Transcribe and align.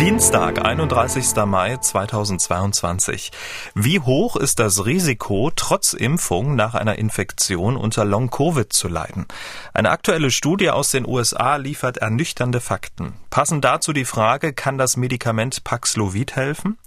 Dienstag, 0.00 0.64
31. 0.64 1.36
Mai 1.44 1.76
2022. 1.76 3.32
Wie 3.74 4.00
hoch 4.00 4.36
ist 4.36 4.58
das 4.58 4.86
Risiko, 4.86 5.52
trotz 5.54 5.92
Impfung 5.92 6.54
nach 6.56 6.74
einer 6.74 6.96
Infektion 6.96 7.76
unter 7.76 8.06
Long-Covid 8.06 8.72
zu 8.72 8.88
leiden? 8.88 9.26
Eine 9.74 9.90
aktuelle 9.90 10.30
Studie 10.30 10.70
aus 10.70 10.90
den 10.90 11.06
USA 11.06 11.56
liefert 11.56 11.98
ernüchternde 11.98 12.60
Fakten. 12.62 13.12
Passend 13.28 13.62
dazu 13.62 13.92
die 13.92 14.06
Frage, 14.06 14.54
kann 14.54 14.78
das 14.78 14.96
Medikament 14.96 15.64
Paxlovid 15.64 16.34
helfen? 16.34 16.78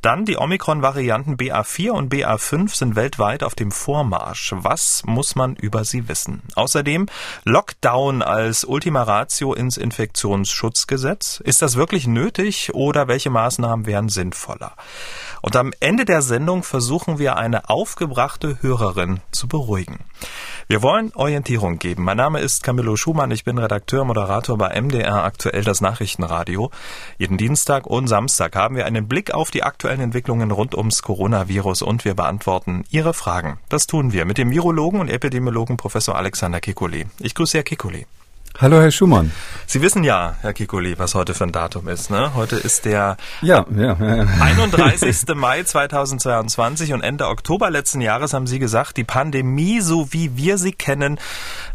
Dann 0.00 0.24
die 0.24 0.36
Omikron-Varianten 0.38 1.36
BA4 1.36 1.90
und 1.90 2.12
BA5 2.12 2.74
sind 2.74 2.96
weltweit 2.96 3.42
auf 3.42 3.54
dem 3.54 3.70
Vormarsch. 3.70 4.52
Was 4.56 5.02
muss 5.04 5.34
man 5.36 5.56
über 5.56 5.84
sie 5.84 6.08
wissen? 6.08 6.42
Außerdem 6.54 7.06
Lockdown 7.44 8.22
als 8.22 8.64
Ultima 8.64 9.02
Ratio 9.02 9.52
ins 9.52 9.76
Infektionsschutzgesetz. 9.76 11.40
Ist 11.44 11.60
das 11.60 11.76
wirklich 11.76 12.06
nötig 12.06 12.45
oder 12.74 13.08
welche 13.08 13.30
Maßnahmen 13.30 13.86
wären 13.86 14.08
sinnvoller? 14.08 14.72
Und 15.42 15.56
am 15.56 15.72
Ende 15.80 16.04
der 16.04 16.22
Sendung 16.22 16.62
versuchen 16.62 17.18
wir 17.18 17.36
eine 17.36 17.68
aufgebrachte 17.68 18.58
Hörerin 18.62 19.20
zu 19.32 19.48
beruhigen. 19.48 19.98
Wir 20.68 20.82
wollen 20.82 21.12
Orientierung 21.14 21.78
geben. 21.78 22.04
Mein 22.04 22.16
Name 22.16 22.40
ist 22.40 22.62
Camillo 22.62 22.96
Schumann. 22.96 23.30
Ich 23.30 23.44
bin 23.44 23.58
Redakteur, 23.58 24.04
Moderator 24.04 24.58
bei 24.58 24.80
MDR 24.80 25.24
aktuell 25.24 25.62
das 25.62 25.80
Nachrichtenradio. 25.80 26.70
Jeden 27.18 27.38
Dienstag 27.38 27.86
und 27.86 28.08
Samstag 28.08 28.56
haben 28.56 28.76
wir 28.76 28.86
einen 28.86 29.06
Blick 29.06 29.32
auf 29.32 29.50
die 29.50 29.62
aktuellen 29.62 30.00
Entwicklungen 30.00 30.50
rund 30.50 30.74
ums 30.74 31.02
Coronavirus 31.02 31.82
und 31.82 32.04
wir 32.04 32.14
beantworten 32.14 32.84
Ihre 32.90 33.14
Fragen. 33.14 33.58
Das 33.68 33.86
tun 33.86 34.12
wir 34.12 34.24
mit 34.24 34.38
dem 34.38 34.50
Virologen 34.50 35.00
und 35.00 35.08
Epidemiologen 35.08 35.76
Professor 35.76 36.16
Alexander 36.16 36.60
Kikuli. 36.60 37.06
Ich 37.20 37.34
grüße 37.34 37.58
Herr 37.58 37.64
Kikuli. 37.64 38.06
Hallo, 38.58 38.80
Herr 38.80 38.90
Schumann. 38.90 39.32
Sie 39.66 39.82
wissen 39.82 40.02
ja, 40.02 40.36
Herr 40.40 40.54
Kikuli, 40.54 40.98
was 40.98 41.14
heute 41.14 41.34
für 41.34 41.44
ein 41.44 41.52
Datum 41.52 41.88
ist. 41.88 42.10
Ne? 42.10 42.32
Heute 42.34 42.56
ist 42.56 42.86
der 42.86 43.18
ja, 43.42 43.66
ja, 43.70 43.94
ja. 44.00 44.26
31. 44.40 45.34
Mai 45.34 45.62
2022 45.62 46.94
und 46.94 47.02
Ende 47.02 47.26
Oktober 47.28 47.68
letzten 47.68 48.00
Jahres 48.00 48.32
haben 48.32 48.46
Sie 48.46 48.58
gesagt, 48.58 48.96
die 48.96 49.04
Pandemie, 49.04 49.82
so 49.82 50.10
wie 50.14 50.38
wir 50.38 50.56
sie 50.56 50.72
kennen, 50.72 51.20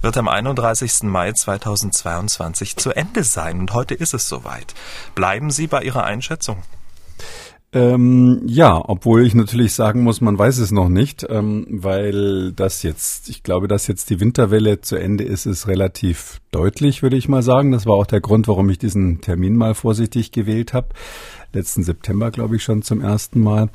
wird 0.01 0.17
am 0.17 0.27
31. 0.27 1.03
Mai 1.03 1.31
2022 1.33 2.77
zu 2.77 2.89
Ende 2.95 3.23
sein. 3.23 3.59
Und 3.59 3.73
heute 3.73 3.93
ist 3.93 4.15
es 4.15 4.27
soweit. 4.27 4.73
Bleiben 5.13 5.51
Sie 5.51 5.67
bei 5.67 5.83
Ihrer 5.83 6.03
Einschätzung? 6.05 6.63
Ähm, 7.73 8.41
ja, 8.47 8.81
obwohl 8.85 9.25
ich 9.25 9.33
natürlich 9.33 9.73
sagen 9.73 10.03
muss, 10.03 10.19
man 10.19 10.37
weiß 10.37 10.57
es 10.57 10.71
noch 10.71 10.89
nicht, 10.89 11.25
ähm, 11.29 11.65
weil 11.69 12.51
das 12.51 12.83
jetzt, 12.83 13.29
ich 13.29 13.43
glaube, 13.43 13.69
dass 13.69 13.87
jetzt 13.87 14.09
die 14.09 14.19
Winterwelle 14.19 14.81
zu 14.81 14.97
Ende 14.97 15.23
ist, 15.23 15.45
ist 15.45 15.67
relativ 15.67 16.41
deutlich, 16.51 17.01
würde 17.01 17.15
ich 17.15 17.29
mal 17.29 17.43
sagen. 17.43 17.71
Das 17.71 17.85
war 17.85 17.93
auch 17.93 18.05
der 18.05 18.19
Grund, 18.19 18.49
warum 18.49 18.69
ich 18.69 18.77
diesen 18.77 19.21
Termin 19.21 19.55
mal 19.55 19.73
vorsichtig 19.73 20.33
gewählt 20.33 20.73
habe. 20.73 20.89
Letzten 21.53 21.83
September, 21.83 22.31
glaube 22.31 22.55
ich, 22.55 22.63
schon 22.63 22.81
zum 22.81 23.01
ersten 23.01 23.39
Mal. 23.39 23.69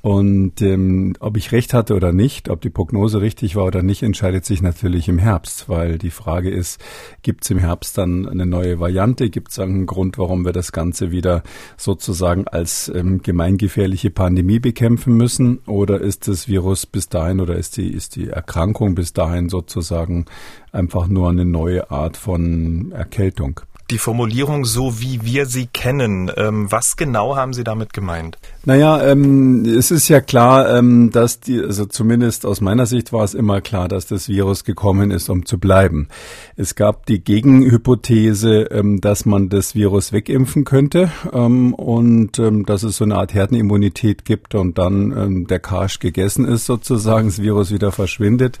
Und 0.00 0.62
ähm, 0.62 1.14
ob 1.18 1.36
ich 1.36 1.50
recht 1.50 1.74
hatte 1.74 1.94
oder 1.94 2.12
nicht, 2.12 2.48
ob 2.48 2.60
die 2.60 2.70
Prognose 2.70 3.20
richtig 3.20 3.56
war 3.56 3.64
oder 3.64 3.82
nicht, 3.82 4.04
entscheidet 4.04 4.44
sich 4.44 4.62
natürlich 4.62 5.08
im 5.08 5.18
Herbst, 5.18 5.68
weil 5.68 5.98
die 5.98 6.10
Frage 6.10 6.50
ist, 6.50 6.80
gibt 7.22 7.44
es 7.44 7.50
im 7.50 7.58
Herbst 7.58 7.98
dann 7.98 8.28
eine 8.28 8.46
neue 8.46 8.78
Variante? 8.78 9.28
Gibt 9.28 9.50
es 9.50 9.58
einen 9.58 9.86
Grund, 9.86 10.16
warum 10.16 10.44
wir 10.44 10.52
das 10.52 10.70
Ganze 10.70 11.10
wieder 11.10 11.42
sozusagen 11.76 12.46
als 12.46 12.90
ähm, 12.94 13.22
gemeingefährliche 13.22 14.10
Pandemie 14.10 14.60
bekämpfen 14.60 15.16
müssen? 15.16 15.58
Oder 15.66 16.00
ist 16.00 16.28
das 16.28 16.46
Virus 16.46 16.86
bis 16.86 17.08
dahin 17.08 17.40
oder 17.40 17.56
ist 17.56 17.76
die, 17.76 17.92
ist 17.92 18.14
die 18.14 18.28
Erkrankung 18.28 18.94
bis 18.94 19.12
dahin 19.12 19.48
sozusagen 19.48 20.26
einfach 20.70 21.08
nur 21.08 21.28
eine 21.28 21.44
neue 21.44 21.90
Art 21.90 22.16
von 22.16 22.92
Erkältung? 22.92 23.60
Die 23.90 23.98
Formulierung 23.98 24.66
so, 24.66 25.00
wie 25.00 25.24
wir 25.24 25.46
sie 25.46 25.66
kennen. 25.66 26.30
Ähm, 26.36 26.70
was 26.70 26.96
genau 26.96 27.36
haben 27.36 27.54
Sie 27.54 27.64
damit 27.64 27.92
gemeint? 27.94 28.38
Naja, 28.64 29.02
ähm, 29.02 29.64
es 29.64 29.90
ist 29.90 30.08
ja 30.08 30.20
klar, 30.20 30.76
ähm, 30.76 31.10
dass 31.10 31.40
die, 31.40 31.58
also 31.58 31.86
zumindest 31.86 32.44
aus 32.44 32.60
meiner 32.60 32.84
Sicht 32.84 33.14
war 33.14 33.24
es 33.24 33.32
immer 33.32 33.62
klar, 33.62 33.88
dass 33.88 34.06
das 34.06 34.28
Virus 34.28 34.64
gekommen 34.64 35.10
ist, 35.10 35.30
um 35.30 35.46
zu 35.46 35.58
bleiben. 35.58 36.08
Es 36.56 36.74
gab 36.74 37.06
die 37.06 37.20
Gegenhypothese, 37.24 38.64
ähm, 38.70 39.00
dass 39.00 39.24
man 39.24 39.48
das 39.48 39.74
Virus 39.74 40.12
wegimpfen 40.12 40.64
könnte 40.64 41.10
ähm, 41.32 41.72
und 41.72 42.38
ähm, 42.38 42.66
dass 42.66 42.82
es 42.82 42.98
so 42.98 43.04
eine 43.04 43.16
Art 43.16 43.32
Herdenimmunität 43.32 44.26
gibt 44.26 44.54
und 44.54 44.76
dann 44.76 45.12
ähm, 45.16 45.46
der 45.46 45.60
Karsch 45.60 45.98
gegessen 45.98 46.44
ist 46.44 46.66
sozusagen, 46.66 47.28
das 47.28 47.40
Virus 47.40 47.70
wieder 47.70 47.90
verschwindet. 47.90 48.58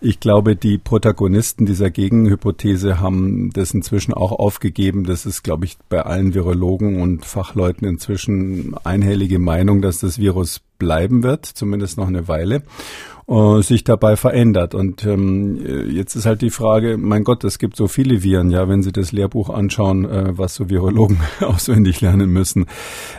Ich 0.00 0.18
glaube, 0.18 0.56
die 0.56 0.78
Protagonisten 0.78 1.66
dieser 1.66 1.90
Gegenhypothese 1.90 3.00
haben 3.00 3.50
das 3.52 3.74
inzwischen 3.74 4.14
auch 4.14 4.32
aufgegeben. 4.32 4.61
Das 5.04 5.26
ist, 5.26 5.42
glaube 5.42 5.64
ich, 5.64 5.76
bei 5.88 6.02
allen 6.02 6.34
Virologen 6.34 7.00
und 7.00 7.24
Fachleuten 7.24 7.86
inzwischen 7.86 8.74
einhellige 8.84 9.38
Meinung, 9.38 9.82
dass 9.82 9.98
das 9.98 10.18
Virus 10.18 10.60
bleiben 10.78 11.22
wird, 11.22 11.46
zumindest 11.46 11.96
noch 11.96 12.08
eine 12.08 12.28
Weile 12.28 12.62
äh, 13.32 13.62
sich 13.62 13.84
dabei 13.84 14.16
verändert. 14.16 14.74
Und 14.74 15.04
ähm, 15.04 15.58
jetzt 15.90 16.14
ist 16.14 16.26
halt 16.26 16.42
die 16.42 16.50
Frage, 16.50 16.98
mein 16.98 17.24
Gott, 17.24 17.44
es 17.44 17.58
gibt 17.58 17.76
so 17.76 17.88
viele 17.88 18.22
Viren, 18.22 18.50
ja, 18.50 18.68
wenn 18.68 18.82
Sie 18.82 18.92
das 18.92 19.12
Lehrbuch 19.12 19.48
anschauen, 19.48 20.04
äh, 20.04 20.36
was 20.36 20.54
so 20.54 20.68
Virologen 20.68 21.18
auswendig 21.40 22.00
lernen 22.00 22.30
müssen, 22.30 22.66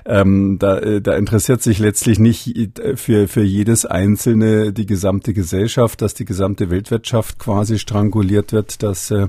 ähm, 0.06 0.58
da, 0.60 0.78
äh, 0.78 1.02
da 1.02 1.16
interessiert 1.16 1.62
sich 1.62 1.80
letztlich 1.80 2.20
nicht 2.20 2.54
für, 2.96 3.28
für 3.28 3.44
jedes 3.44 3.86
einzelne 3.86 4.74
die 4.74 4.86
gesamte 4.86 5.34
Gesellschaft, 5.34 6.02
dass 6.02 6.14
die 6.14 6.26
gesamte 6.26 6.70
Weltwirtschaft 6.70 7.40
quasi 7.40 7.80
stranguliert 7.80 8.54
wird, 8.54 8.84
dass 8.84 9.12
äh, 9.12 9.28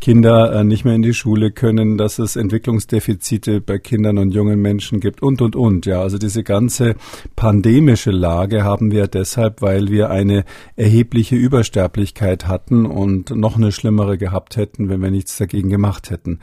Kinder 0.00 0.52
äh, 0.52 0.64
nicht 0.64 0.84
mehr 0.84 0.94
in 0.94 1.02
die 1.02 1.14
Schule 1.14 1.50
können, 1.50 1.96
dass 1.96 2.18
es 2.18 2.36
Entwicklungsdefizite 2.36 3.60
bei 3.60 3.78
Kindern 3.78 4.18
und 4.18 4.32
jungen 4.32 4.60
Menschen 4.60 5.00
gibt 5.00 5.22
und, 5.22 5.40
und, 5.40 5.56
und. 5.56 5.86
Ja, 5.86 6.02
also 6.02 6.18
diese 6.18 6.42
ganze 6.42 6.96
pandemische 7.34 8.10
Lage 8.10 8.64
haben 8.64 8.90
wir 8.90 9.06
deshalb, 9.08 9.62
weil 9.62 9.88
wir 9.88 10.10
eine 10.30 10.44
erhebliche 10.76 11.36
Übersterblichkeit 11.36 12.46
hatten 12.46 12.86
und 12.86 13.30
noch 13.30 13.56
eine 13.56 13.72
schlimmere 13.72 14.18
gehabt 14.18 14.56
hätten, 14.56 14.88
wenn 14.88 15.02
wir 15.02 15.10
nichts 15.10 15.36
dagegen 15.36 15.70
gemacht 15.70 16.10
hätten. 16.10 16.40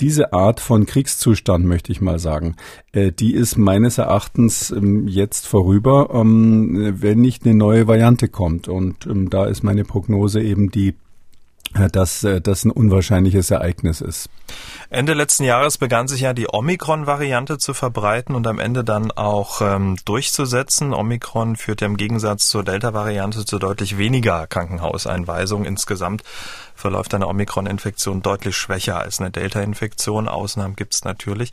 Diese 0.00 0.32
Art 0.32 0.60
von 0.60 0.86
Kriegszustand, 0.86 1.64
möchte 1.66 1.92
ich 1.92 2.00
mal 2.00 2.18
sagen, 2.18 2.56
äh, 2.92 3.12
die 3.12 3.34
ist 3.34 3.56
meines 3.56 3.98
Erachtens 3.98 4.70
ähm, 4.70 5.06
jetzt 5.08 5.46
vorüber, 5.46 6.10
ähm, 6.12 6.94
wenn 7.00 7.20
nicht 7.20 7.44
eine 7.44 7.54
neue 7.54 7.86
Variante 7.86 8.28
kommt. 8.28 8.68
Und 8.68 9.06
ähm, 9.06 9.30
da 9.30 9.46
ist 9.46 9.62
meine 9.62 9.84
Prognose 9.84 10.42
eben 10.42 10.70
die, 10.70 10.94
dass 11.92 12.24
äh, 12.24 12.40
das 12.40 12.64
ein 12.64 12.70
unwahrscheinliches 12.70 13.50
Ereignis 13.50 14.00
ist. 14.00 14.28
Ende 14.88 15.14
letzten 15.14 15.44
Jahres 15.44 15.78
begann 15.78 16.08
sich 16.08 16.20
ja 16.20 16.32
die 16.32 16.48
Omikron-Variante 16.48 17.58
zu 17.58 17.74
verbreiten 17.74 18.34
und 18.34 18.46
am 18.46 18.58
Ende 18.58 18.84
dann 18.84 19.10
auch 19.10 19.60
ähm, 19.60 19.96
durchzusetzen. 20.04 20.94
Omikron 20.94 21.56
führt 21.56 21.80
ja 21.80 21.86
im 21.86 21.96
Gegensatz 21.96 22.48
zur 22.48 22.62
Delta-Variante 22.62 23.44
zu 23.44 23.58
deutlich 23.58 23.98
weniger 23.98 24.46
Krankenhauseinweisungen. 24.46 25.66
Insgesamt 25.66 26.22
verläuft 26.76 27.14
eine 27.14 27.26
Omikron-Infektion 27.26 28.22
deutlich 28.22 28.56
schwächer 28.56 29.00
als 29.00 29.20
eine 29.20 29.30
Delta-Infektion. 29.30 30.28
Ausnahmen 30.28 30.76
gibt 30.76 30.94
es 30.94 31.04
natürlich. 31.04 31.50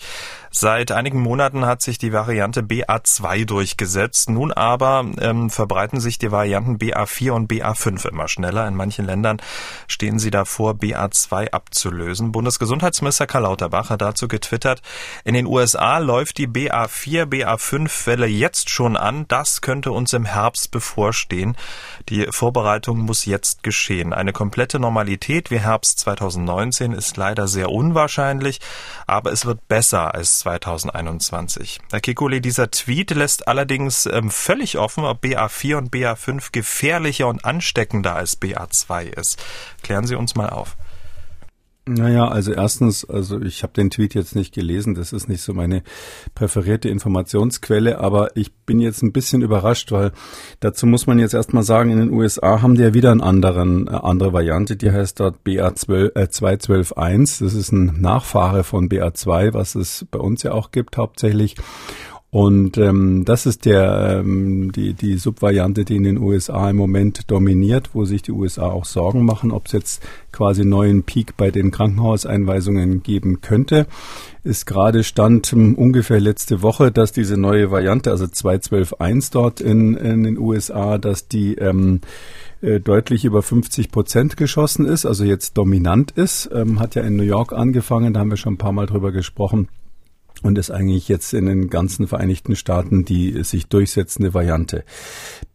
Seit 0.52 0.92
einigen 0.92 1.20
Monaten 1.20 1.66
hat 1.66 1.82
sich 1.82 1.98
die 1.98 2.14
Variante 2.14 2.62
BA2 2.62 3.46
durchgesetzt. 3.46 4.30
Nun 4.30 4.52
aber 4.52 5.06
ähm, 5.20 5.50
verbreiten 5.50 6.00
sich 6.00 6.20
die 6.20 6.32
Varianten 6.32 6.78
BA4 6.78 7.32
und 7.32 7.52
BA5 7.52 8.08
immer 8.10 8.28
schneller. 8.28 8.68
In 8.68 8.76
manchen 8.76 9.06
Ländern 9.06 9.42
stehen 9.88 10.20
sie 10.20 10.30
davor, 10.30 10.74
BA2 10.74 11.52
abzulösen. 11.52 12.32
Bundesgesundheitsminister 12.32 13.26
Karl 13.26 13.44
Lauterbach 13.44 13.90
hat 13.90 14.02
dazu 14.02 14.28
getwittert, 14.28 14.82
in 15.24 15.34
den 15.34 15.48
USA 15.48 15.98
läuft 16.00 16.38
die 16.38 16.48
BA4, 16.48 17.26
BA5-Welle 17.26 18.28
jetzt 18.28 18.70
schon 18.70 18.98
an. 18.98 19.26
Das 19.28 19.62
könnte 19.62 19.92
uns 19.92 20.14
im 20.14 20.26
Herbst 20.26 20.72
bevorstehen. 20.72 21.56
Die 22.10 22.28
Vorbereitung 22.30 23.00
muss 23.00 23.26
jetzt 23.26 23.64
geschehen. 23.64 24.14
Eine 24.14 24.34
komplette 24.34 24.80
Normalität 24.80 25.13
wie 25.52 25.60
Herbst 25.60 26.00
2019 26.00 26.94
ist 26.94 27.18
leider 27.18 27.48
sehr 27.48 27.70
unwahrscheinlich, 27.70 28.60
aber 29.08 29.32
es 29.32 29.46
wird 29.46 29.68
besser 29.68 30.14
als 30.14 30.40
2021. 30.40 31.80
Herr 31.92 32.02
Kikuli, 32.02 32.42
dieser 32.42 32.72
Tweet 32.72 33.12
lässt 33.12 33.48
allerdings 33.48 34.06
ähm, 34.06 34.32
völlig 34.32 34.78
offen, 34.78 35.06
ob 35.06 35.24
BA4 35.24 35.78
und 35.78 35.94
BA5 35.94 36.50
gefährlicher 36.52 37.28
und 37.28 37.46
ansteckender 37.46 38.16
als 38.16 38.42
BA2 38.42 39.04
ist. 39.04 39.44
Klären 39.84 40.08
Sie 40.08 40.16
uns 40.16 40.36
mal 40.36 40.50
auf. 40.50 40.76
Naja, 41.86 42.30
also 42.30 42.54
erstens, 42.54 43.04
also 43.04 43.42
ich 43.42 43.62
habe 43.62 43.74
den 43.74 43.90
Tweet 43.90 44.14
jetzt 44.14 44.38
nicht 44.38 44.54
gelesen, 44.54 44.96
das 44.96 45.12
ist 45.12 45.28
nicht 45.28 45.42
so 45.42 45.54
meine 45.54 45.84
präferierte 46.34 46.88
Informationsquelle, 46.88 48.00
aber 48.00 48.38
ich 48.38 48.54
bin 48.54 48.80
jetzt 48.80 49.04
ein 49.04 49.12
bisschen 49.12 49.42
überrascht, 49.42 49.92
weil 49.92 50.14
dazu 50.62 50.88
muss 50.88 51.08
man 51.08 51.20
jetzt 51.20 51.34
erstmal 51.34 51.64
sagen, 51.64 51.90
in 51.90 52.00
den 52.00 52.14
USA 52.14 52.62
haben 52.62 52.76
die 52.76 52.84
ja 52.84 52.94
wieder 52.94 53.12
einen 53.12 53.20
anderen, 53.20 53.88
äh, 53.88 53.92
andere 53.92 54.32
Variante, 54.32 54.78
die 54.78 54.92
heißt 54.92 55.20
dort 55.20 55.46
BA2 55.46 56.16
äh, 56.16 56.28
212.1, 56.28 57.44
das 57.44 57.54
ist 57.54 57.74
ein 57.74 58.00
Nachfahre 58.00 58.64
von 58.64 58.88
BA2, 58.88 59.54
was 59.54 59.76
es 59.76 60.06
bei 60.10 60.20
uns 60.20 60.42
ja 60.44 60.54
auch 60.54 60.72
gibt 60.72 60.96
hauptsächlich. 60.96 61.56
Und 62.34 62.80
ähm, 62.80 63.26
das 63.26 63.46
ist 63.46 63.66
der 63.66 64.22
ähm, 64.22 64.72
die 64.72 64.96
die 64.96 65.18
Subvariante, 65.18 65.86
die 65.86 65.98
in 65.98 66.04
den 66.04 66.18
USA 66.18 66.68
im 66.72 66.78
Moment 66.78 67.30
dominiert, 67.30 67.92
wo 67.94 68.06
sich 68.06 68.24
die 68.24 68.32
USA 68.32 68.72
auch 68.72 68.86
Sorgen 68.86 69.24
machen, 69.24 69.52
ob 69.52 69.68
es 69.68 69.74
jetzt 69.74 70.04
quasi 70.32 70.66
neuen 70.66 71.04
Peak 71.04 71.38
bei 71.38 71.52
den 71.52 71.70
Krankenhauseinweisungen 71.70 73.04
geben 73.04 73.42
könnte. 73.42 73.86
Ist 74.44 74.66
gerade 74.66 75.04
stand 75.04 75.54
ähm, 75.54 75.76
ungefähr 75.76 76.20
letzte 76.20 76.64
Woche, 76.64 76.92
dass 76.92 77.12
diese 77.12 77.38
neue 77.38 77.70
Variante, 77.70 78.10
also 78.10 78.26
2.12.1 78.26 79.32
dort 79.32 79.62
in, 79.62 79.94
in 79.94 80.24
den 80.24 80.40
USA, 80.40 80.98
dass 80.98 81.28
die 81.28 81.54
ähm, 81.54 82.02
äh, 82.64 82.80
deutlich 82.80 83.26
über 83.26 83.44
50 83.44 83.92
Prozent 83.92 84.38
geschossen 84.38 84.88
ist, 84.88 85.06
also 85.06 85.24
jetzt 85.24 85.56
dominant 85.56 86.10
ist. 86.10 86.50
Ähm, 86.52 86.80
hat 86.80 86.96
ja 86.96 87.04
in 87.04 87.16
New 87.16 87.22
York 87.22 87.54
angefangen, 87.54 88.12
da 88.12 88.22
haben 88.22 88.32
wir 88.32 88.38
schon 88.38 88.56
ein 88.56 88.58
paar 88.58 88.72
Mal 88.72 88.88
drüber 88.88 89.12
gesprochen 89.12 89.68
und 90.44 90.58
ist 90.58 90.70
eigentlich 90.70 91.08
jetzt 91.08 91.34
in 91.34 91.46
den 91.46 91.70
ganzen 91.70 92.08
Vereinigten 92.08 92.56
Staaten 92.56 93.06
die 93.06 93.44
sich 93.44 93.68
durchsetzende 93.68 94.34
Variante. 94.34 94.84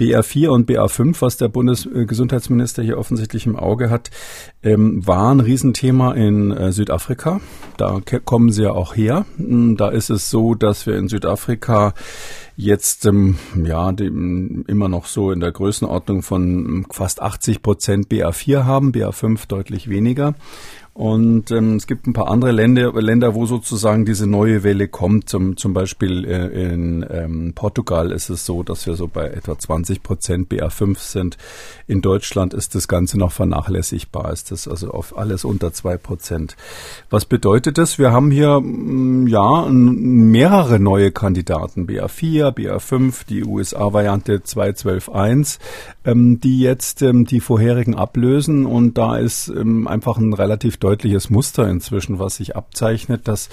BR4 0.00 0.48
und 0.48 0.68
BA5, 0.68 1.20
was 1.20 1.36
der 1.36 1.48
Bundesgesundheitsminister 1.48 2.82
hier 2.82 2.98
offensichtlich 2.98 3.46
im 3.46 3.56
Auge 3.56 3.90
hat, 3.90 4.10
ähm, 4.62 5.06
war 5.06 5.32
ein 5.32 5.40
Riesenthema 5.40 6.12
in 6.12 6.50
äh, 6.50 6.72
Südafrika. 6.72 7.40
Da 7.76 8.00
kommen 8.24 8.50
sie 8.50 8.62
ja 8.62 8.72
auch 8.72 8.96
her. 8.96 9.26
Hm, 9.36 9.76
da 9.76 9.88
ist 9.88 10.10
es 10.10 10.30
so, 10.30 10.54
dass 10.54 10.86
wir 10.86 10.96
in 10.96 11.08
Südafrika 11.08 11.94
jetzt 12.56 13.06
ähm, 13.06 13.36
ja 13.62 13.92
die, 13.92 14.06
immer 14.06 14.88
noch 14.88 15.06
so 15.06 15.30
in 15.30 15.40
der 15.40 15.52
Größenordnung 15.52 16.22
von 16.22 16.86
fast 16.90 17.22
80 17.22 17.62
Prozent 17.62 18.08
BA4 18.08 18.64
haben, 18.64 18.92
BA5 18.92 19.46
deutlich 19.46 19.88
weniger. 19.88 20.34
Und 20.98 21.52
ähm, 21.52 21.76
es 21.76 21.86
gibt 21.86 22.08
ein 22.08 22.12
paar 22.12 22.26
andere 22.26 22.50
Länder, 22.50 22.92
Länder, 23.00 23.36
wo 23.36 23.46
sozusagen 23.46 24.04
diese 24.04 24.26
neue 24.26 24.64
Welle 24.64 24.88
kommt. 24.88 25.28
Zum, 25.28 25.56
zum 25.56 25.72
Beispiel 25.72 26.24
äh, 26.24 26.72
in 26.72 27.06
ähm, 27.08 27.52
Portugal 27.54 28.10
ist 28.10 28.30
es 28.30 28.44
so, 28.44 28.64
dass 28.64 28.84
wir 28.84 28.96
so 28.96 29.06
bei 29.06 29.28
etwa 29.28 29.56
20 29.56 30.02
Prozent 30.02 30.50
BA5 30.50 30.98
sind. 30.98 31.38
In 31.86 32.02
Deutschland 32.02 32.52
ist 32.52 32.74
das 32.74 32.88
Ganze 32.88 33.16
noch 33.16 33.30
vernachlässigbar. 33.30 34.32
Ist 34.32 34.50
das 34.50 34.66
also 34.66 34.90
auf 34.90 35.16
alles 35.16 35.44
unter 35.44 35.72
zwei 35.72 35.96
Prozent. 35.96 36.56
Was 37.10 37.26
bedeutet 37.26 37.78
das? 37.78 38.00
Wir 38.00 38.10
haben 38.10 38.32
hier 38.32 38.58
mm, 38.58 39.28
ja 39.28 39.68
mehrere 39.70 40.80
neue 40.80 41.12
Kandidaten. 41.12 41.86
BA4, 41.86 42.50
BA5, 42.50 43.24
die 43.24 43.44
USA-Variante 43.44 44.38
2.12.1, 44.38 45.60
ähm, 46.04 46.40
die 46.40 46.58
jetzt 46.58 47.02
ähm, 47.02 47.24
die 47.24 47.38
vorherigen 47.38 47.94
ablösen. 47.94 48.66
Und 48.66 48.98
da 48.98 49.16
ist 49.16 49.46
ähm, 49.46 49.86
einfach 49.86 50.18
ein 50.18 50.32
relativ 50.32 50.76
deutliches 50.88 51.28
Muster 51.28 51.68
inzwischen, 51.68 52.18
was 52.18 52.36
sich 52.36 52.56
abzeichnet, 52.56 53.28
dass 53.28 53.50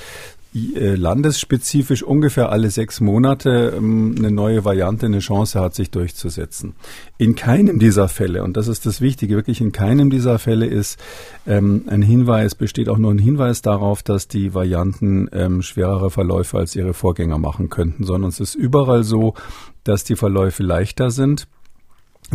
äh, 0.56 0.96
landesspezifisch 0.96 2.02
ungefähr 2.02 2.50
alle 2.50 2.70
sechs 2.70 3.02
Monate 3.02 3.74
ähm, 3.76 4.16
eine 4.18 4.32
neue 4.32 4.64
Variante 4.64 5.06
eine 5.06 5.20
Chance 5.20 5.60
hat, 5.60 5.76
sich 5.76 5.92
durchzusetzen. 5.92 6.76
In 7.18 7.36
keinem 7.36 7.78
dieser 7.78 8.08
Fälle, 8.08 8.42
und 8.42 8.56
das 8.56 8.70
ist 8.70 8.86
das 8.86 9.02
Wichtige, 9.02 9.36
wirklich 9.36 9.60
in 9.60 9.74
keinem 9.74 10.10
dieser 10.10 10.40
Fälle 10.40 10.66
ist 10.66 10.98
ähm, 11.46 11.84
ein 11.88 12.02
Hinweis, 12.02 12.56
besteht 12.56 12.88
auch 12.88 12.98
nur 12.98 13.12
ein 13.12 13.20
Hinweis 13.20 13.62
darauf, 13.62 14.02
dass 14.02 14.30
die 14.30 14.54
Varianten 14.54 15.28
ähm, 15.34 15.62
schwerere 15.62 16.10
Verläufe 16.10 16.58
als 16.58 16.74
ihre 16.78 16.94
Vorgänger 16.94 17.38
machen 17.38 17.68
könnten, 17.70 18.06
sondern 18.06 18.30
es 18.30 18.40
ist 18.40 18.56
überall 18.56 19.04
so, 19.04 19.34
dass 19.84 20.06
die 20.06 20.16
Verläufe 20.16 20.64
leichter 20.64 21.12
sind 21.12 21.50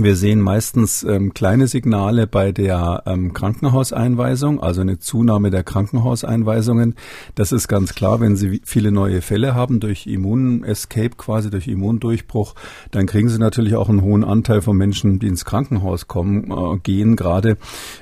wir 0.03 0.17
sehen 0.17 0.41
meistens 0.41 1.03
ähm, 1.03 1.35
kleine 1.35 1.67
Signale 1.67 2.27
bei 2.27 2.53
der 2.53 3.03
ähm, 3.07 3.33
Krankenhauseinweisung, 3.33 4.61
also 4.61 4.81
eine 4.81 4.99
Zunahme 4.99 5.51
der 5.51 5.63
Krankenhauseinweisungen. 5.63 6.95
Das 7.35 7.53
ist 7.53 7.69
ganz 7.69 7.95
klar, 7.95 8.21
wenn 8.21 8.37
Sie 8.37 8.61
viele 8.65 8.93
neue 8.93 9.23
Fälle 9.23 9.55
haben 9.55 9.81
durch 9.81 10.07
Immunescape, 10.07 11.17
quasi 11.17 11.51
durch 11.51 11.69
Immundurchbruch, 11.69 12.55
dann 12.91 13.07
kriegen 13.07 13.29
Sie 13.29 13.39
natürlich 13.39 13.75
auch 13.77 13.89
einen 13.89 14.03
hohen 14.03 14.25
Anteil 14.25 14.63
von 14.63 14.77
Menschen, 14.77 15.19
die 15.19 15.27
ins 15.27 15.45
Krankenhaus 15.45 16.09
kommen, 16.09 16.51
äh, 16.51 16.79
gehen. 16.83 17.17
Gerade 17.17 17.57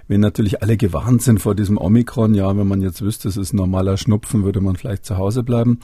wenn 0.06 0.20
natürlich 0.20 0.62
alle 0.62 0.76
gewarnt 0.76 1.22
sind 1.22 1.40
vor 1.40 1.54
diesem 1.54 1.78
Omikron, 1.78 2.34
ja, 2.34 2.56
wenn 2.56 2.68
man 2.68 2.80
jetzt 2.80 3.02
wüsste, 3.02 3.28
es 3.28 3.36
ist 3.36 3.52
normaler 3.52 3.96
Schnupfen, 3.96 4.44
würde 4.44 4.60
man 4.60 4.76
vielleicht 4.76 5.04
zu 5.04 5.16
Hause 5.16 5.42
bleiben. 5.42 5.80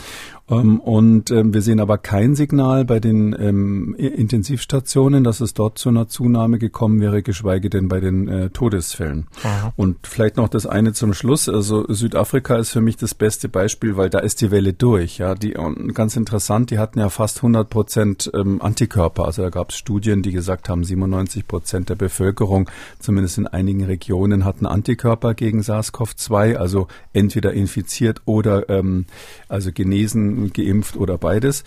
Ähm, 0.49 0.81
und 0.81 1.31
ähm, 1.31 1.55
wir 1.55 1.63
sehen 1.63 1.81
aber 1.81 1.99
kein 1.99 2.35
Signal 2.35 2.85
bei 2.85 3.01
den 3.01 3.35
ähm, 3.39 3.95
Intensivstationen, 3.97 5.25
dass 5.25 5.41
es 5.41 5.55
dort 5.55 5.79
zu 5.79 5.89
einer 5.89 6.04
Zunahme 6.09 6.59
gekommen 6.59 7.01
wäre, 7.01 7.23
geschweige 7.23 7.71
denn 7.71 7.89
bei 7.89 8.01
den 8.01 8.29
äh, 8.29 8.51
Todesfällen. 8.51 9.27
Aha. 9.43 9.73
Und 9.77 10.06
vielleicht 10.06 10.37
noch 10.37 10.49
das 10.49 10.67
eine 10.67 10.93
zum 10.93 11.15
Schluss. 11.15 11.49
Also 11.49 11.85
Südafrika 11.89 12.56
ist 12.56 12.71
für 12.71 12.81
mich 12.81 12.97
das 12.97 13.15
beste 13.15 13.49
Beispiel, 13.49 13.97
weil 13.97 14.11
da 14.11 14.19
ist 14.19 14.41
die 14.41 14.51
Welle 14.51 14.73
durch. 14.73 15.19
Ja, 15.19 15.35
die 15.35 15.56
ganz 15.95 16.17
interessant. 16.17 16.71
Die 16.71 16.79
hatten 16.79 16.99
ja 16.99 17.09
fast 17.09 17.39
100 17.39 17.69
Prozent 17.69 18.31
Antikörper. 18.35 19.25
Also 19.25 19.43
da 19.43 19.51
gab 19.51 19.71
es 19.71 19.77
Studien, 19.77 20.23
die 20.23 20.33
gesagt 20.33 20.69
haben, 20.69 20.85
97 20.85 21.47
Prozent 21.47 21.89
der 21.89 21.95
Bevölkerung, 21.95 22.71
zumindest 22.99 23.39
in 23.39 23.47
einigen 23.47 23.85
Regionen, 23.85 24.45
hatten 24.45 24.67
Antikörper 24.67 25.35
gegen 25.35 25.61
SARS-CoV-2, 25.61 26.56
also 26.56 26.89
entweder 27.12 27.53
infiziert 27.53 28.23
oder 28.25 28.69
ähm, 28.69 29.06
also 29.49 29.73
genesen 29.73 30.53
geimpft 30.53 30.97
oder 30.97 31.19
beides. 31.19 31.65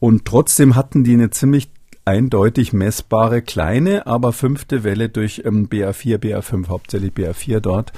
Und 0.00 0.24
trotzdem 0.24 0.74
hatten 0.74 1.04
die 1.04 1.12
eine 1.12 1.30
ziemlich 1.30 1.70
eindeutig 2.04 2.72
messbare 2.72 3.42
kleine, 3.42 4.06
aber 4.06 4.32
fünfte 4.32 4.84
Welle 4.84 5.08
durch 5.08 5.42
ähm, 5.44 5.68
BA4, 5.68 6.18
BA5, 6.18 6.68
hauptsächlich 6.68 7.12
BA4 7.12 7.60
dort. 7.60 7.92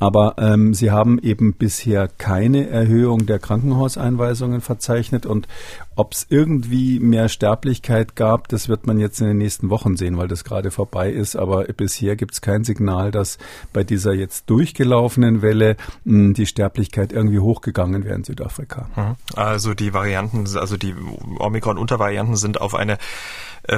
Aber 0.00 0.36
ähm, 0.38 0.72
Sie 0.72 0.90
haben 0.90 1.18
eben 1.18 1.52
bisher 1.52 2.08
keine 2.08 2.68
Erhöhung 2.68 3.26
der 3.26 3.38
Krankenhauseinweisungen 3.38 4.62
verzeichnet 4.62 5.26
und 5.26 5.46
ob 5.94 6.14
es 6.14 6.26
irgendwie 6.30 6.98
mehr 6.98 7.28
Sterblichkeit 7.28 8.16
gab, 8.16 8.48
das 8.48 8.70
wird 8.70 8.86
man 8.86 8.98
jetzt 8.98 9.20
in 9.20 9.26
den 9.26 9.36
nächsten 9.36 9.68
Wochen 9.68 9.98
sehen, 9.98 10.16
weil 10.16 10.28
das 10.28 10.44
gerade 10.44 10.70
vorbei 10.70 11.10
ist. 11.10 11.36
Aber 11.36 11.64
bisher 11.64 12.16
gibt 12.16 12.32
es 12.32 12.40
kein 12.40 12.64
Signal, 12.64 13.10
dass 13.10 13.36
bei 13.74 13.84
dieser 13.84 14.14
jetzt 14.14 14.48
durchgelaufenen 14.48 15.42
Welle 15.42 15.76
mh, 16.04 16.18
hm, 16.18 16.34
die 16.34 16.46
Sterblichkeit 16.46 17.12
irgendwie 17.12 17.40
hochgegangen 17.40 18.04
wäre 18.04 18.14
in 18.14 18.24
Südafrika. 18.24 18.88
Mhm. 18.96 19.16
Also 19.36 19.74
die 19.74 19.92
Varianten, 19.92 20.46
also 20.56 20.78
die 20.78 20.94
Omikron-Untervarianten 21.38 22.36
sind 22.36 22.62
auf 22.62 22.74
eine 22.74 22.96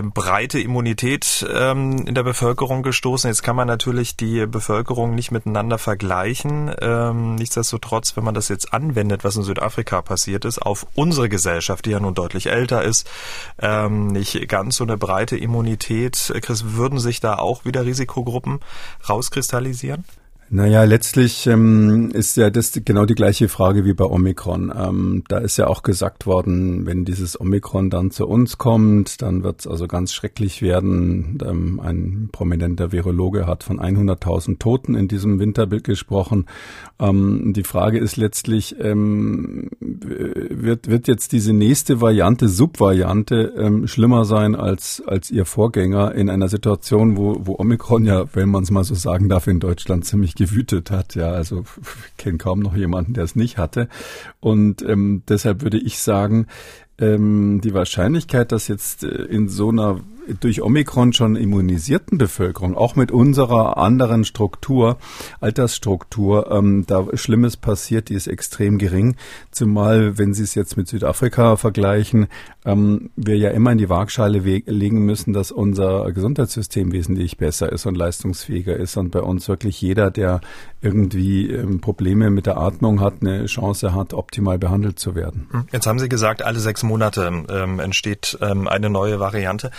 breite 0.00 0.58
Immunität 0.60 1.44
ähm, 1.52 2.06
in 2.06 2.14
der 2.14 2.22
Bevölkerung 2.22 2.82
gestoßen. 2.82 3.28
Jetzt 3.28 3.42
kann 3.42 3.56
man 3.56 3.66
natürlich 3.66 4.16
die 4.16 4.46
Bevölkerung 4.46 5.14
nicht 5.14 5.30
miteinander 5.30 5.76
vergleichen. 5.76 6.74
Ähm, 6.80 7.34
nichtsdestotrotz, 7.34 8.16
wenn 8.16 8.24
man 8.24 8.34
das 8.34 8.48
jetzt 8.48 8.72
anwendet, 8.72 9.24
was 9.24 9.36
in 9.36 9.42
Südafrika 9.42 10.00
passiert 10.00 10.44
ist, 10.44 10.60
auf 10.60 10.86
unsere 10.94 11.28
Gesellschaft, 11.28 11.84
die 11.84 11.90
ja 11.90 12.00
nun 12.00 12.14
deutlich 12.14 12.46
älter 12.46 12.82
ist, 12.82 13.10
ähm, 13.58 14.06
nicht 14.06 14.48
ganz 14.48 14.76
so 14.76 14.84
eine 14.84 14.96
breite 14.96 15.36
Immunität, 15.36 16.32
Chris, 16.40 16.76
würden 16.76 16.98
sich 16.98 17.20
da 17.20 17.36
auch 17.36 17.64
wieder 17.64 17.84
Risikogruppen 17.84 18.60
rauskristallisieren? 19.08 20.04
Naja, 20.54 20.84
letztlich 20.84 21.46
ähm, 21.46 22.10
ist 22.10 22.36
ja 22.36 22.50
das 22.50 22.78
genau 22.84 23.06
die 23.06 23.14
gleiche 23.14 23.48
Frage 23.48 23.86
wie 23.86 23.94
bei 23.94 24.04
Omikron. 24.04 24.70
Ähm, 24.76 25.24
da 25.26 25.38
ist 25.38 25.56
ja 25.56 25.66
auch 25.66 25.82
gesagt 25.82 26.26
worden, 26.26 26.84
wenn 26.84 27.06
dieses 27.06 27.40
Omikron 27.40 27.88
dann 27.88 28.10
zu 28.10 28.26
uns 28.26 28.58
kommt, 28.58 29.22
dann 29.22 29.44
wird 29.44 29.60
es 29.60 29.66
also 29.66 29.86
ganz 29.88 30.12
schrecklich 30.12 30.60
werden. 30.60 31.38
Ähm, 31.42 31.80
ein 31.80 32.28
prominenter 32.32 32.92
Virologe 32.92 33.46
hat 33.46 33.64
von 33.64 33.80
100.000 33.80 34.58
Toten 34.58 34.94
in 34.94 35.08
diesem 35.08 35.38
Winterbild 35.38 35.84
gesprochen. 35.84 36.44
Ähm, 37.00 37.54
die 37.54 37.64
Frage 37.64 37.98
ist 37.98 38.18
letztlich, 38.18 38.76
ähm, 38.78 39.70
wird, 39.80 40.90
wird 40.90 41.08
jetzt 41.08 41.32
diese 41.32 41.54
nächste 41.54 42.02
Variante, 42.02 42.50
Subvariante, 42.50 43.54
ähm, 43.56 43.86
schlimmer 43.86 44.26
sein 44.26 44.54
als, 44.54 45.02
als 45.06 45.30
ihr 45.30 45.46
Vorgänger 45.46 46.14
in 46.14 46.28
einer 46.28 46.50
Situation, 46.50 47.16
wo, 47.16 47.40
wo 47.40 47.58
Omikron 47.58 48.04
ja, 48.04 48.26
wenn 48.34 48.50
man 48.50 48.64
es 48.64 48.70
mal 48.70 48.84
so 48.84 48.94
sagen 48.94 49.30
darf, 49.30 49.46
in 49.46 49.58
Deutschland 49.58 50.04
ziemlich 50.04 50.41
gewütet 50.42 50.90
hat. 50.90 51.14
Ja, 51.14 51.30
also 51.30 51.64
kenne 52.16 52.38
kaum 52.38 52.60
noch 52.60 52.74
jemanden, 52.74 53.14
der 53.14 53.24
es 53.24 53.36
nicht 53.36 53.58
hatte. 53.58 53.88
Und 54.40 54.82
ähm, 54.82 55.22
deshalb 55.28 55.62
würde 55.62 55.78
ich 55.78 55.98
sagen, 55.98 56.46
ähm, 56.98 57.60
die 57.62 57.74
Wahrscheinlichkeit, 57.74 58.50
dass 58.50 58.68
jetzt 58.68 59.04
äh, 59.04 59.08
in 59.08 59.48
so 59.48 59.68
einer 59.70 60.00
durch 60.40 60.62
Omikron 60.62 61.12
schon 61.12 61.36
immunisierten 61.36 62.18
Bevölkerung, 62.18 62.76
auch 62.76 62.96
mit 62.96 63.10
unserer 63.10 63.76
anderen 63.76 64.24
Struktur, 64.24 64.98
Altersstruktur, 65.40 66.50
ähm, 66.50 66.84
da 66.86 67.06
Schlimmes 67.14 67.56
passiert, 67.56 68.08
die 68.08 68.14
ist 68.14 68.26
extrem 68.26 68.78
gering. 68.78 69.16
Zumal, 69.50 70.18
wenn 70.18 70.34
Sie 70.34 70.42
es 70.42 70.54
jetzt 70.54 70.76
mit 70.76 70.88
Südafrika 70.88 71.56
vergleichen, 71.56 72.28
ähm, 72.64 73.10
wir 73.16 73.36
ja 73.36 73.50
immer 73.50 73.72
in 73.72 73.78
die 73.78 73.88
Waagschale 73.88 74.38
legen 74.38 75.04
müssen, 75.04 75.32
dass 75.32 75.50
unser 75.50 76.12
Gesundheitssystem 76.12 76.92
wesentlich 76.92 77.36
besser 77.36 77.72
ist 77.72 77.86
und 77.86 77.96
leistungsfähiger 77.96 78.76
ist 78.76 78.96
und 78.96 79.10
bei 79.10 79.20
uns 79.20 79.48
wirklich 79.48 79.80
jeder, 79.80 80.10
der 80.10 80.40
irgendwie 80.80 81.50
ähm, 81.50 81.80
Probleme 81.80 82.30
mit 82.30 82.46
der 82.46 82.58
Atmung 82.58 83.00
hat, 83.00 83.14
eine 83.20 83.46
Chance 83.46 83.94
hat, 83.94 84.14
optimal 84.14 84.58
behandelt 84.58 84.98
zu 84.98 85.14
werden. 85.14 85.48
Hm. 85.50 85.64
Jetzt 85.72 85.86
haben 85.86 85.98
Sie 85.98 86.08
gesagt, 86.08 86.42
alle 86.42 86.60
sechs 86.60 86.82
Monate 86.82 87.44
ähm, 87.48 87.80
entsteht 87.80 88.38
ähm, 88.40 88.68
eine 88.68 88.90
neue 88.90 89.20
Variante. 89.20 89.70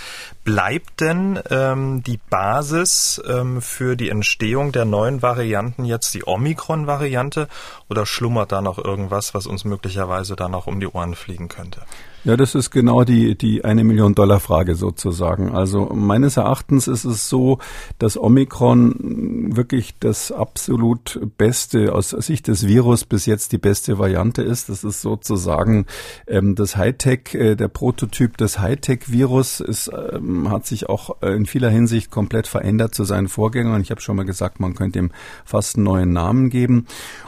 Bleibt 0.44 1.00
denn 1.00 1.40
ähm, 1.50 2.04
die 2.04 2.20
Basis 2.30 3.22
ähm, 3.26 3.62
für 3.62 3.96
die 3.96 4.10
Entstehung 4.10 4.74
der 4.74 4.84
neuen 4.84 5.22
Varianten 5.22 5.86
jetzt 5.86 6.14
die 6.14 6.28
Omikron-Variante 6.28 7.48
oder 7.90 8.06
schlummert 8.06 8.52
da 8.52 8.62
noch 8.62 8.78
irgendwas, 8.78 9.34
was 9.34 9.48
uns 9.48 9.64
möglicherweise 9.64 10.36
da 10.36 10.50
noch 10.50 10.68
um 10.68 10.82
die 10.82 10.88
Ohren 10.88 11.16
fliegen 11.16 11.48
könnte? 11.48 11.82
Ja, 12.26 12.38
das 12.38 12.56
ist 12.56 12.72
genau 12.72 13.04
die, 13.04 13.38
die 13.38 13.66
eine 13.66 13.84
Million 13.84 14.16
Dollar 14.16 14.40
Frage 14.40 14.76
sozusagen. 14.76 15.52
Also 15.52 15.92
meines 15.94 16.38
Erachtens 16.38 16.88
ist 16.88 17.04
es 17.04 17.28
so, 17.28 17.60
dass 18.00 18.18
Omikron 18.18 19.54
wirklich 19.58 19.96
das 20.00 20.32
absolut 20.32 21.20
beste, 21.38 21.94
aus 21.94 22.12
Sicht 22.12 22.48
des 22.48 22.66
Virus 22.66 23.04
bis 23.04 23.26
jetzt 23.26 23.52
die 23.52 23.58
beste 23.58 24.00
Variante 24.00 24.42
ist. 24.42 24.70
Das 24.70 24.86
ist 24.86 25.02
sozusagen 25.02 25.86
ähm, 26.26 26.56
das 26.56 26.78
Hightech, 26.78 27.34
äh, 27.34 27.56
der 27.56 27.68
Prototyp 27.68 28.38
des 28.38 28.58
Hightech-Virus 28.58 29.60
ist, 29.60 29.92
ähm, 30.14 30.50
hat 30.50 30.66
sich 30.66 30.88
auch 30.88 31.22
in 31.22 31.46
vieler 31.46 31.70
Hinsicht 31.70 32.10
komplett 32.10 32.48
verändert 32.48 32.96
zu 32.96 33.04
seinen 33.04 33.28
Vorgängern. 33.28 33.82
Ich 33.82 33.92
habe 33.92 34.00
schon 34.00 34.16
mal 34.16 34.24
gesagt, 34.24 34.62
man 34.62 34.76
könnte 34.76 35.00
ihm 35.00 35.12
fast 35.44 35.76
einen 35.76 35.84
neuen 35.84 36.14
Namen 36.14 36.50
geben. 36.50 36.86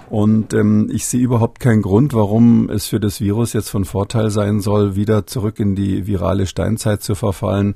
Und 0.09 0.53
ähm, 0.53 0.89
ich 0.93 1.05
sehe 1.05 1.21
überhaupt 1.21 1.59
keinen 1.59 1.81
Grund, 1.81 2.13
warum 2.13 2.69
es 2.69 2.87
für 2.87 2.99
das 2.99 3.19
Virus 3.19 3.53
jetzt 3.53 3.69
von 3.69 3.85
Vorteil 3.85 4.29
sein 4.29 4.61
soll, 4.61 4.84
wieder 4.93 5.25
zurück 5.25 5.59
in 5.59 5.75
die 5.75 6.05
virale 6.05 6.45
Steinzeit 6.45 7.01
zu 7.01 7.15
verfallen 7.15 7.73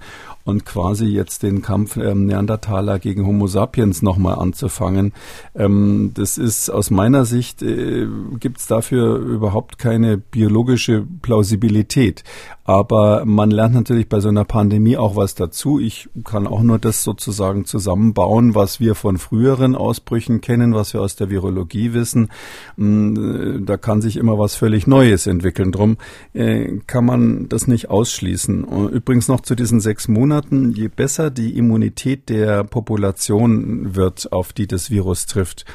und 0.49 0.65
quasi 0.65 1.05
jetzt 1.05 1.43
den 1.43 1.61
Kampf 1.61 1.95
ähm, 1.97 2.25
Neandertaler 2.25 2.99
gegen 2.99 3.25
Homo 3.25 3.47
sapiens 3.47 4.01
nochmal 4.01 4.35
anzufangen. 4.35 5.13
Ähm, 5.55 6.11
das 6.13 6.37
ist 6.37 6.69
aus 6.69 6.91
meiner 6.91 7.25
Sicht, 7.25 7.61
äh, 7.61 8.07
gibt 8.39 8.57
es 8.59 8.67
dafür 8.67 9.17
überhaupt 9.17 9.77
keine 9.77 10.17
biologische 10.17 11.05
Plausibilität. 11.21 12.23
Aber 12.69 13.25
man 13.25 13.49
lernt 13.49 13.73
natürlich 13.73 14.09
bei 14.09 14.19
so 14.19 14.29
einer 14.29 14.45
Pandemie 14.45 14.95
auch 14.95 15.15
was 15.15 15.33
dazu. 15.33 15.79
Ich 15.79 16.07
kann 16.23 16.45
auch 16.45 16.61
nur 16.61 16.77
das 16.77 17.03
sozusagen 17.03 17.65
zusammenbauen, 17.65 18.53
was 18.53 18.79
wir 18.79 18.93
von 18.93 19.17
früheren 19.17 19.75
Ausbrüchen 19.75 20.39
kennen, 20.39 20.75
was 20.75 20.93
wir 20.93 21.01
aus 21.01 21.15
der 21.15 21.31
Virologie 21.31 21.93
wissen. 21.93 22.29
Mm, 22.75 23.65
da 23.65 23.77
kann 23.77 24.01
sich 24.01 24.17
immer 24.17 24.37
was 24.37 24.53
völlig 24.53 24.85
Neues 24.85 25.25
entwickeln. 25.25 25.71
Drum 25.71 25.97
äh, 26.33 26.77
kann 26.85 27.05
man 27.05 27.49
das 27.49 27.65
nicht 27.65 27.89
ausschließen. 27.89 28.65
Übrigens 28.91 29.27
noch 29.27 29.41
zu 29.41 29.55
diesen 29.55 29.79
sechs 29.79 30.07
Monaten. 30.07 30.38
Je 30.51 30.87
besser 30.87 31.29
die 31.31 31.57
Immunität 31.57 32.29
der 32.29 32.63
Population 32.63 33.95
wird, 33.95 34.31
auf 34.31 34.53
die 34.53 34.67
das 34.67 34.89
Virus 34.89 35.25
trifft, 35.25 35.65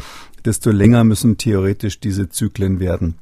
desto 0.45 0.71
länger 0.71 1.05
müssen 1.05 1.39
theoretisch 1.39 2.01
diese 2.01 2.29
Zyklen 2.29 2.81
werden. 2.81 3.17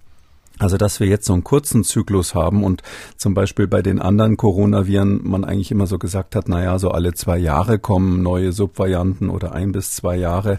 Also, 0.59 0.77
dass 0.77 1.01
wir 1.01 1.09
jetzt 1.09 1.27
so 1.27 1.33
einen 1.33 1.43
kurzen 1.43 1.83
Zyklus 1.83 2.35
haben 2.35 2.63
und 2.63 2.83
zum 3.17 3.35
Beispiel 3.35 3.67
bei 3.67 3.83
den 3.83 4.01
anderen 4.01 4.37
Coronaviren 4.37 5.21
man 5.25 5.45
eigentlich 5.45 5.73
immer 5.73 5.87
so 5.87 5.99
gesagt 5.99 6.37
hat, 6.37 6.49
naja, 6.49 6.79
so 6.79 6.91
alle 6.91 7.15
zwei 7.15 7.39
Jahre 7.39 7.79
kommen 7.79 8.23
neue 8.23 8.53
Subvarianten 8.53 9.29
oder 9.29 9.53
ein 9.53 9.73
bis 9.73 9.93
zwei 9.93 10.17
Jahre. 10.17 10.59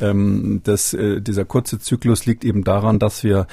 Ähm, 0.00 0.60
das, 0.64 0.92
äh, 0.94 1.20
dieser 1.20 1.44
kurze 1.44 1.78
Zyklus 1.78 2.26
liegt 2.26 2.44
eben 2.44 2.64
daran, 2.64 2.98
dass 2.98 3.22
wir 3.22 3.46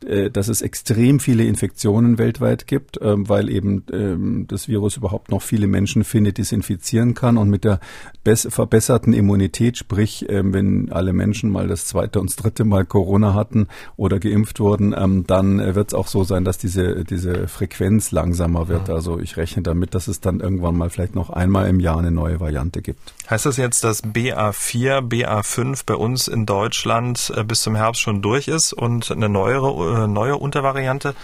dass 0.00 0.48
es 0.48 0.62
extrem 0.62 1.20
viele 1.20 1.44
Infektionen 1.44 2.18
weltweit 2.18 2.66
gibt, 2.66 2.98
ähm, 3.02 3.28
weil 3.28 3.50
eben 3.50 3.84
ähm, 3.92 4.46
das 4.48 4.68
Virus 4.68 4.96
überhaupt 4.96 5.30
noch 5.30 5.42
viele 5.42 5.66
Menschen 5.66 6.04
findet, 6.04 6.38
die 6.38 6.42
es 6.42 6.52
infizieren 6.52 7.14
kann. 7.14 7.36
Und 7.36 7.50
mit 7.50 7.64
der 7.64 7.80
verbesserten 8.24 9.12
Immunität, 9.12 9.76
sprich, 9.76 10.26
ähm, 10.28 10.52
wenn 10.52 10.92
alle 10.92 11.12
Menschen 11.12 11.50
mal 11.50 11.66
das 11.66 11.86
zweite 11.86 12.20
und 12.20 12.30
das 12.30 12.36
dritte 12.36 12.64
Mal 12.64 12.84
Corona 12.84 13.34
hatten 13.34 13.68
oder 13.96 14.18
geimpft 14.18 14.60
wurden, 14.60 14.90
dann 15.26 15.74
wird 15.74 15.88
es 15.88 15.94
auch 15.94 16.08
so 16.08 16.24
sein, 16.24 16.44
dass 16.44 16.58
diese, 16.58 17.04
diese 17.04 17.48
Frequenz 17.48 18.12
langsamer 18.12 18.68
wird. 18.68 18.90
Also 18.90 19.18
ich 19.18 19.36
rechne 19.36 19.62
damit, 19.62 19.94
dass 19.94 20.08
es 20.08 20.20
dann 20.20 20.40
irgendwann 20.40 20.76
mal 20.76 20.90
vielleicht 20.90 21.14
noch 21.14 21.30
einmal 21.30 21.68
im 21.68 21.80
Jahr 21.80 21.98
eine 21.98 22.10
neue 22.10 22.40
Variante 22.40 22.82
gibt. 22.82 23.00
Heißt 23.30 23.46
das 23.46 23.56
jetzt, 23.56 23.84
dass 23.84 24.04
BA4, 24.04 25.00
BA5 25.00 25.82
bei 25.86 25.94
uns 25.94 26.28
in 26.28 26.46
Deutschland 26.46 27.32
äh, 27.36 27.44
bis 27.44 27.62
zum 27.62 27.74
Herbst 27.74 28.00
schon 28.00 28.22
durch 28.22 28.48
ist 28.48 28.72
und 28.72 29.10
eine 29.10 29.28
neuere 29.28 29.68
äh, 29.68 29.87
neue 30.06 30.36
Untervariante 30.36 31.14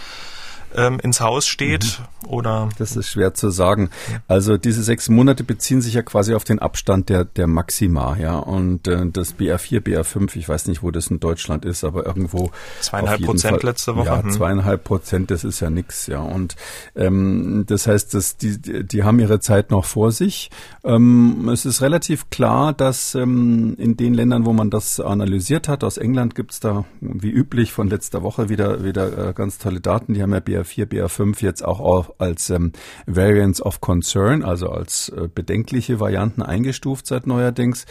ähm, 0.75 0.99
ins 0.99 1.21
Haus 1.21 1.47
steht 1.47 1.99
mhm. 1.99 2.29
oder? 2.29 2.69
Das 2.77 2.95
ist 2.95 3.09
schwer 3.09 3.33
zu 3.33 3.49
sagen. 3.49 3.89
Also 4.27 4.57
diese 4.57 4.83
sechs 4.83 5.09
Monate 5.09 5.43
beziehen 5.43 5.81
sich 5.81 5.93
ja 5.93 6.01
quasi 6.01 6.33
auf 6.33 6.43
den 6.43 6.59
Abstand 6.59 7.09
der, 7.09 7.25
der 7.25 7.47
Maxima, 7.47 8.17
ja. 8.17 8.37
Und 8.37 8.87
äh, 8.87 9.05
das 9.11 9.37
BR4, 9.37 9.81
BR5, 9.81 10.35
ich 10.35 10.47
weiß 10.47 10.67
nicht, 10.67 10.83
wo 10.83 10.91
das 10.91 11.07
in 11.07 11.19
Deutschland 11.19 11.65
ist, 11.65 11.83
aber 11.83 12.05
irgendwo. 12.05 12.51
Zweieinhalb 12.81 13.21
Prozent 13.23 13.61
Fall, 13.61 13.69
letzte 13.69 13.95
Woche. 13.95 14.07
Ja, 14.07 14.23
hm. 14.23 14.31
zweieinhalb 14.31 14.83
Prozent, 14.83 15.31
das 15.31 15.43
ist 15.43 15.59
ja 15.59 15.69
nix, 15.69 16.07
ja. 16.07 16.19
Und 16.19 16.55
ähm, 16.95 17.65
das 17.67 17.87
heißt, 17.87 18.13
dass 18.13 18.37
die, 18.37 18.59
die 18.59 19.03
haben 19.03 19.19
ihre 19.19 19.39
Zeit 19.39 19.71
noch 19.71 19.85
vor 19.85 20.11
sich. 20.11 20.49
Ähm, 20.83 21.49
es 21.49 21.65
ist 21.65 21.81
relativ 21.81 22.29
klar, 22.29 22.73
dass 22.73 23.15
ähm, 23.15 23.75
in 23.77 23.97
den 23.97 24.13
Ländern, 24.13 24.45
wo 24.45 24.53
man 24.53 24.69
das 24.69 24.99
analysiert 24.99 25.67
hat, 25.67 25.83
aus 25.83 25.97
England 25.97 26.35
gibt's 26.35 26.59
da 26.59 26.85
wie 26.99 27.29
üblich 27.29 27.71
von 27.71 27.89
letzter 27.89 28.23
Woche 28.23 28.49
wieder, 28.49 28.83
wieder 28.83 29.29
äh, 29.29 29.33
ganz 29.33 29.57
tolle 29.57 29.79
Daten. 29.79 30.13
Die 30.13 30.21
haben 30.21 30.33
ja 30.33 30.39
BR 30.39 30.64
BR4, 30.65 30.85
BR5 30.85 31.41
jetzt 31.41 31.63
auch 31.63 32.15
als 32.17 32.49
ähm, 32.49 32.71
Variants 33.05 33.61
of 33.61 33.81
Concern, 33.81 34.43
also 34.43 34.69
als 34.69 35.09
äh, 35.09 35.27
bedenkliche 35.33 35.99
Varianten 35.99 36.41
eingestuft 36.41 37.07
seit 37.07 37.27
neuerdings, 37.27 37.85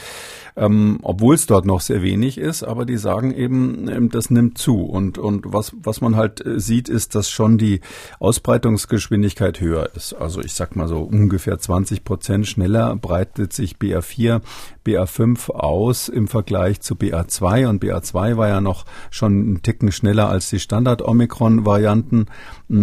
ähm, 0.56 0.98
obwohl 1.02 1.34
es 1.34 1.46
dort 1.46 1.64
noch 1.64 1.80
sehr 1.80 2.02
wenig 2.02 2.38
ist, 2.38 2.62
aber 2.62 2.84
die 2.84 2.96
sagen 2.96 3.32
eben, 3.32 3.88
ähm, 3.88 4.08
das 4.08 4.30
nimmt 4.30 4.58
zu. 4.58 4.82
Und, 4.82 5.18
und 5.18 5.44
was, 5.46 5.72
was 5.82 6.00
man 6.00 6.16
halt 6.16 6.44
äh, 6.44 6.60
sieht, 6.60 6.88
ist, 6.88 7.14
dass 7.14 7.30
schon 7.30 7.58
die 7.58 7.80
Ausbreitungsgeschwindigkeit 8.18 9.60
höher 9.60 9.90
ist. 9.94 10.14
Also 10.14 10.40
ich 10.40 10.54
sag 10.54 10.76
mal 10.76 10.88
so 10.88 11.00
ungefähr 11.00 11.58
20 11.58 12.04
Prozent 12.04 12.46
schneller 12.46 12.96
breitet 12.96 13.52
sich 13.52 13.76
BR4 13.76 14.40
BA5 14.84 15.50
aus 15.50 16.08
im 16.08 16.28
Vergleich 16.28 16.80
zu 16.80 16.94
BA2 16.94 17.68
und 17.68 17.82
BA2 17.82 18.36
war 18.36 18.48
ja 18.48 18.60
noch 18.60 18.84
schon 19.10 19.32
einen 19.32 19.62
Ticken 19.62 19.92
schneller 19.92 20.28
als 20.28 20.50
die 20.50 20.60
Standard-Omikron-Varianten, 20.60 22.26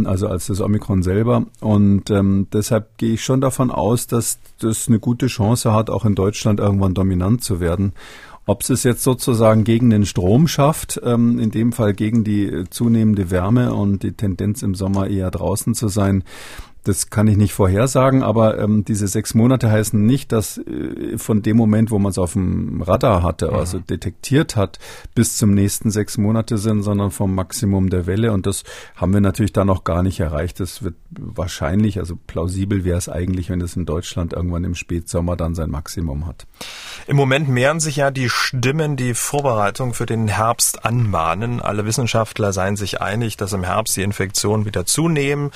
also 0.06 0.28
als 0.28 0.48
das 0.48 0.62
Omikron 0.62 1.04
selber. 1.04 1.46
Und 1.60 2.10
ähm, 2.10 2.48
deshalb 2.54 2.98
gehe 2.98 3.14
ich 3.14 3.24
schon 3.24 3.42
davon 3.42 3.72
aus, 3.72 4.08
dass 4.08 4.40
das 4.60 4.88
eine 4.88 5.00
gute 5.00 5.28
Chance 5.28 5.74
hat, 5.74 5.90
auch 5.90 6.06
in 6.06 6.16
Deutschland 6.16 6.60
irgendwann 6.60 6.94
dominant 6.94 7.44
zu 7.44 7.60
werden. 7.60 7.94
Ob 8.46 8.68
es 8.68 8.84
jetzt 8.84 9.04
sozusagen 9.04 9.64
gegen 9.64 9.90
den 9.92 10.06
Strom 10.06 10.48
schafft, 10.48 11.00
ähm, 11.04 11.40
in 11.40 11.52
dem 11.52 11.72
Fall 11.72 11.94
gegen 11.94 12.24
die 12.24 12.64
zunehmende 12.70 13.30
Wärme 13.30 13.74
und 13.74 14.04
die 14.04 14.14
Tendenz 14.14 14.64
im 14.64 14.74
Sommer 14.74 15.08
eher 15.08 15.30
draußen 15.30 15.76
zu 15.76 15.88
sein, 15.90 16.24
das 16.84 17.12
kann 17.12 17.28
ich 17.28 17.38
nicht 17.38 17.54
vorhersagen, 17.54 18.24
aber 18.24 18.58
ähm, 18.58 18.84
diese 18.84 19.08
sechs 19.08 19.36
Monate 19.36 19.70
heißen 19.70 20.04
nicht, 20.04 20.32
dass 20.32 20.58
äh, 20.58 21.18
von 21.18 21.44
dem 21.44 21.56
Moment, 21.56 21.92
wo 21.92 22.00
man 22.00 22.10
es 22.10 22.18
auf 22.18 22.34
dem 22.34 22.82
Radar 22.82 23.22
hatte, 23.22 23.50
mhm. 23.52 23.56
also 23.56 23.80
detektiert 23.80 24.56
hat, 24.56 24.80
bis 25.14 25.38
zum 25.38 25.54
nächsten 25.54 25.92
sechs 25.92 26.18
Monate 26.18 26.58
sind, 26.58 26.82
sondern 26.82 27.12
vom 27.12 27.36
Maximum 27.36 27.92
der 27.92 28.08
Welle. 28.08 28.32
Und 28.32 28.48
das 28.48 28.64
haben 28.96 29.14
wir 29.14 29.22
natürlich 29.22 29.54
da 29.54 29.64
noch 29.64 29.84
gar 29.84 30.02
nicht 30.02 30.20
erreicht. 30.20 30.60
Das 30.60 30.82
wird 30.82 30.96
wahrscheinlich, 31.12 32.00
also 32.00 32.18
plausibel 32.26 32.84
wäre 32.84 32.98
es 32.98 33.10
eigentlich, 33.10 33.52
wenn 33.52 33.62
es 33.62 33.76
in 33.76 33.86
Deutschland 33.86 34.34
irgendwann 34.34 34.64
im 34.64 34.74
Spätsommer 34.74 35.36
dann 35.36 35.54
sein 35.54 35.70
Maximum 35.70 36.26
hat. 36.26 36.48
Im 37.06 37.16
Moment 37.16 37.48
mehren 37.48 37.80
sich 37.80 37.98
ja 37.98 38.10
die 38.10 38.30
Stimmen, 38.30 38.96
die 38.96 39.14
Vorbereitung 39.14 39.94
für 39.94 40.08
den 40.08 40.28
Herbst 40.28 40.84
anmahnen. 40.84 41.62
Alle 41.62 41.86
Wissenschaftler 41.86 42.54
seien 42.54 42.76
sich 42.76 43.02
einig, 43.02 43.38
dass 43.38 43.54
im 43.54 43.64
Herbst 43.64 43.96
die 43.98 44.02
Infektionen 44.02 44.66
wieder 44.66 44.88
zunehmen. 44.88 45.52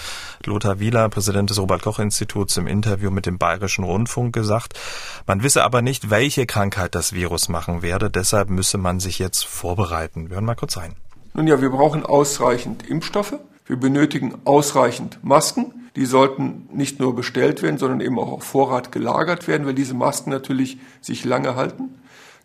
Lothar 0.45 0.79
Wieler, 0.79 1.09
Präsident 1.15 1.49
des 1.49 1.61
Robert-Koch-Instituts, 1.61 2.57
im 2.57 2.67
Interview 2.67 3.09
mit 3.09 3.25
dem 3.25 3.37
Bayerischen 3.37 3.85
Rundfunk 3.85 4.35
gesagt, 4.35 4.77
man 5.25 5.43
wisse 5.43 5.63
aber 5.63 5.81
nicht, 5.81 6.09
welche 6.09 6.45
Krankheit 6.45 6.93
das 6.93 7.13
Virus 7.13 7.47
machen 7.47 7.81
werde. 7.81 8.11
Deshalb 8.11 8.49
müsse 8.49 8.77
man 8.77 8.99
sich 8.99 9.17
jetzt 9.17 9.45
vorbereiten. 9.45 10.27
Wir 10.27 10.35
hören 10.35 10.43
mal 10.43 10.55
kurz 10.55 10.75
rein. 10.75 10.95
Nun 11.33 11.47
ja, 11.47 11.61
wir 11.61 11.69
brauchen 11.69 12.05
ausreichend 12.05 12.85
Impfstoffe. 12.85 13.35
Wir 13.65 13.77
benötigen 13.77 14.35
ausreichend 14.43 15.23
Masken. 15.23 15.89
Die 15.95 16.05
sollten 16.05 16.67
nicht 16.73 16.99
nur 16.99 17.15
bestellt 17.15 17.61
werden, 17.61 17.77
sondern 17.77 18.01
eben 18.01 18.19
auch 18.19 18.33
auf 18.33 18.43
Vorrat 18.43 18.91
gelagert 18.91 19.47
werden, 19.47 19.65
weil 19.65 19.73
diese 19.73 19.93
Masken 19.93 20.31
natürlich 20.31 20.79
sich 20.99 21.23
lange 21.23 21.55
halten. 21.55 21.91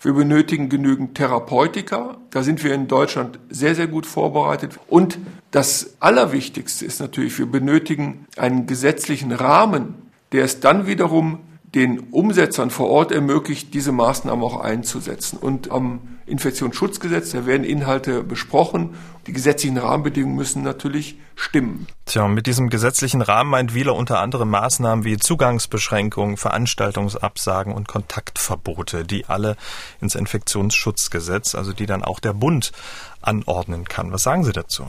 Wir 0.02 0.14
benötigen 0.14 0.70
genügend 0.70 1.14
Therapeutika. 1.14 2.16
Da 2.30 2.42
sind 2.42 2.64
wir 2.64 2.72
in 2.72 2.88
Deutschland 2.88 3.38
sehr, 3.50 3.74
sehr 3.74 3.86
gut 3.86 4.06
vorbereitet. 4.06 4.80
Und 4.88 5.18
das 5.50 5.96
Allerwichtigste 6.00 6.86
ist 6.86 7.00
natürlich, 7.00 7.38
wir 7.38 7.44
benötigen 7.44 8.26
einen 8.38 8.66
gesetzlichen 8.66 9.30
Rahmen, 9.30 9.94
der 10.32 10.44
es 10.44 10.60
dann 10.60 10.86
wiederum 10.86 11.40
den 11.74 12.00
Umsetzern 12.12 12.70
vor 12.70 12.88
Ort 12.88 13.12
ermöglicht, 13.12 13.74
diese 13.74 13.92
Maßnahmen 13.92 14.42
auch 14.42 14.60
einzusetzen. 14.60 15.36
Und 15.38 15.70
am 15.70 16.00
Infektionsschutzgesetz, 16.24 17.32
da 17.32 17.44
werden 17.44 17.64
Inhalte 17.64 18.22
besprochen. 18.22 18.94
Die 19.30 19.34
gesetzlichen 19.34 19.78
Rahmenbedingungen 19.78 20.34
müssen 20.34 20.64
natürlich 20.64 21.16
stimmen. 21.36 21.86
Tja, 22.04 22.26
mit 22.26 22.48
diesem 22.48 22.68
gesetzlichen 22.68 23.22
Rahmen 23.22 23.48
meint 23.48 23.74
Wieler 23.74 23.94
unter 23.94 24.18
anderem 24.18 24.50
Maßnahmen 24.50 25.04
wie 25.04 25.18
Zugangsbeschränkungen, 25.18 26.36
Veranstaltungsabsagen 26.36 27.72
und 27.72 27.86
Kontaktverbote, 27.86 29.04
die 29.04 29.26
alle 29.26 29.56
ins 30.00 30.16
Infektionsschutzgesetz, 30.16 31.54
also 31.54 31.72
die 31.72 31.86
dann 31.86 32.02
auch 32.02 32.18
der 32.18 32.32
Bund 32.32 32.72
anordnen 33.22 33.84
kann. 33.84 34.10
Was 34.10 34.24
sagen 34.24 34.42
Sie 34.42 34.50
dazu? 34.50 34.82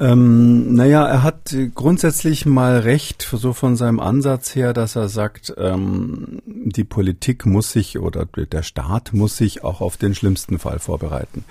Ähm, 0.00 0.74
naja, 0.74 1.04
er 1.06 1.22
hat 1.24 1.56
grundsätzlich 1.74 2.46
mal 2.46 2.78
recht, 2.78 3.28
so 3.32 3.52
von 3.52 3.76
seinem 3.76 3.98
Ansatz 3.98 4.54
her, 4.54 4.72
dass 4.72 4.94
er 4.94 5.08
sagt, 5.08 5.52
ähm, 5.58 6.40
die 6.46 6.84
Politik 6.84 7.46
muss 7.46 7.72
sich 7.72 7.98
oder 7.98 8.24
der 8.26 8.62
Staat 8.62 9.12
muss 9.12 9.36
sich 9.36 9.64
auch 9.64 9.80
auf 9.80 9.96
den 9.96 10.14
schlimmsten 10.14 10.60
Fall 10.60 10.78
vorbereiten. 10.78 11.44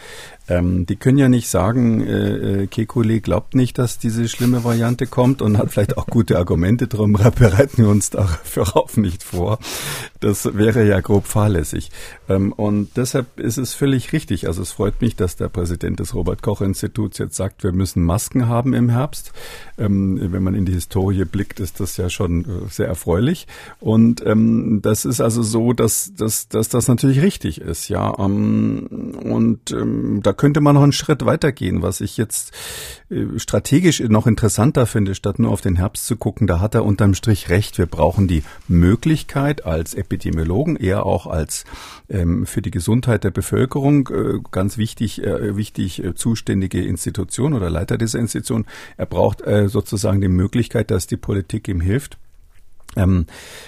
Ähm, 0.50 0.86
die 0.86 0.96
können 0.96 1.18
ja 1.18 1.28
nicht 1.28 1.50
sagen, 1.50 2.02
äh, 2.06 2.64
äh, 2.64 2.68
Kekulé 2.68 3.20
glaubt 3.20 3.54
nicht, 3.54 3.78
dass 3.78 4.00
diese 4.00 4.30
schlimme 4.30 4.64
Variante 4.64 5.06
kommt 5.06 5.42
und 5.42 5.58
hat 5.58 5.72
vielleicht 5.72 5.98
auch 5.98 6.08
gute 6.08 6.38
Argumente 6.38 6.88
drum, 6.88 7.14
bereiten 7.14 7.78
wir 7.78 7.90
uns 7.90 8.12
darauf 8.12 8.96
nicht 8.96 9.24
vor. 9.24 9.60
Das 10.22 10.58
wäre 10.58 10.88
ja 10.88 11.02
grob 11.02 11.28
fahrlässig. 11.28 11.92
Ähm, 12.30 12.54
und 12.54 12.96
deshalb 12.96 13.40
ist 13.42 13.58
es 13.58 13.74
völlig 13.74 14.14
richtig. 14.14 14.48
Also 14.48 14.62
es 14.62 14.72
freut 14.72 15.02
mich, 15.02 15.18
dass 15.18 15.36
der 15.36 15.50
Präsident 15.50 16.00
des 16.00 16.14
Robert-Koch-Instituts 16.14 17.18
jetzt 17.18 17.36
sagt, 17.36 17.64
wir 17.64 17.74
müssen 17.74 18.04
Masken 18.04 18.37
haben 18.46 18.76
im 18.76 18.90
Herbst. 18.90 19.34
Ähm, 19.80 20.20
wenn 20.32 20.44
man 20.44 20.56
in 20.56 20.66
die 20.66 20.74
Historie 20.74 21.26
blickt, 21.26 21.60
ist 21.60 21.80
das 21.80 21.98
ja 21.98 22.10
schon 22.10 22.42
äh, 22.42 22.70
sehr 22.70 22.88
erfreulich. 22.88 23.48
Und 23.80 24.26
ähm, 24.26 24.80
das 24.82 25.06
ist 25.06 25.22
also 25.22 25.44
so, 25.44 25.74
dass, 25.74 26.14
dass, 26.16 26.48
dass 26.48 26.70
das 26.70 26.88
natürlich 26.88 27.22
richtig 27.22 27.62
ist. 27.62 27.88
Ja, 27.90 28.14
ähm, 28.20 29.16
und 29.24 29.72
ähm, 29.72 30.22
da 30.24 30.34
könnte 30.34 30.62
man 30.62 30.76
noch 30.76 30.84
einen 30.84 30.94
Schritt 30.94 31.26
weitergehen, 31.26 31.82
was 31.82 32.02
ich 32.02 32.18
jetzt 32.18 32.54
äh, 33.10 33.38
strategisch 33.38 34.00
noch 34.02 34.28
interessanter 34.28 34.86
finde, 34.86 35.16
statt 35.16 35.40
nur 35.40 35.52
auf 35.52 35.62
den 35.62 35.76
Herbst 35.76 36.06
zu 36.06 36.16
gucken. 36.16 36.48
Da 36.48 36.60
hat 36.60 36.76
er 36.76 36.84
unterm 36.84 37.14
Strich 37.14 37.50
recht. 37.50 37.78
Wir 37.78 37.86
brauchen 37.86 38.28
die 38.28 38.44
Möglichkeit 38.68 39.66
als 39.66 39.94
Epidemiologen, 39.94 40.76
eher 40.76 41.06
auch 41.06 41.28
als 41.28 41.66
ähm, 42.10 42.46
für 42.46 42.62
die 42.62 42.72
Gesundheit 42.72 43.24
der 43.24 43.32
Bevölkerung, 43.32 44.10
äh, 44.10 44.40
ganz 44.52 44.78
wichtig, 44.78 45.24
äh, 45.24 45.56
wichtig 45.56 46.04
äh, 46.04 46.16
zuständige 46.16 46.84
Institution 46.84 47.54
oder 47.54 47.70
Leiter 47.70 47.98
dieser 47.98 48.20
Institution. 48.36 48.66
Er 48.98 49.06
braucht 49.06 49.42
äh, 49.42 49.68
sozusagen 49.68 50.22
die 50.22 50.28
Möglichkeit, 50.28 50.92
dass 50.92 51.08
die 51.08 51.18
Politik 51.18 51.68
ihm 51.68 51.82
hilft 51.82 52.18
ähm, 52.98 53.26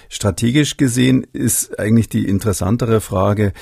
strategisch 0.08 0.76
gesehen 0.76 1.26
ist 1.32 1.78
eigentlich 1.78 2.08
die 2.08 2.26
interessantere 2.26 3.00
Frage, 3.00 3.52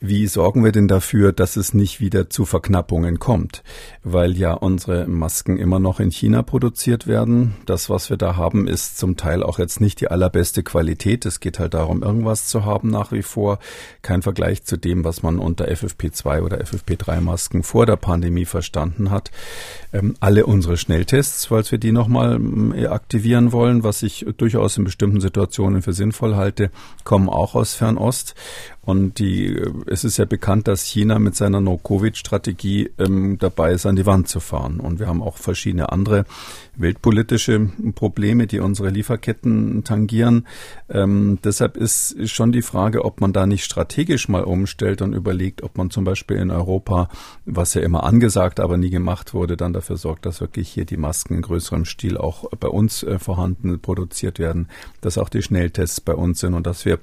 wie 0.00 0.28
sorgen 0.28 0.62
wir 0.62 0.70
denn 0.70 0.86
dafür, 0.86 1.32
dass 1.32 1.56
es 1.56 1.74
nicht 1.74 2.00
wieder 2.00 2.30
zu 2.30 2.44
Verknappungen 2.44 3.18
kommt? 3.18 3.64
Weil 4.04 4.36
ja 4.36 4.52
unsere 4.52 5.08
Masken 5.08 5.56
immer 5.56 5.80
noch 5.80 5.98
in 5.98 6.12
China 6.12 6.42
produziert 6.42 7.08
werden. 7.08 7.56
Das, 7.66 7.90
was 7.90 8.08
wir 8.08 8.16
da 8.16 8.36
haben, 8.36 8.68
ist 8.68 8.96
zum 8.96 9.16
Teil 9.16 9.42
auch 9.42 9.58
jetzt 9.58 9.80
nicht 9.80 10.00
die 10.00 10.08
allerbeste 10.08 10.62
Qualität. 10.62 11.26
Es 11.26 11.40
geht 11.40 11.58
halt 11.58 11.74
darum, 11.74 12.04
irgendwas 12.04 12.46
zu 12.46 12.64
haben 12.64 12.90
nach 12.90 13.10
wie 13.10 13.22
vor. 13.22 13.58
Kein 14.02 14.22
Vergleich 14.22 14.62
zu 14.62 14.76
dem, 14.76 15.02
was 15.02 15.24
man 15.24 15.40
unter 15.40 15.66
FFP2 15.66 16.42
oder 16.42 16.58
FFP3 16.58 17.20
Masken 17.20 17.64
vor 17.64 17.84
der 17.84 17.96
Pandemie 17.96 18.44
verstanden 18.44 19.10
hat. 19.10 19.32
Ähm, 19.92 20.14
alle 20.20 20.46
unsere 20.46 20.76
Schnelltests, 20.76 21.46
falls 21.46 21.72
wir 21.72 21.78
die 21.78 21.92
nochmal 21.92 22.36
ähm, 22.36 22.72
aktivieren 22.88 23.50
wollen, 23.50 23.82
was 23.82 24.04
ich 24.04 24.26
durchaus 24.36 24.78
in 24.78 24.84
bestimmten 24.84 25.20
Situationen 25.20 25.82
für 25.82 25.92
sinnvoll 25.92 26.36
halte, 26.36 26.70
kommen 27.02 27.28
auch 27.28 27.56
aus 27.56 27.74
Fernost. 27.74 28.36
Und 28.88 29.18
die, 29.18 29.54
es 29.84 30.02
ist 30.02 30.16
ja 30.16 30.24
bekannt, 30.24 30.66
dass 30.66 30.82
China 30.82 31.18
mit 31.18 31.36
seiner 31.36 31.60
No-Covid-Strategie 31.60 32.88
ähm, 32.98 33.36
dabei 33.38 33.72
ist, 33.72 33.84
an 33.84 33.96
die 33.96 34.06
Wand 34.06 34.28
zu 34.28 34.40
fahren. 34.40 34.80
Und 34.80 34.98
wir 34.98 35.08
haben 35.08 35.22
auch 35.22 35.36
verschiedene 35.36 35.92
andere 35.92 36.24
weltpolitische 36.74 37.68
Probleme, 37.94 38.46
die 38.46 38.60
unsere 38.60 38.88
Lieferketten 38.88 39.84
tangieren. 39.84 40.46
Ähm, 40.88 41.38
deshalb 41.44 41.76
ist 41.76 42.30
schon 42.30 42.50
die 42.50 42.62
Frage, 42.62 43.04
ob 43.04 43.20
man 43.20 43.34
da 43.34 43.44
nicht 43.44 43.64
strategisch 43.64 44.26
mal 44.30 44.44
umstellt 44.44 45.02
und 45.02 45.12
überlegt, 45.12 45.62
ob 45.62 45.76
man 45.76 45.90
zum 45.90 46.04
Beispiel 46.04 46.38
in 46.38 46.50
Europa, 46.50 47.10
was 47.44 47.74
ja 47.74 47.82
immer 47.82 48.04
angesagt, 48.04 48.58
aber 48.58 48.78
nie 48.78 48.88
gemacht 48.88 49.34
wurde, 49.34 49.58
dann 49.58 49.74
dafür 49.74 49.98
sorgt, 49.98 50.24
dass 50.24 50.40
wirklich 50.40 50.70
hier 50.70 50.86
die 50.86 50.96
Masken 50.96 51.34
in 51.34 51.42
größerem 51.42 51.84
Stil 51.84 52.16
auch 52.16 52.48
bei 52.58 52.68
uns 52.68 53.02
äh, 53.02 53.18
vorhanden 53.18 53.80
produziert 53.80 54.38
werden, 54.38 54.68
dass 55.02 55.18
auch 55.18 55.28
die 55.28 55.42
Schnelltests 55.42 56.00
bei 56.00 56.14
uns 56.14 56.40
sind 56.40 56.54
und 56.54 56.66
dass 56.66 56.86
wir 56.86 56.98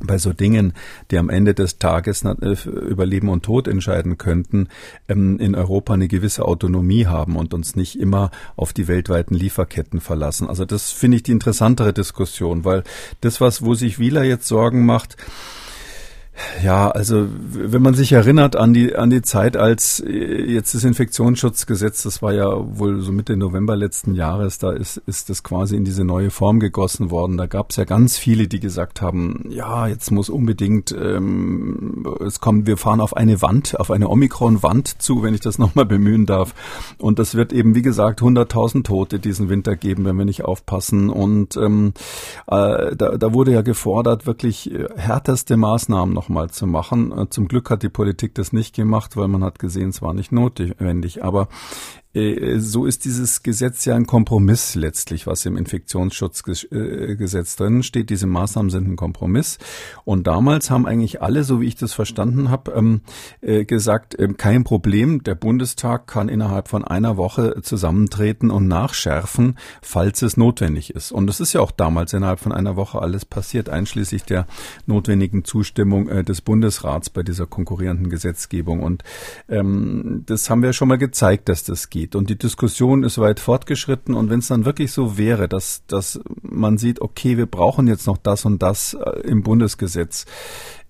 bei 0.00 0.18
so 0.18 0.32
Dingen, 0.32 0.72
die 1.10 1.18
am 1.18 1.28
Ende 1.28 1.54
des 1.54 1.78
Tages 1.78 2.24
äh, 2.24 2.56
über 2.68 3.06
Leben 3.06 3.28
und 3.28 3.44
Tod 3.44 3.68
entscheiden 3.68 4.18
könnten, 4.18 4.68
ähm, 5.08 5.38
in 5.38 5.54
Europa 5.54 5.94
eine 5.94 6.08
gewisse 6.08 6.44
Autonomie 6.44 7.06
haben 7.06 7.36
und 7.36 7.54
uns 7.54 7.76
nicht 7.76 7.98
immer 7.98 8.30
auf 8.56 8.72
die 8.72 8.88
weltweiten 8.88 9.34
Lieferketten 9.34 10.00
verlassen. 10.00 10.48
Also 10.48 10.64
das 10.64 10.90
finde 10.90 11.18
ich 11.18 11.22
die 11.22 11.32
interessantere 11.32 11.92
Diskussion, 11.92 12.64
weil 12.64 12.84
das, 13.20 13.40
was, 13.40 13.64
wo 13.64 13.74
sich 13.74 13.98
Wieler 13.98 14.24
jetzt 14.24 14.48
Sorgen 14.48 14.84
macht, 14.84 15.16
ja, 16.62 16.90
also 16.90 17.26
wenn 17.52 17.82
man 17.82 17.94
sich 17.94 18.12
erinnert 18.12 18.56
an 18.56 18.72
die 18.72 18.94
an 18.94 19.10
die 19.10 19.22
Zeit, 19.22 19.56
als 19.56 20.00
äh, 20.00 20.10
jetzt 20.10 20.74
das 20.74 20.84
Infektionsschutzgesetz, 20.84 22.02
das 22.02 22.22
war 22.22 22.32
ja 22.32 22.50
wohl 22.78 23.00
so 23.00 23.12
Mitte 23.12 23.36
November 23.36 23.76
letzten 23.76 24.14
Jahres, 24.14 24.58
da 24.58 24.72
ist 24.72 24.98
ist 25.06 25.30
das 25.30 25.42
quasi 25.42 25.76
in 25.76 25.84
diese 25.84 26.04
neue 26.04 26.30
Form 26.30 26.60
gegossen 26.60 27.10
worden. 27.10 27.36
Da 27.36 27.46
gab 27.46 27.70
es 27.70 27.76
ja 27.76 27.84
ganz 27.84 28.18
viele, 28.18 28.48
die 28.48 28.60
gesagt 28.60 29.00
haben, 29.00 29.46
ja, 29.48 29.86
jetzt 29.86 30.10
muss 30.10 30.28
unbedingt 30.28 30.92
ähm, 30.92 32.06
es 32.20 32.40
kommt, 32.40 32.66
wir 32.66 32.76
fahren 32.76 33.00
auf 33.00 33.16
eine 33.16 33.42
Wand, 33.42 33.78
auf 33.78 33.90
eine 33.90 34.08
Omikron-Wand 34.08 35.02
zu, 35.02 35.22
wenn 35.22 35.34
ich 35.34 35.40
das 35.40 35.58
nochmal 35.60 35.86
bemühen 35.86 36.26
darf. 36.26 36.54
Und 36.98 37.18
das 37.18 37.34
wird 37.34 37.52
eben, 37.52 37.74
wie 37.74 37.82
gesagt, 37.82 38.20
100.000 38.20 38.84
Tote 38.84 39.18
diesen 39.18 39.48
Winter 39.48 39.76
geben, 39.76 40.04
wenn 40.04 40.16
wir 40.16 40.24
nicht 40.24 40.44
aufpassen. 40.44 41.10
Und 41.10 41.56
ähm, 41.56 41.92
äh, 42.46 42.96
da, 42.96 43.16
da 43.16 43.32
wurde 43.32 43.52
ja 43.52 43.62
gefordert, 43.62 44.26
wirklich 44.26 44.72
äh, 44.72 44.88
härteste 44.96 45.56
Maßnahmen 45.56 46.14
noch 46.14 46.28
mal 46.30 46.50
zu 46.50 46.66
machen. 46.66 47.16
Äh, 47.16 47.28
zum 47.30 47.48
Glück 47.48 47.70
hat 47.70 47.82
die 47.82 47.88
Politik 47.88 48.34
das 48.34 48.52
nicht 48.52 48.74
gemacht, 48.74 49.16
weil 49.16 49.28
man 49.28 49.44
hat 49.44 49.58
gesehen, 49.58 49.90
es 49.90 50.00
war 50.00 50.14
nicht 50.14 50.32
notwendig. 50.32 51.22
Aber 51.22 51.48
so 52.12 52.86
ist 52.86 53.04
dieses 53.04 53.44
Gesetz 53.44 53.84
ja 53.84 53.94
ein 53.94 54.06
Kompromiss 54.06 54.74
letztlich, 54.74 55.28
was 55.28 55.46
im 55.46 55.56
Infektionsschutzgesetz 55.56 57.54
drin 57.54 57.84
steht. 57.84 58.10
Diese 58.10 58.26
Maßnahmen 58.26 58.68
sind 58.68 58.88
ein 58.88 58.96
Kompromiss. 58.96 59.58
Und 60.04 60.26
damals 60.26 60.70
haben 60.70 60.86
eigentlich 60.86 61.22
alle, 61.22 61.44
so 61.44 61.60
wie 61.60 61.66
ich 61.66 61.76
das 61.76 61.92
verstanden 61.92 62.50
habe, 62.50 62.72
ähm, 62.72 63.02
äh, 63.42 63.64
gesagt, 63.64 64.16
ähm, 64.18 64.36
kein 64.36 64.64
Problem, 64.64 65.22
der 65.22 65.36
Bundestag 65.36 66.08
kann 66.08 66.28
innerhalb 66.28 66.66
von 66.66 66.84
einer 66.84 67.16
Woche 67.16 67.62
zusammentreten 67.62 68.50
und 68.50 68.66
nachschärfen, 68.66 69.56
falls 69.80 70.22
es 70.22 70.36
notwendig 70.36 70.92
ist. 70.92 71.12
Und 71.12 71.30
es 71.30 71.38
ist 71.38 71.52
ja 71.52 71.60
auch 71.60 71.70
damals 71.70 72.12
innerhalb 72.12 72.40
von 72.40 72.50
einer 72.50 72.74
Woche 72.74 73.00
alles 73.00 73.24
passiert, 73.24 73.68
einschließlich 73.68 74.24
der 74.24 74.46
notwendigen 74.84 75.44
Zustimmung 75.44 76.08
äh, 76.08 76.24
des 76.24 76.40
Bundesrats 76.40 77.08
bei 77.08 77.22
dieser 77.22 77.46
konkurrierenden 77.46 78.10
Gesetzgebung. 78.10 78.82
Und 78.82 79.04
ähm, 79.48 80.24
das 80.26 80.50
haben 80.50 80.64
wir 80.64 80.72
schon 80.72 80.88
mal 80.88 80.98
gezeigt, 80.98 81.48
dass 81.48 81.62
das 81.62 81.88
geht 81.88 81.99
geht. 82.00 82.14
Und 82.16 82.30
die 82.30 82.38
Diskussion 82.38 83.04
ist 83.04 83.18
weit 83.18 83.40
fortgeschritten. 83.40 84.14
Und 84.14 84.30
wenn 84.30 84.40
es 84.40 84.48
dann 84.48 84.64
wirklich 84.64 84.92
so 84.92 85.18
wäre, 85.18 85.48
dass, 85.48 85.84
dass 85.86 86.20
man 86.42 86.78
sieht, 86.78 87.00
okay, 87.00 87.36
wir 87.36 87.46
brauchen 87.46 87.86
jetzt 87.88 88.06
noch 88.06 88.18
das 88.18 88.44
und 88.44 88.62
das 88.62 88.94
äh, 88.94 89.20
im 89.20 89.42
Bundesgesetz, 89.42 90.26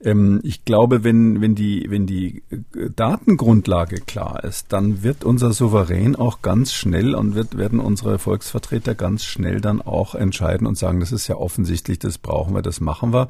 ähm, 0.03 0.41
ich 0.43 0.65
glaube, 0.65 1.05
wenn, 1.05 1.41
wenn, 1.41 1.55
die, 1.55 1.87
wenn 1.89 2.07
die 2.07 2.43
äh, 2.51 2.91
Datengrundlage 2.95 4.01
klar 4.01 4.43
ist, 4.45 4.73
dann 4.73 5.03
wird 5.03 5.25
unser 5.25 5.53
Souverän 5.53 6.17
auch 6.17 6.41
ganz 6.43 6.73
schnell 6.73 7.15
und 7.15 7.35
wird, 7.35 7.59
werden 7.59 7.81
unsere 7.81 8.19
Volksvertreter 8.19 8.95
ganz 8.95 9.25
schnell 9.25 9.61
dann 9.61 9.83
auch 9.83 10.15
entscheiden 10.15 10.67
und 10.67 10.79
sagen, 10.79 11.01
das 11.01 11.13
ist 11.13 11.29
ja 11.29 11.37
offensichtlich, 11.37 11.99
das 11.99 12.19
brauchen 12.19 12.55
wir, 12.55 12.63
das 12.63 12.81
machen 12.81 13.13
wir. 13.13 13.29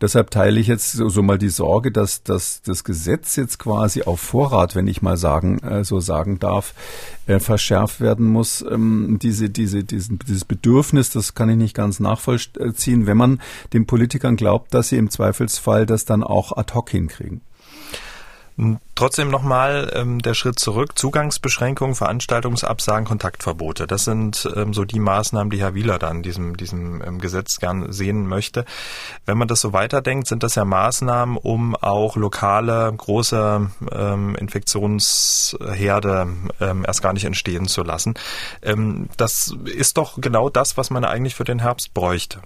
deshalb 0.00 0.30
teile 0.30 0.60
ich 0.60 0.68
jetzt 0.68 0.92
so, 0.92 1.08
so 1.08 1.22
mal 1.22 1.38
die 1.38 1.48
Sorge, 1.48 1.90
dass, 1.90 2.22
dass 2.22 2.62
das 2.62 2.84
Gesetz 2.84 3.36
jetzt 3.36 3.58
quasi 3.58 4.02
auf 4.02 4.20
Vorrat, 4.20 4.76
wenn 4.76 4.86
ich 4.86 5.02
mal 5.02 5.16
sagen, 5.16 5.58
äh, 5.58 5.84
so 5.84 6.00
sagen 6.00 6.38
darf, 6.38 6.74
äh, 7.26 7.40
verschärft 7.40 8.00
werden 8.00 8.26
muss. 8.26 8.64
Ähm, 8.68 9.18
diese, 9.20 9.50
diese, 9.50 9.82
diesen, 9.82 10.18
dieses 10.18 10.44
Bedürfnis, 10.44 11.10
das 11.10 11.34
kann 11.34 11.48
ich 11.48 11.56
nicht 11.56 11.74
ganz 11.74 11.98
nachvollziehen, 11.98 13.06
wenn 13.06 13.16
man 13.16 13.40
den 13.72 13.86
Politikern 13.86 14.36
glaubt, 14.36 14.74
dass 14.74 14.90
sie 14.90 14.96
im 14.96 15.10
Zweifelsfall 15.10 15.86
das 15.86 16.03
dann 16.04 16.22
auch 16.22 16.56
ad 16.56 16.74
hoc 16.74 16.90
hinkriegen. 16.90 17.40
Trotzdem 18.94 19.30
nochmal 19.30 19.90
ähm, 19.96 20.20
der 20.20 20.34
Schritt 20.34 20.60
zurück. 20.60 20.96
Zugangsbeschränkungen, 20.96 21.96
Veranstaltungsabsagen, 21.96 23.04
Kontaktverbote. 23.04 23.88
Das 23.88 24.04
sind 24.04 24.48
ähm, 24.54 24.72
so 24.72 24.84
die 24.84 25.00
Maßnahmen, 25.00 25.50
die 25.50 25.58
Herr 25.58 25.74
Wieler 25.74 25.98
dann 25.98 26.22
diesem, 26.22 26.56
diesem 26.56 27.02
ähm, 27.02 27.18
Gesetz 27.18 27.58
gern 27.58 27.92
sehen 27.92 28.28
möchte. 28.28 28.64
Wenn 29.26 29.38
man 29.38 29.48
das 29.48 29.60
so 29.60 29.72
weiterdenkt, 29.72 30.28
sind 30.28 30.44
das 30.44 30.54
ja 30.54 30.64
Maßnahmen, 30.64 31.36
um 31.36 31.74
auch 31.74 32.14
lokale, 32.14 32.94
große 32.96 33.70
ähm, 33.90 34.36
Infektionsherde 34.36 36.28
ähm, 36.60 36.84
erst 36.86 37.02
gar 37.02 37.12
nicht 37.12 37.24
entstehen 37.24 37.66
zu 37.66 37.82
lassen. 37.82 38.14
Ähm, 38.62 39.08
das 39.16 39.52
ist 39.64 39.98
doch 39.98 40.20
genau 40.20 40.48
das, 40.48 40.76
was 40.76 40.90
man 40.90 41.04
eigentlich 41.04 41.34
für 41.34 41.42
den 41.42 41.58
Herbst 41.58 41.92
bräuchte. 41.92 42.40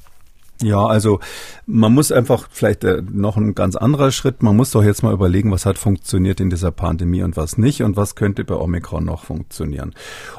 Ja, 0.62 0.84
also 0.86 1.20
man 1.66 1.94
muss 1.94 2.10
einfach 2.10 2.48
vielleicht 2.50 2.82
äh, 2.82 3.02
noch 3.12 3.36
ein 3.36 3.54
ganz 3.54 3.76
anderer 3.76 4.10
Schritt. 4.10 4.42
Man 4.42 4.56
muss 4.56 4.72
doch 4.72 4.82
jetzt 4.82 5.04
mal 5.04 5.12
überlegen, 5.12 5.52
was 5.52 5.66
hat 5.66 5.78
funktioniert 5.78 6.40
in 6.40 6.50
dieser 6.50 6.72
Pandemie 6.72 7.22
und 7.22 7.36
was 7.36 7.58
nicht 7.58 7.82
und 7.82 7.96
was 7.96 8.16
könnte 8.16 8.44
bei 8.44 8.56
Omikron 8.56 9.04
noch 9.04 9.24
funktionieren. 9.24 9.94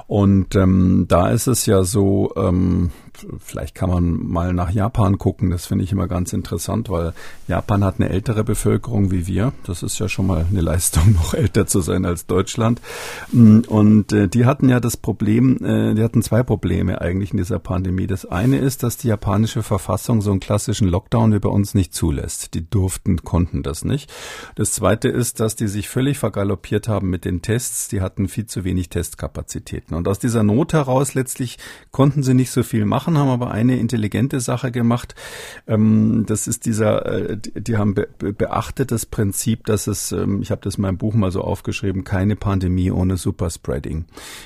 Und 0.08 0.56
ähm, 0.56 1.06
da 1.08 1.30
ist 1.30 1.48
es 1.48 1.66
ja 1.66 1.84
so, 1.84 2.34
ähm, 2.36 2.92
vielleicht 3.40 3.76
kann 3.76 3.90
man 3.90 4.28
mal 4.28 4.54
nach 4.54 4.72
Japan 4.72 5.18
gucken. 5.18 5.52
Das 5.52 5.68
finde 5.68 5.86
ich 5.86 5.92
immer 5.94 6.08
ganz 6.08 6.34
interessant, 6.34 6.90
weil 6.90 7.14
Japan 7.48 7.86
hat 7.86 7.96
eine 8.00 8.10
ältere 8.10 8.44
Bevölkerung 8.44 9.12
wie 9.12 9.26
wir. 9.26 9.54
Das 9.66 9.84
ist 9.84 10.00
ja 10.00 10.10
schon 10.10 10.28
mal 10.28 10.46
eine 10.50 10.62
Leistung, 10.62 11.14
noch 11.14 11.34
älter 11.34 11.66
zu 11.66 11.80
sein 11.80 12.06
als 12.06 12.26
Deutschland. 12.26 12.82
Mm, 13.32 13.60
und 13.68 14.12
äh, 14.12 14.28
die 14.28 14.46
hatten 14.46 14.68
ja 14.68 14.82
das 14.82 14.98
Problem, 14.98 15.64
äh, 15.64 15.94
die 15.96 16.04
hatten 16.04 16.24
zwei 16.24 16.44
Probleme 16.44 17.00
eigentlich 17.00 17.32
in 17.32 17.38
dieser 17.38 17.60
Pandemie. 17.60 18.08
Das 18.08 18.26
eine 18.26 18.58
ist, 18.58 18.84
dass 18.84 18.98
die 18.98 19.08
japanische 19.08 19.64
Verfassung 19.64 20.09
Verfassung 20.10 20.22
so 20.22 20.32
einen 20.32 20.39
klassischen 20.39 20.88
Lockdown 20.88 21.34
wie 21.34 21.39
bei 21.39 21.50
uns 21.50 21.76
nicht 21.76 21.93
zulässt. 21.93 22.56
Die 22.56 22.67
durften, 22.67 23.24
konnten 23.24 23.62
das 23.62 23.86
nicht. 23.86 24.12
Das 24.56 24.74
Zweite 24.74 25.08
ist, 25.08 25.39
dass 25.39 25.56
die 25.56 25.67
sich 25.67 25.88
völlig 25.88 26.17
vergaloppiert 26.17 26.88
haben 26.88 27.10
mit 27.10 27.26
den 27.26 27.41
Tests. 27.41 27.89
Die 27.89 28.02
hatten 28.02 28.28
viel 28.28 28.48
zu 28.48 28.63
wenig 28.63 28.89
Testkapazitäten. 28.89 29.95
Und 29.95 30.08
aus 30.08 30.17
dieser 30.17 30.41
Not 30.41 30.74
heraus 30.74 31.13
letztlich 31.13 31.60
konnten 31.91 32.24
sie 32.24 32.34
nicht 32.34 32.50
so 32.50 32.63
viel 32.63 32.86
machen, 32.86 33.17
haben 33.19 33.30
aber 33.30 33.52
eine 33.52 33.78
intelligente 33.78 34.39
Sache 34.39 34.72
gemacht. 34.72 35.13
Ähm, 35.67 36.26
das 36.26 36.48
ist 36.48 36.65
dieser, 36.65 37.06
äh, 37.06 37.38
die 37.38 37.78
haben 37.78 37.93
beachtet 37.93 38.91
das 38.91 39.06
Prinzip, 39.06 39.65
dass 39.65 39.86
es, 39.88 40.12
ähm, 40.12 40.41
ich 40.41 40.50
habe 40.50 40.62
das 40.62 40.76
in 40.76 40.82
meinem 40.82 40.98
Buch 40.98 41.13
mal 41.13 41.32
so 41.32 41.41
aufgeschrieben, 41.41 42.04
keine 42.04 42.36
Pandemie 42.36 42.89
ohne 42.89 43.17
Superspreading. 43.17 44.06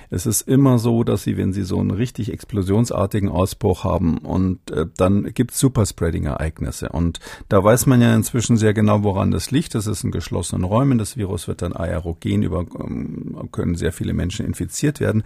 Es 0.10 0.26
ist 0.26 0.42
immer 0.42 0.78
so, 0.78 1.04
dass 1.06 1.24
sie, 1.24 1.38
wenn 1.38 1.54
sie 1.54 1.64
so 1.64 1.80
einen 1.80 1.92
richtig 1.92 2.34
explosionsartigen 2.34 3.30
Ausbruch 3.30 3.86
haben 3.86 4.18
und 4.18 4.72
äh, 4.72 4.88
dann 4.98 5.34
gibt 5.34 5.53
Superspreading-Ereignisse. 5.58 6.90
Und 6.90 7.20
da 7.50 7.64
weiß 7.64 7.86
man 7.86 8.02
ja 8.02 8.14
inzwischen 8.16 8.58
sehr 8.58 8.74
genau, 8.74 9.04
woran 9.04 9.32
das 9.32 9.52
liegt. 9.52 9.76
Das 9.76 9.88
ist 9.88 10.04
in 10.04 10.12
geschlossenen 10.12 10.64
Räumen. 10.64 10.98
Das 10.98 11.18
Virus 11.18 11.48
wird 11.48 11.62
dann 11.62 11.74
aerogen 11.74 12.44
über, 12.44 12.66
ähm, 12.80 13.50
können 13.52 13.76
sehr 13.76 13.92
viele 13.92 14.14
Menschen 14.14 14.46
infiziert 14.46 15.00
werden. 15.00 15.24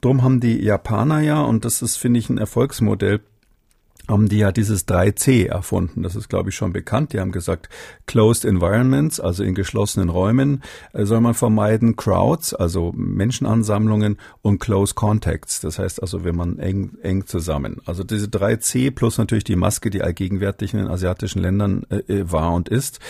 Drum 0.00 0.22
haben 0.22 0.40
die 0.40 0.62
Japaner 0.62 1.20
ja, 1.20 1.40
und 1.40 1.64
das 1.64 1.82
ist, 1.82 1.96
finde 1.96 2.18
ich, 2.18 2.30
ein 2.30 2.38
Erfolgsmodell, 2.38 3.20
haben 4.08 4.28
die 4.28 4.38
ja 4.38 4.52
dieses 4.52 4.86
3C 4.86 5.48
erfunden. 5.48 6.02
Das 6.02 6.16
ist, 6.16 6.28
glaube 6.28 6.50
ich, 6.50 6.56
schon 6.56 6.72
bekannt. 6.72 7.12
Die 7.12 7.20
haben 7.20 7.32
gesagt, 7.32 7.68
Closed 8.06 8.44
Environments, 8.44 9.18
also 9.20 9.42
in 9.42 9.54
geschlossenen 9.54 10.08
Räumen, 10.08 10.62
äh, 10.92 11.04
soll 11.04 11.20
man 11.20 11.34
vermeiden, 11.34 11.96
Crowds, 11.96 12.54
also 12.54 12.92
Menschenansammlungen 12.94 14.18
und 14.42 14.60
Close 14.60 14.94
Contacts. 14.94 15.60
Das 15.60 15.78
heißt 15.78 16.02
also, 16.02 16.24
wenn 16.24 16.36
man 16.36 16.58
eng, 16.58 16.92
eng 17.02 17.26
zusammen. 17.26 17.80
Also 17.84 18.04
diese 18.04 18.26
3C 18.26 18.90
plus 18.92 19.18
natürlich 19.18 19.44
die 19.44 19.56
Maske, 19.56 19.90
die 19.90 20.02
allgegenwärtig 20.02 20.72
in 20.72 20.80
den 20.80 20.88
asiatischen 20.88 21.42
Ländern 21.42 21.84
äh, 21.90 21.96
äh, 22.12 22.30
war 22.30 22.52
und 22.52 22.68
ist. 22.68 23.00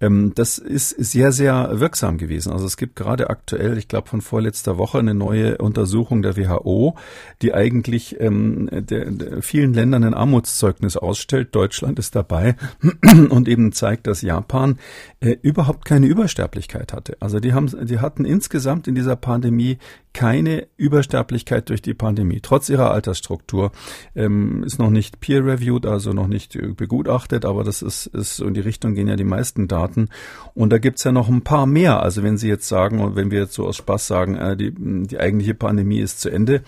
Ähm, 0.00 0.32
das 0.34 0.58
ist 0.58 0.90
sehr, 0.90 1.32
sehr 1.32 1.80
wirksam 1.80 2.18
gewesen. 2.18 2.52
Also 2.52 2.66
es 2.66 2.76
gibt 2.76 2.96
gerade 2.96 3.30
aktuell, 3.30 3.76
ich 3.78 3.88
glaube 3.88 4.08
von 4.08 4.20
vorletzter 4.20 4.78
Woche, 4.78 4.98
eine 4.98 5.14
neue 5.14 5.58
Untersuchung 5.58 6.22
der 6.22 6.36
WHO, 6.36 6.94
die 7.42 7.54
eigentlich 7.54 8.20
ähm, 8.20 8.68
der, 8.70 9.10
der 9.10 9.42
vielen 9.42 9.74
Ländern 9.74 10.04
in 10.04 10.14
Armut 10.14 10.43
Armutszeugnis 10.44 10.96
ausstellt. 10.96 11.54
Deutschland 11.54 11.98
ist 11.98 12.14
dabei 12.14 12.56
und 13.30 13.48
eben 13.48 13.72
zeigt, 13.72 14.06
dass 14.06 14.22
Japan 14.22 14.78
äh, 15.20 15.36
überhaupt 15.42 15.84
keine 15.84 16.06
Übersterblichkeit 16.06 16.92
hatte. 16.92 17.16
Also 17.20 17.40
die 17.40 17.54
haben, 17.54 17.70
die 17.86 17.98
hatten 17.98 18.24
insgesamt 18.24 18.86
in 18.86 18.94
dieser 18.94 19.16
Pandemie 19.16 19.78
keine 20.12 20.68
Übersterblichkeit 20.76 21.68
durch 21.70 21.82
die 21.82 21.94
Pandemie, 21.94 22.40
trotz 22.40 22.68
ihrer 22.68 22.92
Altersstruktur. 22.92 23.72
Ähm, 24.14 24.62
ist 24.62 24.78
noch 24.78 24.90
nicht 24.90 25.18
peer-reviewed, 25.20 25.86
also 25.86 26.12
noch 26.12 26.28
nicht 26.28 26.54
äh, 26.54 26.68
begutachtet, 26.68 27.44
aber 27.44 27.64
das 27.64 27.82
ist, 27.82 28.06
ist 28.06 28.36
so 28.36 28.46
in 28.46 28.54
die 28.54 28.60
Richtung 28.60 28.94
gehen 28.94 29.08
ja 29.08 29.16
die 29.16 29.24
meisten 29.24 29.66
Daten. 29.66 30.10
Und 30.54 30.70
da 30.70 30.78
gibt's 30.78 31.04
ja 31.04 31.10
noch 31.10 31.28
ein 31.28 31.42
paar 31.42 31.66
mehr. 31.66 32.00
Also 32.00 32.22
wenn 32.22 32.38
Sie 32.38 32.48
jetzt 32.48 32.68
sagen, 32.68 33.00
und 33.00 33.16
wenn 33.16 33.30
wir 33.30 33.40
jetzt 33.40 33.54
so 33.54 33.66
aus 33.66 33.76
Spaß 33.76 34.06
sagen, 34.06 34.36
äh, 34.36 34.56
die, 34.56 34.72
die 34.72 35.18
eigentliche 35.18 35.54
Pandemie 35.54 35.98
ist 35.98 36.20
zu 36.20 36.30
Ende, 36.30 36.62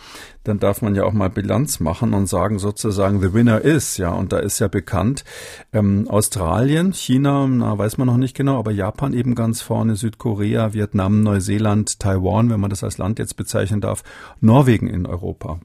dann 0.47 0.59
darf 0.59 0.83
man 0.83 0.95
ja 0.95 1.05
auch 1.05 1.13
mal 1.13 1.31
Bilanz 1.31 1.81
machen 1.81 2.15
und 2.15 2.29
sagen 2.29 2.59
sozusagen, 2.59 3.21
the 3.21 3.35
winner 3.35 3.61
is, 3.63 3.97
ja. 3.97 4.13
Und 4.13 4.33
da 4.33 4.39
ist 4.39 4.59
ja 4.59 4.69
bekannt, 4.69 5.25
ähm, 5.73 6.09
Australien, 6.09 6.93
China, 6.93 7.47
na, 7.47 7.77
weiß 7.77 7.99
man 7.99 8.07
noch 8.07 8.17
nicht 8.17 8.37
genau, 8.37 8.59
aber 8.59 8.71
Japan 8.71 9.13
eben 9.13 9.35
ganz 9.35 9.61
vorne, 9.63 9.97
Südkorea, 9.97 10.73
Vietnam, 10.73 11.23
Neuseeland, 11.23 11.99
Taiwan, 11.99 12.51
wenn 12.51 12.61
man 12.61 12.71
das 12.71 12.85
als 12.85 12.99
Land 12.99 13.19
jetzt 13.19 13.37
bezeichnen 13.37 13.81
darf, 13.81 14.03
Norwegen 14.41 14.89
in 14.89 15.07
Europa. 15.07 15.59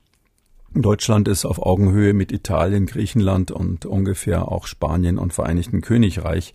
Deutschland 0.73 1.27
ist 1.27 1.43
auf 1.43 1.61
Augenhöhe 1.61 2.13
mit 2.13 2.31
Italien, 2.31 2.85
Griechenland 2.85 3.51
und 3.51 3.85
ungefähr 3.85 4.49
auch 4.49 4.67
Spanien 4.67 5.17
und 5.17 5.33
Vereinigten 5.33 5.81
Königreich 5.81 6.53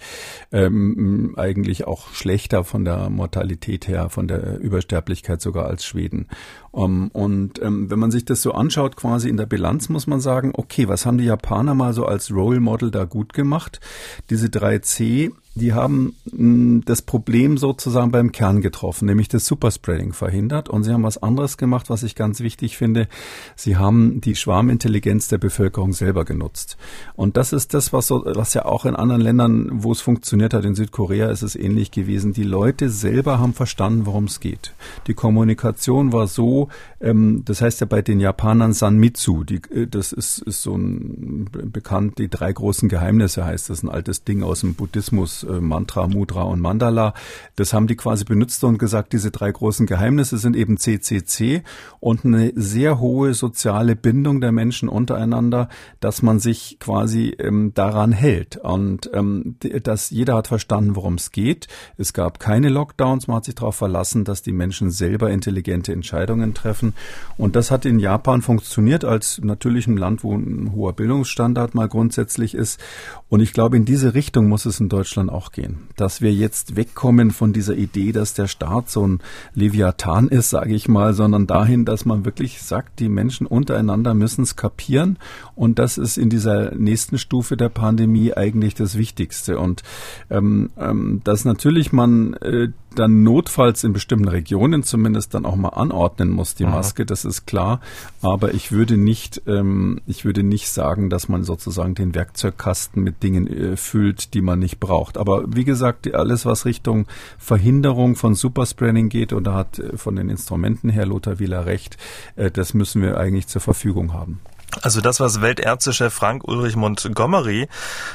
ähm, 0.53 1.35
eigentlich 1.37 1.87
auch 1.87 2.13
schlechter 2.15 2.65
von 2.65 2.85
der 2.85 3.11
Mortalität 3.11 3.89
her, 3.89 4.09
von 4.09 4.27
der 4.27 4.59
Übersterblichkeit 4.59 5.43
sogar 5.43 5.67
als 5.67 5.85
Schweden. 5.85 6.29
Um, 6.71 7.09
und 7.09 7.61
ähm, 7.63 7.91
wenn 7.91 7.99
man 7.99 8.11
sich 8.11 8.25
das 8.25 8.41
so 8.41 8.53
anschaut, 8.53 8.97
quasi 8.97 9.29
in 9.29 9.37
der 9.37 9.47
Bilanz, 9.47 9.89
muss 9.89 10.07
man 10.07 10.21
sagen, 10.21 10.53
okay, 10.55 10.89
was 10.89 11.05
haben 11.05 11.19
die 11.19 11.25
Japaner 11.25 11.75
mal 11.75 11.93
so 11.93 12.07
als 12.07 12.31
Role 12.31 12.61
Model 12.61 12.91
da 12.91 13.05
gut 13.05 13.33
gemacht? 13.33 13.81
Diese 14.31 14.47
3C 14.47 15.33
die 15.57 15.73
haben 15.73 16.15
mh, 16.31 16.83
das 16.85 17.03
Problem 17.03 17.57
sozusagen 17.57 18.11
beim 18.11 18.31
Kern 18.31 18.61
getroffen, 18.61 19.07
nämlich 19.07 19.29
das 19.29 19.47
Superspreading 19.47 20.13
verhindert. 20.13 20.69
Und 20.69 20.85
sie 20.85 20.93
haben 20.93 21.03
was 21.03 21.23
anderes 21.23 21.57
gemacht, 21.57 21.89
was 21.89 22.03
ich 22.03 22.15
ganz 22.15 22.41
wichtig 22.41 22.77
finde. 22.77 23.09
Sie 23.57 23.77
haben 23.77 24.21
die 24.21 24.37
Schwarmintelligenz 24.37 25.29
der 25.29 25.39
Bevölkerung 25.39 25.95
selber 25.95 26.25
genutzt. 26.25 26.77
Und 27.15 27.39
das 27.39 27.55
ist 27.55 27.73
das, 27.73 27.93
was, 27.93 28.07
so, 28.07 28.25
was 28.27 28.53
ja 28.55 28.67
auch 28.67 28.85
in 28.85 28.95
anderen 28.95 29.23
Ländern, 29.23 29.83
wo 29.83 29.93
es 29.93 30.03
funktioniert 30.03 30.53
hat, 30.53 30.65
in 30.67 30.75
Südkorea 30.75 31.31
ist 31.31 31.43
es 31.43 31.57
ähnlich 31.57 31.91
gewesen. 31.91 32.35
Die 32.35 32.45
Leute 32.45 32.91
selber 32.91 33.39
haben 33.39 33.55
verstanden, 33.55 34.05
worum 34.05 34.25
es 34.25 34.41
geht. 34.41 34.75
Die 35.07 35.15
Kommunikation 35.15 36.13
war 36.13 36.27
so, 36.27 36.69
ähm, 37.01 37.43
das 37.47 37.63
heißt 37.63 37.81
ja 37.81 37.87
bei 37.87 38.03
den 38.03 38.21
Japanern 38.21 38.75
Sanmitsu, 38.75 39.43
die, 39.43 39.63
äh, 39.73 39.87
das 39.87 40.13
ist, 40.13 40.39
ist 40.41 40.61
so 40.61 40.77
ein 40.77 41.49
bekannt, 41.51 42.19
die 42.19 42.29
drei 42.29 42.53
großen 42.53 42.91
Geheimnisse 42.91 43.45
heißt 43.45 43.71
das, 43.71 43.83
ein 43.83 43.89
altes 43.89 44.25
Ding 44.25 44.43
aus 44.43 44.61
dem 44.61 44.75
Buddhismus 44.75 45.46
äh, 45.47 45.61
Mantra, 45.61 46.07
Mudra 46.07 46.43
und 46.43 46.61
Mandala. 46.61 47.15
Das 47.55 47.73
haben 47.73 47.87
die 47.87 47.97
quasi 47.97 48.25
benutzt 48.25 48.63
und 48.65 48.79
gesagt, 48.79 49.13
diese 49.13 49.31
drei 49.31 49.51
großen 49.51 49.87
Geheimnisse 49.87 50.39
sind 50.39 50.57
eben 50.57 50.77
CCC 50.77 51.63
und 52.01 52.25
eine 52.25 52.53
sehr 52.55 52.99
hohe 52.99 53.35
soziale 53.35 53.97
Bindung 53.97 54.41
der 54.41 54.53
Menschen 54.53 54.89
untereinander, 54.89 55.69
dass 56.01 56.23
man 56.23 56.39
sich 56.39 56.79
quasi 56.81 57.35
ähm, 57.39 57.73
daran 57.75 58.13
hält. 58.13 58.57
Und 58.57 59.11
ähm, 59.13 59.57
dass 59.83 60.11
jeder 60.11 60.35
hat 60.35 60.49
verstanden, 60.49 60.97
worum 60.97 61.15
es 61.15 61.33
geht. 61.33 61.69
Es 61.97 62.13
gab 62.13 62.39
keine 62.41 62.69
Lockdowns, 62.69 63.29
man 63.29 63.39
hat 63.39 63.45
sich 63.45 63.55
darauf 63.55 63.77
verlassen, 63.77 64.25
dass 64.25 64.43
die 64.43 64.53
Menschen 64.53 64.91
selber 64.91 65.31
intelligente 65.31 65.93
Entscheidungen 65.93 66.55
treffen. 66.55 66.95
Und 67.37 67.57
das 67.57 67.71
hat 67.71 67.85
in 67.85 67.99
Japan 67.99 68.43
funktioniert 68.43 69.05
als 69.05 69.41
natürlich 69.43 69.87
ein 69.87 69.97
Land, 69.97 70.25
wo 70.25 70.35
ein 70.35 70.73
hoher 70.75 70.93
Bildungsstandard 70.93 71.75
mal 71.75 71.89
grundsätzlich 71.89 72.55
ist. 72.55 72.81
Und 73.29 73.41
ich 73.41 73.53
glaube, 73.53 73.77
in 73.77 73.85
diese 73.85 74.15
Richtung 74.15 74.49
muss 74.49 74.67
es 74.67 74.81
in 74.81 74.89
Deutschland 74.89 75.31
auch 75.37 75.53
gehen. 75.53 75.89
Dass 75.97 76.21
wir 76.21 76.33
jetzt 76.33 76.77
wegkommen 76.77 77.31
von 77.31 77.53
dieser 77.53 77.77
Idee, 77.77 78.13
dass 78.13 78.35
der 78.35 78.47
Staat 78.47 78.89
so 78.91 79.07
ein 79.07 79.21
Leviathan 79.55 80.29
ist, 80.29 80.51
sage 80.51 80.75
ich 80.75 80.89
mal, 80.89 81.13
sondern 81.13 81.47
dahin, 81.47 81.85
dass 81.85 82.07
man 82.07 82.25
wirklich 82.25 82.63
sagt, 82.63 82.99
die 82.99 83.09
Menschen 83.09 83.47
untereinander 83.47 84.15
müssen 84.15 84.43
es 84.43 84.57
kapieren. 84.57 85.19
Und 85.55 85.79
das 85.79 85.99
ist 85.99 86.17
in 86.17 86.31
dieser 86.31 86.75
nächsten 86.75 87.19
Stufe 87.19 87.57
der 87.57 87.69
Pandemie 87.69 88.33
eigentlich 88.33 88.75
das 88.75 88.97
Wichtigste. 88.97 89.59
Und 89.59 89.83
ähm, 90.31 90.71
ähm, 90.79 91.21
dass 91.25 91.45
natürlich 91.45 91.93
man 91.93 92.35
äh, 92.35 92.69
dann 92.99 93.23
notfalls 93.23 93.85
in 93.85 93.93
bestimmten 93.93 94.29
Regionen 94.29 94.83
zumindest 94.83 95.35
dann 95.35 95.47
auch 95.47 95.57
mal 95.57 95.71
anordnen 95.71 96.31
muss, 96.31 96.55
die 96.55 96.65
Maske, 96.65 97.07
das 97.07 97.25
ist 97.25 97.47
klar. 97.47 97.81
Aber 98.23 98.55
ich 98.55 98.73
würde 98.73 98.97
nicht, 98.97 99.43
ähm, 99.47 100.01
ich 100.07 100.25
würde 100.25 100.43
nicht 100.43 100.69
sagen, 100.71 101.11
dass 101.11 101.29
man 101.29 101.45
sozusagen 101.45 101.95
den 101.95 102.15
Werkzeugkasten 102.15 103.03
mit 103.03 103.23
Dingen 103.23 103.47
äh, 103.47 103.77
füllt, 103.77 104.35
die 104.35 104.41
man 104.41 104.59
nicht 104.59 104.81
braucht. 104.81 105.19
Aber 105.19 105.45
wie 105.47 105.65
gesagt, 105.65 106.13
alles, 106.15 106.47
was 106.47 106.65
Richtung 106.65 107.07
Verhinderung 107.39 108.17
von 108.17 108.35
Superspreading 108.35 109.09
geht, 109.09 109.33
und 109.33 109.45
da 109.45 109.55
hat 109.55 109.79
äh, 109.79 109.97
von 109.97 110.17
den 110.17 110.29
Instrumenten 110.29 110.91
her 110.91 111.07
Lothar 111.07 111.39
Wieler 111.39 111.67
recht, 111.67 111.97
äh, 112.37 112.51
das 112.51 112.75
müssen 112.75 113.03
wir 113.03 113.19
eigentlich 113.19 113.47
zur 113.47 113.61
Verfügung 113.61 114.13
haben. 114.13 114.41
Also 114.83 115.01
das, 115.01 115.21
was 115.21 115.41
Weltärztechef 115.41 116.13
Frank 116.13 116.45
Ulrich 116.45 116.77
Montgomery 116.77 117.69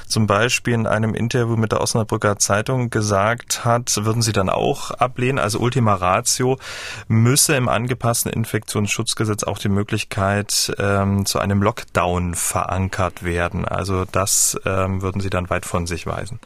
zum 0.07 0.27
Beispiel 0.27 0.73
in 0.73 0.87
einem 0.87 1.13
Interview 1.13 1.57
mit 1.57 1.71
der 1.71 1.81
Osnabrücker 1.81 2.37
Zeitung 2.37 2.89
gesagt 2.89 3.65
hat, 3.65 3.97
würden 4.05 4.21
Sie 4.21 4.31
dann 4.31 4.49
auch 4.49 4.91
ablehnen. 4.91 5.39
Also 5.39 5.59
Ultima 5.59 5.95
Ratio 5.95 6.57
müsse 7.07 7.55
im 7.55 7.67
angepassten 7.67 8.31
Infektionsschutzgesetz 8.31 9.43
auch 9.43 9.57
die 9.57 9.69
Möglichkeit 9.69 10.73
ähm, 10.77 11.25
zu 11.25 11.39
einem 11.39 11.61
Lockdown 11.61 12.35
verankert 12.35 13.23
werden. 13.23 13.65
Also 13.65 14.05
das 14.05 14.59
ähm, 14.65 15.01
würden 15.01 15.21
Sie 15.21 15.29
dann 15.29 15.49
weit 15.49 15.65
von 15.65 15.87
sich 15.87 16.05
weisen. 16.05 16.39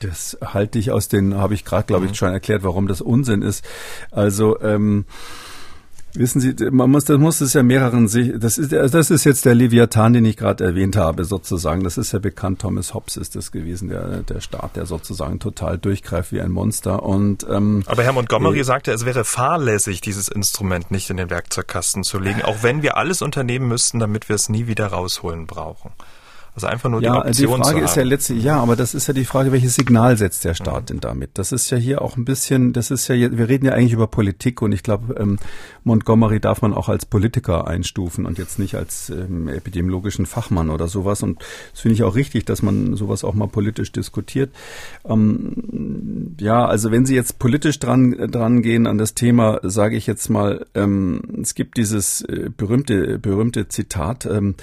Das 0.00 0.36
halte 0.44 0.78
ich 0.78 0.90
aus 0.90 1.08
den, 1.08 1.36
habe 1.36 1.54
ich 1.54 1.64
gerade, 1.64 1.86
glaube 1.86 2.04
ich, 2.04 2.12
mhm. 2.12 2.16
schon 2.16 2.32
erklärt, 2.32 2.64
warum 2.64 2.86
das 2.86 3.00
Unsinn 3.00 3.42
ist. 3.42 3.64
Also 4.10 4.60
ähm, 4.60 5.06
Wissen 6.18 6.40
Sie, 6.40 6.54
man 6.70 6.90
muss, 6.90 7.04
das 7.04 7.18
muss 7.18 7.40
es 7.40 7.52
ja 7.52 7.62
mehreren 7.62 8.08
sich, 8.08 8.32
das 8.36 8.58
ist, 8.58 8.72
das 8.72 9.10
ist 9.10 9.24
jetzt 9.24 9.44
der 9.44 9.54
Leviathan, 9.54 10.12
den 10.12 10.24
ich 10.24 10.36
gerade 10.36 10.64
erwähnt 10.64 10.96
habe, 10.96 11.24
sozusagen. 11.24 11.84
Das 11.84 11.98
ist 11.98 12.12
ja 12.12 12.18
bekannt. 12.18 12.60
Thomas 12.60 12.94
Hobbes 12.94 13.16
ist 13.16 13.36
das 13.36 13.52
gewesen, 13.52 13.88
der, 13.88 14.22
der 14.22 14.40
Staat, 14.40 14.76
der 14.76 14.86
sozusagen 14.86 15.38
total 15.38 15.78
durchgreift 15.78 16.32
wie 16.32 16.40
ein 16.40 16.50
Monster. 16.50 17.02
Und, 17.02 17.46
ähm, 17.50 17.82
Aber 17.86 18.02
Herr 18.02 18.12
Montgomery 18.12 18.60
äh, 18.60 18.64
sagte, 18.64 18.92
es 18.92 19.04
wäre 19.04 19.24
fahrlässig, 19.24 20.00
dieses 20.00 20.28
Instrument 20.28 20.90
nicht 20.90 21.10
in 21.10 21.16
den 21.16 21.30
Werkzeugkasten 21.30 22.04
zu 22.04 22.18
legen, 22.18 22.42
auch 22.42 22.62
wenn 22.62 22.82
wir 22.82 22.96
alles 22.96 23.22
unternehmen 23.22 23.68
müssten, 23.68 23.98
damit 23.98 24.28
wir 24.28 24.36
es 24.36 24.48
nie 24.48 24.66
wieder 24.66 24.86
rausholen 24.88 25.46
brauchen. 25.46 25.92
Also 26.56 26.68
einfach 26.68 26.88
nur 26.88 27.02
ja, 27.02 27.22
die 27.22 27.46
Option 27.46 27.60
die 27.60 27.64
Frage 27.64 27.84
ist 27.84 27.96
ja 27.96 28.02
letztlich, 28.02 28.42
ja, 28.42 28.58
aber 28.58 28.76
das 28.76 28.94
ist 28.94 29.06
ja 29.08 29.12
die 29.12 29.26
Frage, 29.26 29.52
welches 29.52 29.74
Signal 29.74 30.16
setzt 30.16 30.42
der 30.42 30.54
Staat 30.54 30.84
mhm. 30.84 30.86
denn 30.86 31.00
damit? 31.00 31.30
Das 31.34 31.52
ist 31.52 31.68
ja 31.68 31.76
hier 31.76 32.00
auch 32.00 32.16
ein 32.16 32.24
bisschen, 32.24 32.72
das 32.72 32.90
ist 32.90 33.08
ja, 33.08 33.14
wir 33.14 33.46
reden 33.46 33.66
ja 33.66 33.72
eigentlich 33.72 33.92
über 33.92 34.06
Politik 34.06 34.62
und 34.62 34.72
ich 34.72 34.82
glaube, 34.82 35.16
ähm, 35.20 35.38
Montgomery 35.86 36.40
darf 36.40 36.62
man 36.62 36.74
auch 36.74 36.88
als 36.88 37.06
Politiker 37.06 37.68
einstufen 37.68 38.26
und 38.26 38.38
jetzt 38.38 38.58
nicht 38.58 38.74
als 38.74 39.08
ähm, 39.08 39.48
epidemiologischen 39.48 40.26
Fachmann 40.26 40.68
oder 40.68 40.88
sowas. 40.88 41.22
Und 41.22 41.40
das 41.70 41.80
finde 41.80 41.94
ich 41.94 42.02
auch 42.02 42.16
richtig, 42.16 42.44
dass 42.44 42.60
man 42.60 42.96
sowas 42.96 43.22
auch 43.22 43.34
mal 43.34 43.46
politisch 43.46 43.92
diskutiert. 43.92 44.50
Ähm, 45.08 46.34
ja, 46.40 46.66
also 46.66 46.90
wenn 46.90 47.06
Sie 47.06 47.14
jetzt 47.14 47.38
politisch 47.38 47.78
dran, 47.78 48.12
dran 48.32 48.62
gehen 48.62 48.88
an 48.88 48.98
das 48.98 49.14
Thema, 49.14 49.60
sage 49.62 49.96
ich 49.96 50.08
jetzt 50.08 50.28
mal, 50.28 50.66
ähm, 50.74 51.22
es 51.40 51.54
gibt 51.54 51.76
dieses 51.76 52.20
äh, 52.22 52.50
berühmte, 52.54 53.20
berühmte 53.20 53.68
Zitat, 53.68 54.26
ähm, 54.26 54.56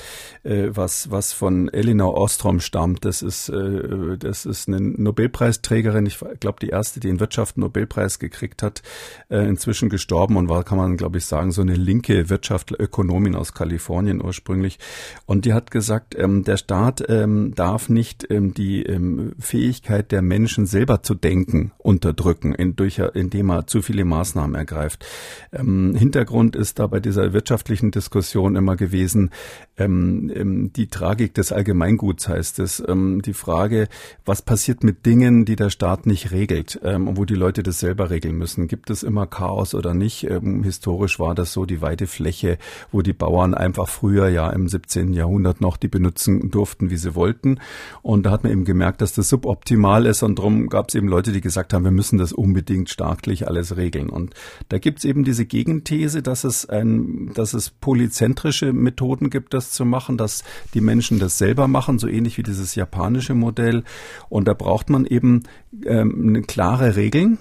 äh, 0.44 0.68
was, 0.72 1.10
was 1.10 1.32
von 1.32 1.70
Elinor 1.70 2.16
Ostrom 2.16 2.60
stammt. 2.60 3.06
Das 3.06 3.22
ist, 3.22 3.48
äh, 3.48 4.18
das 4.18 4.46
ist 4.46 4.68
eine 4.68 4.82
Nobelpreisträgerin, 4.82 6.06
ich 6.06 6.20
glaube 6.42 6.58
die 6.62 6.70
erste, 6.70 7.00
die 7.00 7.08
in 7.08 7.22
Wirtschaft 7.22 7.56
einen 7.56 7.64
Nobelpreis 7.64 8.20
gekriegt 8.20 8.62
hat, 8.62 8.82
äh, 9.30 9.48
inzwischen 9.48 9.88
gestorben 9.88 10.36
und 10.36 10.50
war, 10.50 10.66
kann 10.66 10.78
man 10.78 10.98
glaube 10.98 11.13
ich 11.18 11.26
sagen, 11.26 11.52
so 11.52 11.62
eine 11.62 11.76
linke 11.76 12.30
Wirtschaftsökonomin 12.30 13.36
aus 13.36 13.54
Kalifornien 13.54 14.24
ursprünglich. 14.24 14.80
Und 15.26 15.46
die 15.46 15.54
hat 15.54 15.72
gesagt, 15.72 16.16
ähm, 16.18 16.44
der 16.44 16.58
Staat 16.58 17.04
ähm, 17.08 17.56
darf 17.56 17.90
nicht 17.90 18.30
ähm, 18.30 18.54
die 18.54 18.84
ähm, 18.84 19.34
Fähigkeit 19.40 20.12
der 20.12 20.22
Menschen 20.22 20.66
selber 20.66 21.04
zu 21.04 21.16
denken 21.16 21.72
unterdrücken, 21.78 22.54
in, 22.54 22.76
durch, 22.76 23.00
indem 23.00 23.50
er 23.50 23.68
zu 23.68 23.82
viele 23.82 24.06
Maßnahmen 24.06 24.56
ergreift. 24.56 25.06
Ähm, 25.52 25.96
Hintergrund 25.96 26.56
ist 26.56 26.80
da 26.80 26.88
bei 26.88 27.00
dieser 27.00 27.34
wirtschaftlichen 27.34 27.92
Diskussion 27.92 28.56
immer 28.56 28.76
gewesen, 28.76 29.32
ähm, 29.78 30.32
ähm, 30.36 30.74
die 30.74 30.88
Tragik 30.88 31.34
des 31.34 31.52
Allgemeinguts 31.52 32.28
heißt 32.28 32.60
es. 32.60 32.84
Ähm, 32.88 33.22
die 33.24 33.34
Frage, 33.34 33.88
was 34.26 34.42
passiert 34.42 34.84
mit 34.84 35.06
Dingen, 35.06 35.46
die 35.46 35.56
der 35.56 35.70
Staat 35.70 36.06
nicht 36.06 36.32
regelt 36.32 36.80
ähm, 36.84 37.10
wo 37.18 37.26
die 37.26 37.36
Leute 37.36 37.64
das 37.64 37.80
selber 37.80 38.10
regeln 38.10 38.38
müssen? 38.38 38.68
Gibt 38.68 38.90
es 38.90 39.04
immer 39.04 39.28
Chaos 39.28 39.74
oder 39.74 39.94
nicht? 39.94 40.24
Ähm, 40.30 40.64
historisch 40.64 41.03
war 41.20 41.36
das 41.36 41.54
so 41.54 41.66
die 41.66 41.82
weite 41.82 42.08
Fläche, 42.08 42.58
wo 42.92 43.02
die 43.02 43.14
Bauern 43.14 43.54
einfach 43.54 43.88
früher 43.88 44.30
ja 44.30 44.50
im 44.50 44.68
17. 44.68 45.14
Jahrhundert 45.14 45.62
noch 45.62 45.78
die 45.78 45.88
benutzen 45.88 46.50
durften, 46.50 46.90
wie 46.90 46.98
sie 46.98 47.16
wollten. 47.16 47.60
Und 48.02 48.26
da 48.26 48.32
hat 48.32 48.44
man 48.44 48.52
eben 48.52 48.66
gemerkt, 48.66 49.02
dass 49.02 49.14
das 49.14 49.30
suboptimal 49.30 50.06
ist 50.06 50.24
und 50.24 50.40
darum 50.40 50.70
gab 50.70 50.90
es 50.90 50.96
eben 50.96 51.08
Leute, 51.08 51.32
die 51.32 51.42
gesagt 51.42 51.74
haben, 51.74 51.84
wir 51.84 51.92
müssen 51.92 52.18
das 52.18 52.34
unbedingt 52.34 52.90
staatlich 52.90 53.48
alles 53.48 53.78
regeln. 53.78 54.10
Und 54.10 54.34
da 54.70 54.78
gibt 54.78 55.00
es 55.00 55.06
eben 55.06 55.24
diese 55.24 55.46
Gegenthese, 55.46 56.22
dass 56.22 56.44
es 56.44 56.68
ein, 56.68 57.32
dass 57.34 57.54
es 57.54 57.70
polyzentrische 57.70 58.74
Methoden 58.74 59.30
gibt, 59.30 59.54
das 59.54 59.72
zu 59.72 59.86
machen, 59.86 60.18
dass 60.18 60.44
die 60.74 60.82
Menschen 60.82 61.20
das 61.20 61.38
selber 61.38 61.68
machen, 61.68 62.00
so 62.00 62.08
ähnlich 62.08 62.38
wie 62.38 62.44
dieses 62.44 62.76
japanische 62.76 63.34
Modell. 63.34 63.84
Und 64.30 64.48
da 64.48 64.54
braucht 64.54 64.90
man 64.90 65.06
eben 65.06 65.44
ähm, 65.86 66.46
klare 66.48 66.96
Regeln. 66.96 67.38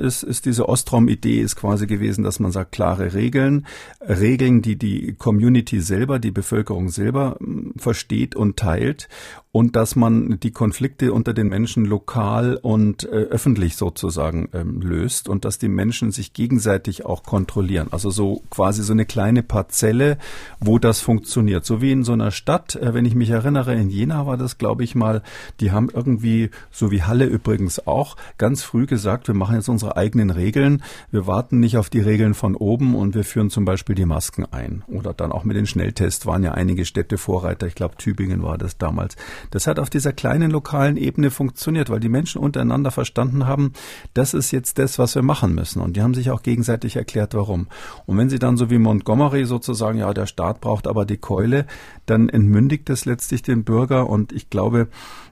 Ist, 0.00 0.22
ist 0.22 0.46
diese 0.46 0.68
Ostrom-Idee 0.68 1.40
ist 1.40 1.54
quasi 1.54 1.86
gewesen, 1.86 2.24
dass 2.24 2.40
man 2.40 2.50
sagt, 2.50 2.72
klare 2.72 3.12
Regeln, 3.12 3.66
Regeln, 4.00 4.62
die 4.62 4.76
die 4.76 5.14
Community 5.14 5.80
selber, 5.80 6.18
die 6.18 6.30
Bevölkerung 6.30 6.88
selber 6.88 7.36
hm, 7.38 7.74
versteht 7.76 8.34
und 8.34 8.56
teilt 8.56 9.08
und 9.52 9.74
dass 9.74 9.96
man 9.96 10.38
die 10.40 10.52
Konflikte 10.52 11.12
unter 11.12 11.34
den 11.34 11.48
Menschen 11.48 11.84
lokal 11.84 12.56
und 12.56 13.04
äh, 13.04 13.08
öffentlich 13.08 13.76
sozusagen 13.76 14.48
ähm, 14.52 14.80
löst 14.80 15.28
und 15.28 15.44
dass 15.44 15.58
die 15.58 15.68
Menschen 15.68 16.12
sich 16.12 16.32
gegenseitig 16.32 17.04
auch 17.04 17.24
kontrollieren. 17.24 17.88
Also 17.90 18.10
so 18.10 18.42
quasi 18.50 18.82
so 18.82 18.92
eine 18.92 19.06
kleine 19.06 19.42
Parzelle, 19.42 20.18
wo 20.60 20.78
das 20.78 21.00
funktioniert. 21.00 21.64
So 21.64 21.82
wie 21.82 21.90
in 21.90 22.04
so 22.04 22.12
einer 22.12 22.30
Stadt, 22.30 22.76
äh, 22.76 22.94
wenn 22.94 23.04
ich 23.04 23.16
mich 23.16 23.30
erinnere, 23.30 23.74
in 23.74 23.90
Jena 23.90 24.24
war 24.26 24.36
das, 24.36 24.56
glaube 24.56 24.84
ich 24.84 24.94
mal, 24.94 25.22
die 25.58 25.72
haben 25.72 25.88
irgendwie, 25.92 26.50
so 26.70 26.92
wie 26.92 27.02
Halle 27.02 27.24
übrigens 27.24 27.69
auch, 27.78 28.16
ganz 28.38 28.62
früh 28.62 28.86
gesagt, 28.86 29.28
wir 29.28 29.34
machen 29.34 29.54
jetzt 29.54 29.68
unsere 29.68 29.96
eigenen 29.96 30.30
Regeln. 30.30 30.82
Wir 31.10 31.26
warten 31.26 31.60
nicht 31.60 31.76
auf 31.76 31.90
die 31.90 32.00
Regeln 32.00 32.34
von 32.34 32.56
oben 32.56 32.94
und 32.94 33.14
wir 33.14 33.24
führen 33.24 33.50
zum 33.50 33.64
Beispiel 33.64 33.94
die 33.94 34.04
Masken 34.04 34.44
ein. 34.44 34.82
Oder 34.88 35.14
dann 35.14 35.32
auch 35.32 35.44
mit 35.44 35.56
den 35.56 35.66
Schnelltests 35.66 36.26
waren 36.26 36.42
ja 36.42 36.52
einige 36.52 36.84
Städte 36.84 37.18
Vorreiter. 37.18 37.66
Ich 37.66 37.74
glaube, 37.74 37.96
Tübingen 37.96 38.42
war 38.42 38.58
das 38.58 38.78
damals. 38.78 39.16
Das 39.50 39.66
hat 39.66 39.78
auf 39.78 39.90
dieser 39.90 40.12
kleinen 40.12 40.50
lokalen 40.50 40.96
Ebene 40.96 41.30
funktioniert, 41.30 41.90
weil 41.90 42.00
die 42.00 42.08
Menschen 42.08 42.40
untereinander 42.40 42.90
verstanden 42.90 43.46
haben, 43.46 43.72
das 44.14 44.34
ist 44.34 44.50
jetzt 44.50 44.78
das, 44.78 44.98
was 44.98 45.14
wir 45.14 45.22
machen 45.22 45.54
müssen. 45.54 45.80
Und 45.80 45.96
die 45.96 46.02
haben 46.02 46.14
sich 46.14 46.30
auch 46.30 46.42
gegenseitig 46.42 46.96
erklärt, 46.96 47.34
warum. 47.34 47.68
Und 48.06 48.18
wenn 48.18 48.30
sie 48.30 48.38
dann 48.38 48.56
so 48.56 48.70
wie 48.70 48.78
Montgomery 48.78 49.44
sozusagen, 49.44 49.98
ja, 49.98 50.12
der 50.12 50.26
Staat 50.26 50.60
braucht 50.60 50.86
aber 50.86 51.04
die 51.04 51.18
Keule, 51.18 51.66
dann 52.06 52.28
entmündigt 52.28 52.88
das 52.88 53.04
letztlich 53.04 53.42
den 53.42 53.64
Bürger. 53.64 54.08
Und 54.08 54.32
ich 54.32 54.50
glaube, 54.50 54.88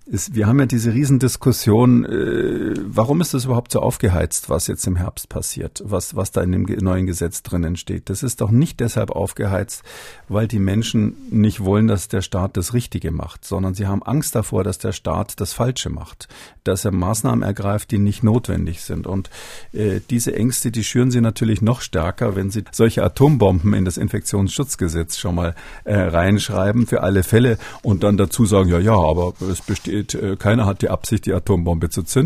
ist, 0.09 0.35
wir 0.35 0.46
haben 0.46 0.59
ja 0.59 0.66
diese 0.66 0.94
Riesendiskussion, 0.94 2.05
äh, 2.29 2.75
warum 2.85 3.21
ist 3.21 3.35
das 3.35 3.45
überhaupt 3.45 3.73
so 3.73 3.81
aufgeheizt, 3.81 4.49
was 4.49 4.67
jetzt 4.67 4.87
im 4.87 4.97
Herbst 4.97 5.29
passiert, 5.29 5.83
was, 5.85 6.17
was 6.17 6.31
da 6.31 6.43
in 6.43 6.53
dem 6.53 6.62
neuen 6.62 7.07
Gesetz 7.07 7.43
drinnen 7.43 7.77
steht. 7.77 8.11
Das 8.11 8.23
ist 8.23 8.41
doch 8.41 8.51
nicht 8.51 8.81
deshalb 8.81 9.11
aufgeheizt, 9.11 9.83
weil 10.29 10.49
die 10.49 10.59
Menschen 10.59 11.17
nicht 11.31 11.64
wollen, 11.64 11.88
dass 11.88 12.09
der 12.09 12.23
Staat 12.23 12.57
das 12.57 12.73
Richtige 12.73 13.11
macht, 13.11 13.45
sondern 13.45 13.75
sie 13.75 13.87
haben 13.87 14.03
Angst 14.03 14.35
davor, 14.35 14.64
dass 14.64 14.79
der 14.79 14.93
Staat 14.93 15.41
das 15.41 15.53
Falsche 15.53 15.91
macht, 15.91 16.29
dass 16.64 16.85
er 16.85 16.93
Maßnahmen 16.93 17.43
ergreift, 17.43 17.91
die 17.91 17.99
nicht 17.99 18.23
notwendig 18.23 18.83
sind. 18.83 19.07
Und 19.07 19.31
äh, 19.73 20.01
diese 20.09 20.35
Ängste, 20.35 20.71
die 20.71 20.85
schüren 20.85 21.11
sie 21.11 21.21
natürlich 21.21 21.62
noch 21.62 21.81
stärker, 21.81 22.37
wenn 22.37 22.51
sie 22.51 22.64
solche 22.73 23.03
Atombomben 23.03 23.75
in 23.75 23.85
das 23.85 23.97
Infektionsschutzgesetz 23.97 25.19
schon 25.19 25.35
mal 25.35 25.55
äh, 25.85 25.95
reinschreiben 25.95 26.87
für 26.87 27.03
alle 27.03 27.23
Fälle 27.23 27.59
und 27.83 28.03
dann 28.03 28.17
dazu 28.17 28.47
sagen, 28.47 28.69
ja, 28.69 28.79
ja, 28.79 28.95
aber 28.95 29.35
es 29.51 29.61
besteht 29.61 29.88
steht, 29.88 30.14
äh, 30.14 30.37
keiner 30.37 30.67
hat 30.67 30.83
die 30.83 30.91
Absicht, 30.91 31.27
die 31.27 31.33
Atombombe 31.33 31.88
zu 31.88 32.03
zünden. 32.03 32.17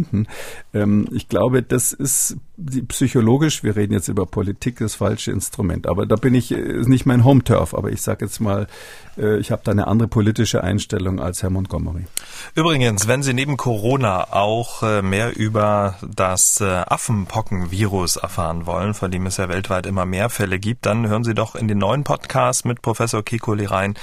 Ähm, 0.74 1.08
ich 1.12 1.28
glaube, 1.28 1.62
das 1.62 1.92
ist 1.92 2.36
psychologisch, 2.88 3.62
wir 3.62 3.76
reden 3.76 3.94
jetzt 3.94 4.08
über 4.08 4.26
Politik, 4.26 4.78
das 4.78 4.94
falsche 4.94 5.32
Instrument. 5.32 5.86
Aber 5.86 6.04
da 6.06 6.16
bin 6.16 6.34
ich, 6.34 6.52
ist 6.52 6.88
nicht 6.88 7.06
mein 7.06 7.24
Home-Turf, 7.24 7.72
aber 7.74 7.90
ich 7.90 8.02
sage 8.02 8.26
jetzt 8.26 8.40
mal, 8.40 8.66
äh, 9.16 9.38
ich 9.38 9.50
habe 9.50 9.62
da 9.64 9.72
eine 9.72 9.86
andere 9.86 10.08
politische 10.08 10.62
Einstellung 10.62 11.18
als 11.18 11.42
Herr 11.42 11.50
Montgomery. 11.50 12.04
Übrigens, 12.54 13.08
wenn 13.08 13.22
Sie 13.22 13.32
neben 13.32 13.56
Corona 13.56 14.32
auch 14.32 14.82
äh, 14.82 15.00
mehr 15.02 15.36
über 15.36 15.96
das 16.06 16.60
Affenpockenvirus 16.62 18.16
erfahren 18.16 18.66
wollen, 18.66 18.94
von 18.94 19.10
dem 19.10 19.26
es 19.26 19.38
ja 19.38 19.48
weltweit 19.48 19.86
immer 19.86 20.04
mehr 20.04 20.28
Fälle 20.28 20.58
gibt, 20.58 20.86
dann 20.86 21.08
hören 21.08 21.24
Sie 21.24 21.34
doch 21.34 21.54
in 21.54 21.68
den 21.68 21.78
neuen 21.78 22.04
Podcast 22.04 22.64
mit 22.64 22.82
Professor 22.82 23.24
Kikoli 23.24 23.64
rein. 23.64 23.94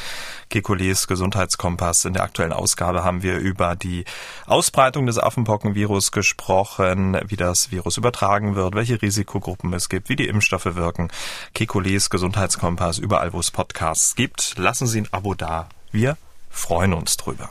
Kikolis 0.49 1.07
Gesundheitskompass. 1.07 2.05
In 2.05 2.13
der 2.13 2.23
aktuellen 2.23 2.53
Ausgabe 2.53 3.03
haben 3.03 3.21
wir 3.21 3.37
über 3.37 3.75
die 3.75 4.03
Ausbreitung 4.47 5.05
des 5.05 5.19
Affenpockenvirus 5.19 6.11
gesprochen, 6.11 7.17
wie 7.27 7.35
das 7.35 7.71
Virus 7.71 7.97
übertragen 7.97 8.38
wird, 8.55 8.75
welche 8.75 9.01
Risikogruppen 9.01 9.73
es 9.73 9.89
gibt, 9.89 10.09
wie 10.09 10.15
die 10.15 10.27
Impfstoffe 10.27 10.75
wirken. 10.75 11.09
Kikolis 11.53 12.09
Gesundheitskompass 12.09 12.97
überall, 12.97 13.33
wo 13.33 13.39
es 13.39 13.51
Podcasts 13.51 14.15
gibt. 14.15 14.57
Lassen 14.57 14.87
Sie 14.87 15.01
ein 15.01 15.07
Abo 15.11 15.33
da. 15.33 15.69
Wir 15.91 16.17
freuen 16.49 16.93
uns 16.93 17.17
drüber. 17.17 17.49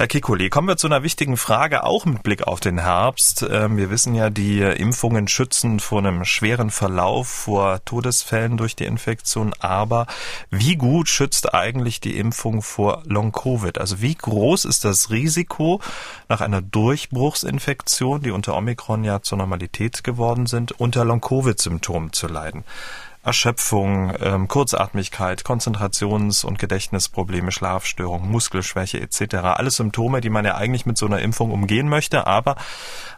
Herr 0.00 0.08
Kikuli, 0.08 0.48
kommen 0.48 0.66
wir 0.66 0.78
zu 0.78 0.86
einer 0.86 1.02
wichtigen 1.02 1.36
Frage, 1.36 1.84
auch 1.84 2.06
mit 2.06 2.22
Blick 2.22 2.44
auf 2.44 2.58
den 2.58 2.78
Herbst. 2.78 3.46
Ähm, 3.46 3.76
wir 3.76 3.90
wissen 3.90 4.14
ja, 4.14 4.30
die 4.30 4.62
Impfungen 4.62 5.28
schützen 5.28 5.78
vor 5.78 5.98
einem 5.98 6.24
schweren 6.24 6.70
Verlauf, 6.70 7.28
vor 7.28 7.84
Todesfällen 7.84 8.56
durch 8.56 8.74
die 8.74 8.86
Infektion. 8.86 9.52
Aber 9.58 10.06
wie 10.48 10.76
gut 10.76 11.10
schützt 11.10 11.52
eigentlich 11.52 12.00
die 12.00 12.16
Impfung 12.16 12.62
vor 12.62 13.02
Long-Covid? 13.04 13.76
Also 13.76 14.00
wie 14.00 14.14
groß 14.14 14.64
ist 14.64 14.86
das 14.86 15.10
Risiko, 15.10 15.82
nach 16.30 16.40
einer 16.40 16.62
Durchbruchsinfektion, 16.62 18.22
die 18.22 18.30
unter 18.30 18.56
Omikron 18.56 19.04
ja 19.04 19.20
zur 19.20 19.36
Normalität 19.36 20.02
geworden 20.02 20.46
sind, 20.46 20.80
unter 20.80 21.04
Long-Covid-Symptomen 21.04 22.14
zu 22.14 22.26
leiden? 22.26 22.64
Erschöpfung, 23.22 24.14
ähm, 24.20 24.48
Kurzatmigkeit, 24.48 25.42
Konzentrations- 25.44 26.44
und 26.44 26.58
Gedächtnisprobleme, 26.58 27.52
Schlafstörungen, 27.52 28.30
Muskelschwäche 28.30 28.98
etc. 29.00 29.34
Alles 29.34 29.76
Symptome, 29.76 30.22
die 30.22 30.30
man 30.30 30.46
ja 30.46 30.56
eigentlich 30.56 30.86
mit 30.86 30.96
so 30.96 31.04
einer 31.04 31.20
Impfung 31.20 31.50
umgehen 31.50 31.88
möchte, 31.88 32.26
aber 32.26 32.56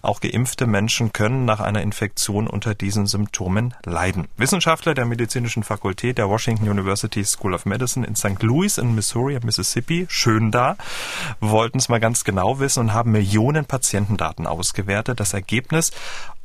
auch 0.03 0.21
geimpfte 0.21 0.67
Menschen 0.67 1.13
können 1.13 1.45
nach 1.45 1.61
einer 1.61 1.83
Infektion 1.83 2.49
unter 2.49 2.75
diesen 2.75 3.07
Symptomen 3.07 3.75
leiden. 3.85 4.27
Wissenschaftler 4.37 4.95
der 4.95 5.07
medizinischen 5.07 5.63
Fakultät 5.63 6.19
der 6.19 6.29
Washington 6.29 6.69
University 6.69 7.25
School 7.25 7.55
of 7.55 7.65
Medicine 7.65 8.05
in 8.05 8.17
St. 8.17 8.43
Louis 8.43 8.79
in 8.79 8.97
Missouri, 8.97 9.39
Mississippi, 9.45 10.07
schön 10.09 10.51
da, 10.51 10.77
wollten 11.39 11.79
es 11.79 11.89
mal 11.89 12.01
ganz 12.01 12.25
genau 12.25 12.59
wissen 12.59 12.81
und 12.81 12.95
haben 12.95 13.13
Millionen 13.13 13.67
Patientendaten 13.67 14.49
ausgewertet. 14.49 15.21
Das 15.21 15.33
Ergebnis 15.33 15.93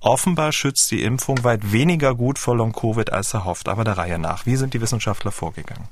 Offenbar 0.07 0.53
schützt 0.53 0.89
die 0.91 1.03
Impfung 1.03 1.43
weit 1.43 1.73
weniger 1.73 2.15
gut 2.15 2.39
vor 2.39 2.55
Long-Covid 2.55 3.11
als 3.11 3.33
erhofft, 3.33 3.67
aber 3.67 3.83
der 3.83 3.97
Reihe 3.97 4.17
nach. 4.17 4.45
Wie 4.45 4.55
sind 4.55 4.73
die 4.73 4.79
Wissenschaftler 4.79 5.33
vorgegangen? 5.33 5.89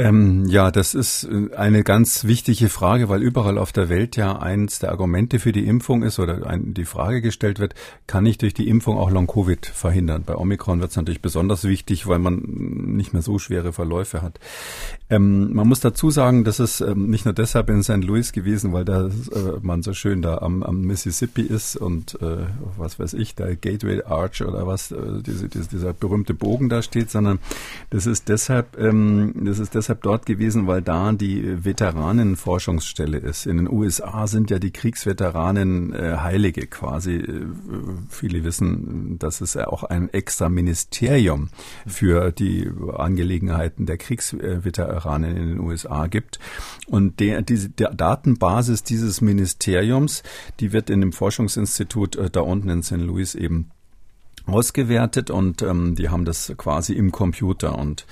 Ähm, 0.00 0.46
ja, 0.46 0.70
das 0.70 0.94
ist 0.94 1.24
äh, 1.24 1.54
eine 1.54 1.84
ganz 1.84 2.24
wichtige 2.24 2.70
Frage, 2.70 3.10
weil 3.10 3.22
überall 3.22 3.58
auf 3.58 3.70
der 3.70 3.90
Welt 3.90 4.16
ja 4.16 4.38
eins 4.38 4.78
der 4.78 4.92
Argumente 4.92 5.38
für 5.38 5.52
die 5.52 5.66
Impfung 5.66 6.02
ist 6.02 6.18
oder 6.18 6.46
ein, 6.46 6.72
die 6.72 6.86
Frage 6.86 7.20
gestellt 7.20 7.58
wird, 7.58 7.74
kann 8.06 8.24
ich 8.24 8.38
durch 8.38 8.54
die 8.54 8.68
Impfung 8.68 8.96
auch 8.96 9.10
Long-Covid 9.10 9.66
verhindern? 9.66 10.22
Bei 10.24 10.36
Omikron 10.36 10.80
wird 10.80 10.90
es 10.90 10.96
natürlich 10.96 11.20
besonders 11.20 11.64
wichtig, 11.64 12.06
weil 12.06 12.18
man 12.18 12.38
nicht 12.96 13.12
mehr 13.12 13.20
so 13.20 13.38
schwere 13.38 13.74
Verläufe 13.74 14.22
hat. 14.22 14.40
Ähm, 15.10 15.52
man 15.52 15.68
muss 15.68 15.80
dazu 15.80 16.10
sagen, 16.10 16.44
das 16.44 16.60
ist 16.60 16.80
ähm, 16.80 17.10
nicht 17.10 17.26
nur 17.26 17.34
deshalb 17.34 17.68
in 17.68 17.82
St. 17.82 18.02
Louis 18.02 18.32
gewesen, 18.32 18.72
weil 18.72 18.86
da 18.86 19.06
äh, 19.06 19.10
man 19.60 19.82
so 19.82 19.92
schön 19.92 20.22
da 20.22 20.38
am, 20.38 20.62
am 20.62 20.80
Mississippi 20.80 21.42
ist 21.42 21.76
und 21.76 22.16
äh, 22.22 22.46
was 22.78 22.98
weiß 22.98 23.12
ich, 23.14 23.34
der 23.34 23.54
Gateway 23.54 24.02
Arch 24.04 24.40
oder 24.42 24.66
was, 24.66 24.92
äh, 24.92 24.96
diese, 25.26 25.48
diese, 25.48 25.68
dieser 25.68 25.92
berühmte 25.92 26.32
Bogen 26.32 26.70
da 26.70 26.80
steht, 26.80 27.10
sondern 27.10 27.38
das 27.90 28.06
ist 28.06 28.30
deshalb, 28.30 28.78
ähm, 28.78 29.34
das 29.44 29.58
ist 29.58 29.74
deshalb 29.74 29.89
dort 29.94 30.26
gewesen, 30.26 30.66
weil 30.66 30.82
da 30.82 31.12
die 31.12 31.64
Veteranenforschungsstelle 31.64 33.18
ist. 33.18 33.46
In 33.46 33.56
den 33.56 33.70
USA 33.70 34.26
sind 34.26 34.50
ja 34.50 34.58
die 34.58 34.70
Kriegsveteranen 34.70 35.92
äh, 35.92 36.16
Heilige 36.18 36.66
quasi. 36.66 37.16
Äh, 37.16 37.46
viele 38.08 38.44
wissen, 38.44 39.18
dass 39.18 39.40
es 39.40 39.54
ja 39.54 39.68
auch 39.68 39.84
ein 39.84 40.08
extra 40.10 40.48
Ministerium 40.48 41.50
für 41.86 42.32
die 42.32 42.70
Angelegenheiten 42.96 43.86
der 43.86 43.98
Kriegsveteranen 43.98 45.36
in 45.36 45.48
den 45.48 45.60
USA 45.60 46.06
gibt. 46.06 46.38
Und 46.86 47.20
der, 47.20 47.42
diese 47.42 47.70
der 47.70 47.94
Datenbasis 47.94 48.82
dieses 48.82 49.20
Ministeriums, 49.20 50.22
die 50.60 50.72
wird 50.72 50.90
in 50.90 51.00
dem 51.00 51.12
Forschungsinstitut 51.12 52.16
äh, 52.16 52.30
da 52.30 52.40
unten 52.40 52.68
in 52.68 52.82
St. 52.82 52.92
Louis 52.96 53.34
eben 53.34 53.70
ausgewertet 54.46 55.30
und 55.30 55.62
ähm, 55.62 55.94
die 55.94 56.08
haben 56.08 56.24
das 56.24 56.52
quasi 56.56 56.94
im 56.94 57.12
Computer 57.12 57.78
und 57.78 58.06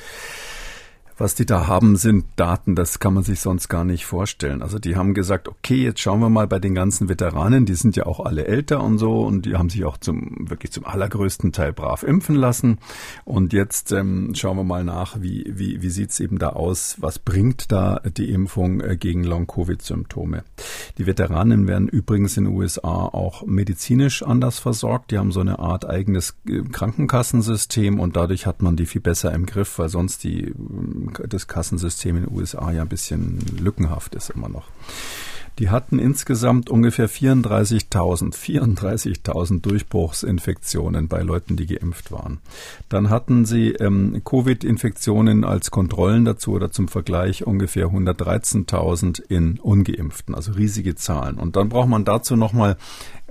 was 1.19 1.35
die 1.35 1.47
da 1.47 1.67
haben, 1.67 1.97
sind 1.97 2.25
Daten, 2.37 2.75
das 2.75 3.01
kann 3.01 3.15
man 3.15 3.25
sich 3.25 3.41
sonst 3.41 3.69
gar 3.69 3.85
nicht 3.85 4.07
vorstellen. 4.07 4.63
Also 4.63 4.79
die 4.79 4.97
haben 4.97 5.15
gesagt, 5.15 5.49
okay, 5.49 5.83
jetzt 5.83 6.01
schauen 6.01 6.21
wir 6.21 6.31
mal 6.31 6.47
bei 6.47 6.61
den 6.61 6.75
ganzen 6.75 7.09
Veteranen, 7.09 7.67
die 7.67 7.75
sind 7.75 7.97
ja 7.97 8.07
auch 8.07 8.21
alle 8.21 8.47
älter 8.47 8.83
und 8.83 8.99
so 8.99 9.23
und 9.23 9.45
die 9.45 9.57
haben 9.57 9.69
sich 9.69 9.85
auch 9.85 9.97
zum 9.97 10.49
wirklich 10.49 10.73
zum 10.73 10.87
allergrößten 10.87 11.53
Teil 11.53 11.73
brav 11.73 12.05
impfen 12.05 12.37
lassen. 12.37 12.79
Und 13.25 13.53
jetzt 13.53 13.93
ähm, 13.93 14.33
schauen 14.35 14.57
wir 14.57 14.65
mal 14.65 14.85
nach, 14.85 15.21
wie, 15.21 15.45
wie, 15.49 15.83
wie 15.83 15.91
sieht's 15.91 16.21
eben 16.21 16.39
da 16.39 16.51
aus, 16.51 16.97
was 17.01 17.19
bringt 17.19 17.73
da 17.73 18.01
die 18.17 18.31
Impfung 18.31 18.81
äh, 18.81 18.97
gegen 18.97 19.25
Long-Covid-Symptome. 19.25 20.45
Die 20.99 21.07
Veteranen 21.07 21.67
werden 21.67 21.89
übrigens 21.89 22.37
in 22.37 22.45
den 22.45 22.55
USA 22.55 23.07
auch 23.07 23.45
medizinisch 23.45 24.23
anders 24.23 24.61
versorgt. 24.61 25.11
Die 25.11 25.19
haben 25.19 25.33
so 25.33 25.41
eine 25.41 25.59
Art 25.59 25.89
eigenes 25.89 26.37
äh, 26.49 26.63
Krankenkassensystem 26.63 27.99
und 27.99 28.15
dadurch 28.15 28.47
hat 28.47 28.63
man 28.63 28.77
die 28.77 28.87
viel 28.87 29.01
besser 29.01 29.33
im 29.33 29.47
Griff, 29.47 29.79
weil 29.79 29.89
sonst 29.89 30.23
die 30.23 30.55
das 31.29 31.47
Kassensystem 31.49 32.17
in 32.17 32.25
den 32.25 32.37
USA 32.37 32.71
ja 32.71 32.83
ein 32.83 32.89
bisschen 32.89 33.39
lückenhaft 33.59 34.15
ist 34.15 34.31
immer 34.31 34.49
noch. 34.49 34.69
Die 35.59 35.71
hatten 35.71 35.99
insgesamt 35.99 36.71
ungefähr 36.71 37.11
34.000, 37.11 38.35
34.000 38.35 39.61
Durchbruchsinfektionen 39.61 41.09
bei 41.09 41.23
Leuten, 41.23 41.57
die 41.57 41.67
geimpft 41.67 42.13
waren. 42.13 42.39
Dann 42.89 43.11
hatten 43.11 43.45
sie 43.45 43.71
ähm, 43.73 44.23
Covid-Infektionen 44.25 45.45
als 45.45 45.73
Kontrollen 45.73 46.25
dazu 46.25 46.53
oder 46.53 46.71
zum 46.71 46.87
Vergleich 46.87 47.45
ungefähr 47.45 47.89
113.000 47.89 49.21
in 49.29 49.59
ungeimpften, 49.59 50.37
also 50.37 50.53
riesige 50.53 50.95
Zahlen. 50.95 51.39
Und 51.39 51.57
dann 51.57 51.71
braucht 51.71 51.89
man 51.89 52.05
dazu 52.05 52.37
nochmal 52.37 52.77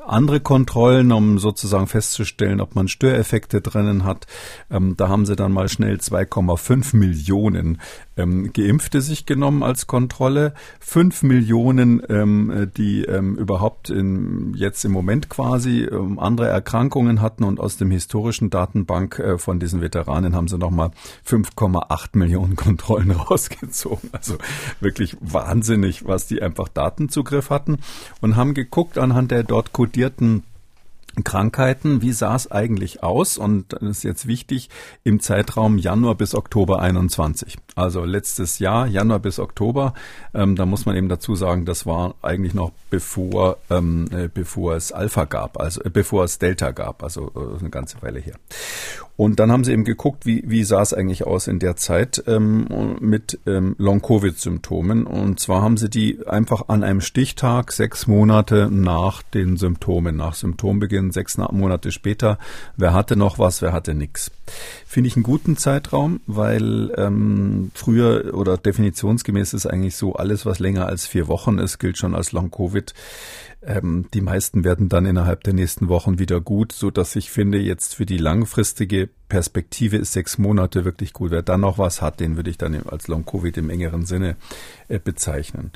andere 0.05 0.39
Kontrollen, 0.39 1.11
um 1.11 1.39
sozusagen 1.39 1.87
festzustellen, 1.87 2.61
ob 2.61 2.75
man 2.75 2.87
Störeffekte 2.87 3.61
drinnen 3.61 4.03
hat. 4.03 4.27
Ähm, 4.69 4.95
da 4.97 5.09
haben 5.09 5.25
sie 5.25 5.35
dann 5.35 5.51
mal 5.51 5.69
schnell 5.69 5.95
2,5 5.95 6.95
Millionen 6.95 7.79
ähm, 8.17 8.51
Geimpfte 8.53 9.01
sich 9.01 9.25
genommen 9.25 9.63
als 9.63 9.87
Kontrolle. 9.87 10.53
5 10.79 11.23
Millionen, 11.23 12.01
ähm, 12.09 12.71
die 12.77 13.03
ähm, 13.03 13.35
überhaupt 13.35 13.89
in, 13.89 14.53
jetzt 14.55 14.83
im 14.85 14.91
Moment 14.91 15.29
quasi 15.29 15.83
ähm, 15.83 16.19
andere 16.19 16.47
Erkrankungen 16.47 17.21
hatten 17.21 17.43
und 17.43 17.59
aus 17.59 17.77
dem 17.77 17.91
historischen 17.91 18.49
Datenbank 18.49 19.19
äh, 19.19 19.37
von 19.37 19.59
diesen 19.59 19.81
Veteranen 19.81 20.35
haben 20.35 20.47
sie 20.47 20.57
nochmal 20.57 20.91
5,8 21.27 22.17
Millionen 22.17 22.55
Kontrollen 22.55 23.11
rausgezogen. 23.29 24.09
Also 24.13 24.37
wirklich 24.79 25.17
wahnsinnig, 25.21 26.07
was 26.07 26.27
die 26.27 26.41
einfach 26.41 26.67
Datenzugriff 26.67 27.49
hatten 27.49 27.77
und 28.21 28.35
haben 28.35 28.53
geguckt 28.53 28.97
anhand 28.97 29.31
der 29.31 29.43
dort 29.43 29.73
kodierten 29.87 30.43
Krankheiten, 31.23 32.01
wie 32.01 32.11
sah 32.11 32.35
es 32.35 32.51
eigentlich 32.51 33.03
aus? 33.03 33.37
Und 33.37 33.73
das 33.73 33.81
ist 33.81 34.03
jetzt 34.03 34.27
wichtig 34.27 34.69
im 35.03 35.19
Zeitraum 35.19 35.77
Januar 35.77 36.15
bis 36.15 36.35
Oktober 36.35 36.81
21. 36.81 37.57
Also 37.75 38.05
letztes 38.05 38.59
Jahr, 38.59 38.87
Januar 38.87 39.19
bis 39.19 39.39
Oktober. 39.39 39.93
Ähm, 40.33 40.55
da 40.55 40.65
muss 40.65 40.85
man 40.85 40.95
eben 40.95 41.09
dazu 41.09 41.35
sagen, 41.35 41.65
das 41.65 41.85
war 41.85 42.15
eigentlich 42.21 42.53
noch 42.53 42.71
bevor, 42.89 43.57
ähm, 43.69 44.07
äh, 44.11 44.29
bevor 44.33 44.75
es 44.75 44.91
Alpha 44.91 45.25
gab, 45.25 45.59
also 45.59 45.83
äh, 45.83 45.89
bevor 45.89 46.23
es 46.23 46.39
Delta 46.39 46.71
gab, 46.71 47.03
also 47.03 47.31
äh, 47.35 47.59
eine 47.59 47.69
ganze 47.69 48.01
Weile 48.01 48.19
her. 48.19 48.35
Und 49.17 49.39
dann 49.39 49.51
haben 49.51 49.63
sie 49.63 49.73
eben 49.73 49.83
geguckt, 49.83 50.27
wie, 50.27 50.43
wie 50.45 50.63
sah 50.63 50.83
es 50.83 50.93
eigentlich 50.93 51.25
aus 51.25 51.47
in 51.47 51.57
der 51.57 51.75
Zeit 51.75 52.23
ähm, 52.27 52.97
mit 52.99 53.39
ähm, 53.47 53.75
Long-Covid-Symptomen. 53.79 55.07
Und 55.07 55.39
zwar 55.39 55.63
haben 55.63 55.75
sie 55.75 55.89
die 55.89 56.19
einfach 56.27 56.69
an 56.69 56.83
einem 56.83 57.01
Stichtag 57.01 57.71
sechs 57.71 58.05
Monate 58.05 58.69
nach 58.71 59.23
den 59.23 59.57
Symptomen, 59.57 60.15
nach 60.15 60.35
Symptombeginn, 60.35 61.06
sechs 61.11 61.37
Monate 61.37 61.91
später, 61.91 62.37
wer 62.75 62.93
hatte 62.93 63.15
noch 63.15 63.39
was, 63.39 63.61
wer 63.61 63.73
hatte 63.73 63.93
nichts. 63.93 64.31
Finde 64.85 65.07
ich 65.09 65.15
einen 65.15 65.23
guten 65.23 65.57
Zeitraum, 65.57 66.21
weil 66.27 66.93
ähm, 66.97 67.71
früher 67.73 68.33
oder 68.33 68.57
definitionsgemäß 68.57 69.53
ist 69.53 69.65
eigentlich 69.65 69.95
so, 69.95 70.13
alles, 70.13 70.45
was 70.45 70.59
länger 70.59 70.87
als 70.87 71.05
vier 71.05 71.27
Wochen 71.27 71.57
ist, 71.57 71.79
gilt 71.79 71.97
schon 71.97 72.15
als 72.15 72.31
Long-Covid. 72.31 72.93
Ähm, 73.63 74.05
die 74.13 74.21
meisten 74.21 74.63
werden 74.63 74.87
dann 74.87 75.05
innerhalb 75.05 75.43
der 75.43 75.53
nächsten 75.53 75.89
Wochen 75.89 76.19
wieder 76.19 76.39
gut, 76.39 76.71
so 76.71 76.91
dass 76.91 77.15
ich 77.15 77.31
finde, 77.31 77.57
jetzt 77.57 77.95
für 77.95 78.05
die 78.05 78.17
langfristige 78.17 79.09
Perspektive 79.29 79.97
ist 79.97 80.13
sechs 80.13 80.37
Monate 80.37 80.85
wirklich 80.85 81.11
gut. 81.11 81.31
Wer 81.31 81.41
dann 81.41 81.61
noch 81.61 81.77
was 81.77 82.01
hat, 82.01 82.19
den 82.19 82.35
würde 82.35 82.49
ich 82.49 82.57
dann 82.57 82.81
als 82.87 83.07
Long-Covid 83.07 83.57
im 83.57 83.69
engeren 83.69 84.05
Sinne 84.05 84.37
äh, 84.87 84.99
bezeichnen. 84.99 85.71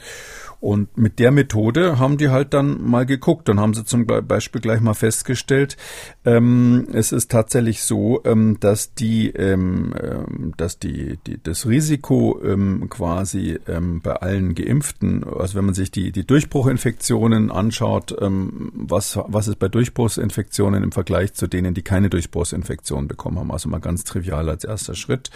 Und 0.62 0.95
mit 0.95 1.17
der 1.17 1.32
Methode 1.32 1.97
haben 1.97 2.17
die 2.17 2.30
halt 2.30 2.54
dann 2.54 2.88
mal 2.88 3.08
geguckt. 3.08 3.50
Und 3.50 3.60
haben 3.60 3.74
sie 3.74 3.84
zum 3.84 4.06
Beispiel 4.06 4.62
gleich 4.62 4.80
mal 4.80 4.93
festgestellt, 4.93 5.76
ähm, 6.24 6.88
es 6.93 7.12
ist 7.12 7.32
tatsächlich 7.32 7.82
so, 7.82 8.21
ähm, 8.26 8.58
dass 8.60 8.93
die, 8.93 9.30
ähm, 9.32 9.93
ähm 10.00 10.54
dass 10.58 10.78
die, 10.78 11.17
die 11.26 11.41
das 11.41 11.67
Risiko 11.67 12.39
ähm, 12.43 12.88
quasi 12.89 13.60
ähm, 13.67 14.02
bei 14.02 14.13
allen 14.13 14.54
Geimpften, 14.54 15.24
also 15.24 15.56
wenn 15.56 15.65
man 15.65 15.74
sich 15.74 15.89
die 15.89 16.12
die 16.12 16.28
Durchbruchinfektionen 16.28 17.50
anschaut, 17.52 18.15
was 18.19 19.17
was 19.28 19.47
ist 19.47 19.58
bei 19.58 19.67
Durchbruchsinfektionen 19.67 20.84
im 20.84 20.91
Vergleich 20.91 21.34
zu 21.34 21.47
denen, 21.47 21.74
die 21.74 21.82
keine 21.82 22.10
Durchbruchsinfektion 22.10 23.08
bekommen 23.08 23.39
haben, 23.39 23.52
also 23.52 23.67
mal 23.67 23.80
ganz 23.80 24.04
trivial 24.04 24.50
als 24.50 24.63
erster 24.63 24.93
Schritt, 24.93 25.32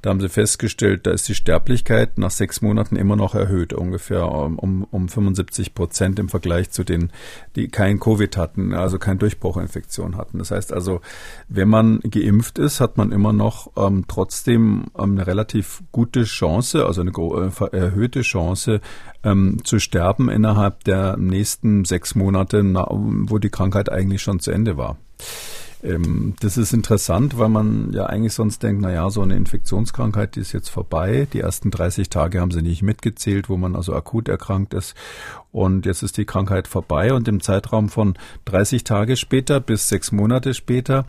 da 0.00 0.10
haben 0.10 0.20
sie 0.20 0.30
festgestellt, 0.30 1.06
da 1.06 1.10
ist 1.10 1.28
die 1.28 1.34
Sterblichkeit 1.34 2.16
nach 2.16 2.30
sechs 2.30 2.62
Monaten 2.62 2.96
immer 2.96 3.16
noch 3.16 3.34
erhöht, 3.34 3.74
ungefähr 3.74 4.22
um, 4.62 4.86
um 4.90 5.08
75 5.08 5.74
Prozent 5.74 6.18
im 6.18 6.28
Vergleich 6.28 6.70
zu 6.70 6.84
denen, 6.84 7.10
die 7.56 7.68
kein 7.68 7.98
Covid 7.98 8.36
hatten, 8.36 8.72
also 8.72 8.98
keine 8.98 9.18
Durchbruchinfektion 9.18 10.16
hatten. 10.16 10.38
Das 10.38 10.50
heißt 10.52 10.72
also, 10.72 11.00
wenn 11.48 11.68
man 11.68 12.00
geimpft 12.00 12.58
ist, 12.58 12.80
hat 12.80 12.96
man 12.96 13.12
immer 13.12 13.32
noch 13.32 13.72
ähm, 13.76 14.04
trotzdem 14.06 14.86
ähm, 14.96 15.12
eine 15.12 15.26
relativ 15.26 15.82
gute 15.90 16.24
Chance, 16.24 16.86
also 16.86 17.00
eine 17.00 17.10
äh, 17.10 17.76
erhöhte 17.76 18.22
Chance, 18.22 18.80
ähm, 19.24 19.58
zu 19.64 19.78
sterben 19.78 20.28
innerhalb 20.28 20.84
der 20.84 21.16
nächsten 21.16 21.84
sechs 21.84 22.14
Monate, 22.14 22.62
na, 22.62 22.86
wo 22.90 23.38
die 23.38 23.50
Krankheit 23.50 23.90
eigentlich 23.90 24.22
schon 24.22 24.40
zu 24.40 24.50
Ende 24.50 24.76
war. 24.76 24.96
Ähm, 25.82 26.34
das 26.40 26.56
ist 26.56 26.72
interessant, 26.72 27.38
weil 27.38 27.48
man 27.48 27.92
ja 27.92 28.06
eigentlich 28.06 28.34
sonst 28.34 28.62
denkt, 28.62 28.82
na 28.82 28.92
ja, 28.92 29.10
so 29.10 29.22
eine 29.22 29.36
Infektionskrankheit, 29.36 30.36
die 30.36 30.40
ist 30.40 30.52
jetzt 30.52 30.68
vorbei. 30.68 31.26
Die 31.32 31.40
ersten 31.40 31.70
30 31.70 32.08
Tage 32.08 32.40
haben 32.40 32.50
sie 32.50 32.62
nicht 32.62 32.82
mitgezählt, 32.82 33.48
wo 33.48 33.56
man 33.56 33.74
also 33.74 33.94
akut 33.94 34.28
erkrankt 34.28 34.74
ist. 34.74 34.94
Und 35.50 35.84
jetzt 35.84 36.02
ist 36.02 36.16
die 36.16 36.24
Krankheit 36.24 36.68
vorbei 36.68 37.12
und 37.12 37.28
im 37.28 37.40
Zeitraum 37.40 37.88
von 37.88 38.14
30 38.44 38.84
Tage 38.84 39.16
später 39.16 39.60
bis 39.60 39.88
sechs 39.88 40.12
Monate 40.12 40.54
später 40.54 41.06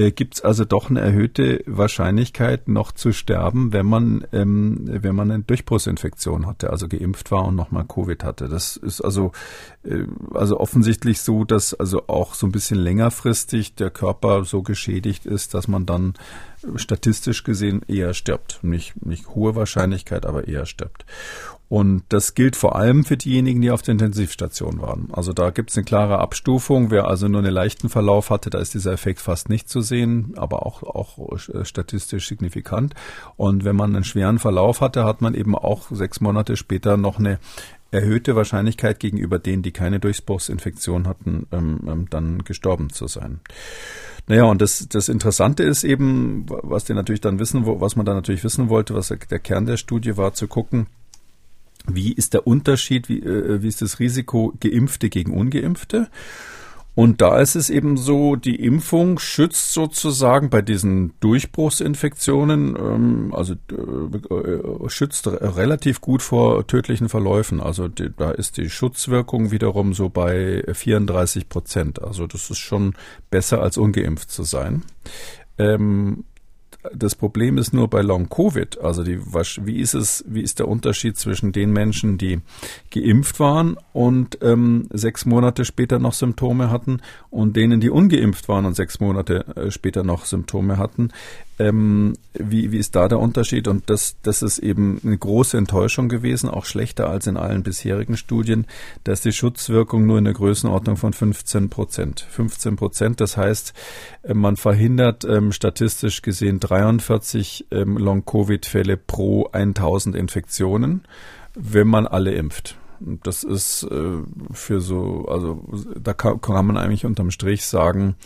äh, 0.00 0.12
gibt 0.12 0.34
es 0.34 0.40
also 0.40 0.64
doch 0.64 0.88
eine 0.88 1.00
erhöhte 1.00 1.62
Wahrscheinlichkeit, 1.66 2.68
noch 2.68 2.92
zu 2.92 3.12
sterben, 3.12 3.72
wenn 3.72 3.84
man, 3.84 4.26
ähm, 4.32 4.84
wenn 4.86 5.14
man 5.14 5.30
eine 5.30 5.42
Durchbruchsinfektion 5.42 6.46
hatte, 6.46 6.70
also 6.70 6.88
geimpft 6.88 7.30
war 7.30 7.44
und 7.44 7.56
nochmal 7.56 7.84
Covid 7.84 8.24
hatte. 8.24 8.48
Das 8.48 8.76
ist 8.76 9.02
also, 9.02 9.32
äh, 9.84 10.04
also 10.32 10.58
offensichtlich 10.58 11.20
so, 11.20 11.44
dass 11.44 11.74
also 11.74 12.08
auch 12.08 12.34
so 12.34 12.46
ein 12.46 12.52
bisschen 12.52 12.78
längerfristig 12.78 13.74
der 13.74 13.90
Körper 13.90 14.44
so 14.44 14.62
geschädigt 14.62 15.26
ist, 15.26 15.52
dass 15.52 15.68
man 15.68 15.84
dann 15.84 16.14
statistisch 16.76 17.44
gesehen 17.44 17.82
eher 17.86 18.14
stirbt. 18.14 18.60
Nicht, 18.62 19.04
nicht 19.04 19.28
hohe 19.28 19.54
Wahrscheinlichkeit, 19.54 20.24
aber 20.24 20.48
eher 20.48 20.64
stirbt. 20.64 21.04
Und 21.70 22.02
das 22.08 22.34
gilt 22.34 22.56
vor 22.56 22.74
allem 22.74 23.04
für 23.04 23.16
diejenigen, 23.16 23.60
die 23.62 23.70
auf 23.70 23.80
der 23.80 23.92
Intensivstation 23.92 24.80
waren. 24.82 25.08
Also 25.12 25.32
da 25.32 25.50
gibt 25.50 25.70
es 25.70 25.76
eine 25.76 25.84
klare 25.84 26.18
Abstufung. 26.18 26.90
Wer 26.90 27.06
also 27.06 27.28
nur 27.28 27.42
einen 27.42 27.54
leichten 27.54 27.88
Verlauf 27.88 28.30
hatte, 28.30 28.50
da 28.50 28.58
ist 28.58 28.74
dieser 28.74 28.90
Effekt 28.90 29.20
fast 29.20 29.48
nicht 29.48 29.68
zu 29.68 29.80
sehen, 29.80 30.34
aber 30.36 30.66
auch, 30.66 30.82
auch 30.82 31.30
äh, 31.32 31.64
statistisch 31.64 32.26
signifikant. 32.26 32.94
Und 33.36 33.64
wenn 33.64 33.76
man 33.76 33.94
einen 33.94 34.02
schweren 34.02 34.40
Verlauf 34.40 34.80
hatte, 34.80 35.04
hat 35.04 35.20
man 35.20 35.34
eben 35.34 35.54
auch 35.54 35.92
sechs 35.92 36.20
Monate 36.20 36.56
später 36.56 36.96
noch 36.96 37.20
eine 37.20 37.38
erhöhte 37.92 38.34
Wahrscheinlichkeit 38.34 38.98
gegenüber 38.98 39.38
denen, 39.38 39.62
die 39.62 39.70
keine 39.72 40.00
Durchbruchsinfektion 40.00 41.06
hatten, 41.06 41.46
ähm, 41.52 41.82
ähm, 41.86 42.06
dann 42.10 42.42
gestorben 42.42 42.90
zu 42.90 43.06
sein. 43.06 43.38
Naja, 44.26 44.42
und 44.42 44.60
das, 44.60 44.88
das 44.88 45.08
Interessante 45.08 45.62
ist 45.62 45.84
eben, 45.84 46.46
was 46.48 46.84
die 46.84 46.94
natürlich 46.94 47.20
dann 47.20 47.38
wissen, 47.38 47.62
was 47.64 47.94
man 47.94 48.06
da 48.06 48.14
natürlich 48.14 48.42
wissen 48.42 48.68
wollte, 48.68 48.94
was 48.94 49.08
der 49.08 49.38
Kern 49.38 49.66
der 49.66 49.76
Studie 49.76 50.16
war, 50.16 50.34
zu 50.34 50.48
gucken, 50.48 50.88
wie 51.94 52.12
ist 52.12 52.34
der 52.34 52.46
Unterschied, 52.46 53.08
wie, 53.08 53.20
äh, 53.20 53.62
wie 53.62 53.68
ist 53.68 53.82
das 53.82 53.98
Risiko 53.98 54.54
Geimpfte 54.60 55.08
gegen 55.08 55.32
Ungeimpfte? 55.32 56.08
Und 56.96 57.20
da 57.20 57.38
ist 57.38 57.54
es 57.54 57.70
eben 57.70 57.96
so, 57.96 58.34
die 58.34 58.56
Impfung 58.56 59.18
schützt 59.20 59.72
sozusagen 59.72 60.50
bei 60.50 60.60
diesen 60.60 61.12
Durchbruchsinfektionen, 61.20 62.76
ähm, 62.76 63.34
also 63.34 63.54
äh, 63.54 64.88
schützt 64.88 65.26
relativ 65.28 66.00
gut 66.00 66.20
vor 66.20 66.66
tödlichen 66.66 67.08
Verläufen. 67.08 67.60
Also 67.60 67.86
die, 67.86 68.10
da 68.14 68.32
ist 68.32 68.56
die 68.56 68.68
Schutzwirkung 68.68 69.50
wiederum 69.50 69.94
so 69.94 70.08
bei 70.08 70.64
34 70.70 71.48
Prozent. 71.48 72.02
Also 72.02 72.26
das 72.26 72.50
ist 72.50 72.58
schon 72.58 72.94
besser 73.30 73.62
als 73.62 73.78
ungeimpft 73.78 74.30
zu 74.30 74.42
sein. 74.42 74.82
Ähm, 75.58 76.24
das 76.94 77.14
Problem 77.14 77.58
ist 77.58 77.72
nur 77.72 77.88
bei 77.88 78.00
Long 78.00 78.28
Covid. 78.28 78.80
Also 78.80 79.02
die, 79.04 79.20
wie 79.20 79.80
ist 79.80 79.94
es, 79.94 80.24
wie 80.26 80.40
ist 80.40 80.58
der 80.58 80.68
Unterschied 80.68 81.16
zwischen 81.16 81.52
den 81.52 81.72
Menschen, 81.72 82.18
die 82.18 82.40
geimpft 82.90 83.40
waren 83.40 83.76
und 83.92 84.38
ähm, 84.42 84.86
sechs 84.90 85.26
Monate 85.26 85.64
später 85.64 85.98
noch 85.98 86.14
Symptome 86.14 86.70
hatten 86.70 87.00
und 87.30 87.56
denen, 87.56 87.80
die 87.80 87.90
ungeimpft 87.90 88.48
waren 88.48 88.64
und 88.64 88.74
sechs 88.74 89.00
Monate 89.00 89.46
äh, 89.56 89.70
später 89.70 90.02
noch 90.04 90.24
Symptome 90.24 90.78
hatten? 90.78 91.10
Ähm, 91.60 92.14
wie, 92.32 92.72
wie 92.72 92.78
ist 92.78 92.96
da 92.96 93.06
der 93.06 93.18
Unterschied? 93.18 93.68
Und 93.68 93.90
das, 93.90 94.16
das 94.22 94.40
ist 94.40 94.60
eben 94.60 94.98
eine 95.04 95.18
große 95.18 95.58
Enttäuschung 95.58 96.08
gewesen, 96.08 96.48
auch 96.48 96.64
schlechter 96.64 97.10
als 97.10 97.26
in 97.26 97.36
allen 97.36 97.62
bisherigen 97.62 98.16
Studien, 98.16 98.66
dass 99.04 99.20
die 99.20 99.32
Schutzwirkung 99.32 100.06
nur 100.06 100.16
in 100.16 100.24
der 100.24 100.32
Größenordnung 100.32 100.96
von 100.96 101.12
15 101.12 101.68
Prozent. 101.68 102.26
15 102.30 102.76
Prozent, 102.76 103.20
das 103.20 103.36
heißt, 103.36 103.74
äh, 104.22 104.32
man 104.32 104.56
verhindert 104.56 105.26
ähm, 105.26 105.52
statistisch 105.52 106.22
gesehen 106.22 106.60
43 106.60 107.66
ähm, 107.70 107.98
Long-Covid-Fälle 107.98 108.96
pro 108.96 109.50
1000 109.52 110.16
Infektionen, 110.16 111.02
wenn 111.54 111.88
man 111.88 112.06
alle 112.06 112.32
impft. 112.32 112.78
Das 113.00 113.44
ist 113.44 113.82
äh, 113.82 114.18
für 114.50 114.80
so, 114.80 115.26
also 115.28 115.62
da 115.94 116.14
kann, 116.14 116.40
kann 116.40 116.66
man 116.66 116.78
eigentlich 116.78 117.04
unterm 117.04 117.30
Strich 117.30 117.66
sagen, 117.66 118.16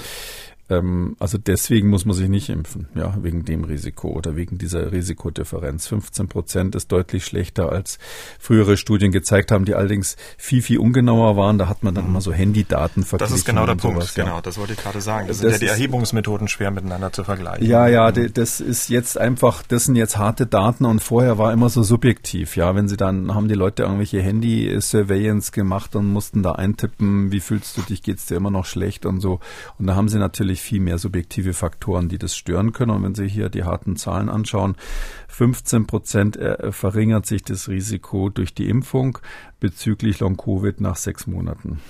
ähm, 0.71 1.17
also 1.19 1.37
deswegen 1.37 1.89
muss 1.89 2.07
man 2.07 2.15
sich 2.15 2.29
nicht 2.29 2.49
impfen, 2.49 2.89
ja, 2.95 3.15
wegen 3.21 3.45
dem 3.45 3.65
Risiko 3.65 4.09
oder 4.09 4.35
wegen 4.35 4.57
dieser 4.57 4.93
Risikodifferenz. 4.93 5.87
15 5.89 6.29
Prozent 6.29 6.75
ist 6.75 6.91
deutlich 6.91 7.25
schlechter 7.27 7.71
als 7.71 7.99
frühere 8.39 8.79
Studien 8.79 9.13
gezeigt 9.13 9.53
haben, 9.53 9.67
die 9.67 9.75
allerdings 9.75 10.17
viel, 10.39 10.63
viel 10.63 10.79
ungenauer 10.79 11.37
waren. 11.37 11.59
Da 11.59 11.69
hat 11.69 11.83
man 11.83 11.95
dann 11.95 12.05
mhm. 12.05 12.11
immer 12.11 12.21
so 12.23 12.33
Handydaten 12.33 13.05
verglichen. 13.05 13.33
Das 13.33 13.39
ist 13.39 13.45
genau 13.45 13.67
der 13.67 13.75
Punkt, 13.75 13.97
sowas, 13.97 14.15
genau, 14.15 14.41
das 14.41 14.57
wollte 14.57 14.73
ich 14.73 14.79
gerade 14.79 15.03
sagen. 15.03 15.29
Das, 15.29 15.39
das 15.39 15.43
sind 15.43 15.53
ja 15.53 15.59
die 15.59 15.67
Erhebungsmethoden 15.67 16.49
schwer 16.49 16.71
miteinander 16.71 17.13
zu 17.13 17.25
vergleichen. 17.25 17.67
Ja, 17.67 17.87
ja, 17.87 18.11
mhm. 18.11 18.33
das 18.33 18.61
ist 18.61 18.89
jetzt 18.89 19.19
einfach, 19.19 19.63
das 19.63 19.85
sind 19.85 19.97
jetzt 19.97 20.17
harte 20.17 20.47
Daten 20.47 20.87
und 20.87 21.03
vorher 21.03 21.37
war 21.37 21.53
immer 21.53 21.69
so 21.69 21.83
subjektiv, 21.83 22.57
ja, 22.57 22.75
wenn 22.75 22.89
sie 22.89 22.97
dann, 22.97 23.35
haben 23.35 23.49
die 23.49 23.55
Leute 23.55 23.83
irgendwelche 23.83 24.23
Handy-Surveillance 24.23 25.53
gemacht 25.53 25.95
und 25.95 26.07
mussten 26.11 26.43
da 26.43 26.53
eintippen, 26.53 27.33
wie 27.33 27.41
fühlst 27.41 27.77
du 27.77 27.83
dich, 27.83 28.03
geht's 28.03 28.27
dir 28.27 28.37
immer 28.37 28.51
noch 28.51 28.65
schlecht 28.65 29.05
und 29.05 29.21
so. 29.21 29.41
Und 29.79 29.87
da 29.87 29.95
haben 29.95 30.09
sie 30.09 30.19
natürlich 30.19 30.54
natürlich 30.55 30.63
viel 30.63 30.81
mehr 30.81 30.99
subjektive 30.99 31.53
Faktoren, 31.53 32.09
die 32.09 32.19
das 32.19 32.37
stören 32.37 32.73
können. 32.73 32.91
Und 32.93 33.03
wenn 33.03 33.15
Sie 33.15 33.29
hier 33.29 33.49
die 33.49 33.65
harten 33.65 33.97
Zahlen 33.97 34.29
anschauen, 34.29 34.77
15 35.29 35.87
Prozent 35.87 36.37
äh, 36.37 36.71
verringert 36.73 37.27
sich 37.27 37.43
das 37.43 37.69
Risiko 37.69 38.29
durch 38.31 38.55
die 38.55 38.69
Impfung 38.69 39.19
bezüglich 39.61 40.21
Long-Covid 40.21 40.81
nach 40.81 40.97
sechs 40.97 41.27
Monaten. 41.27 41.81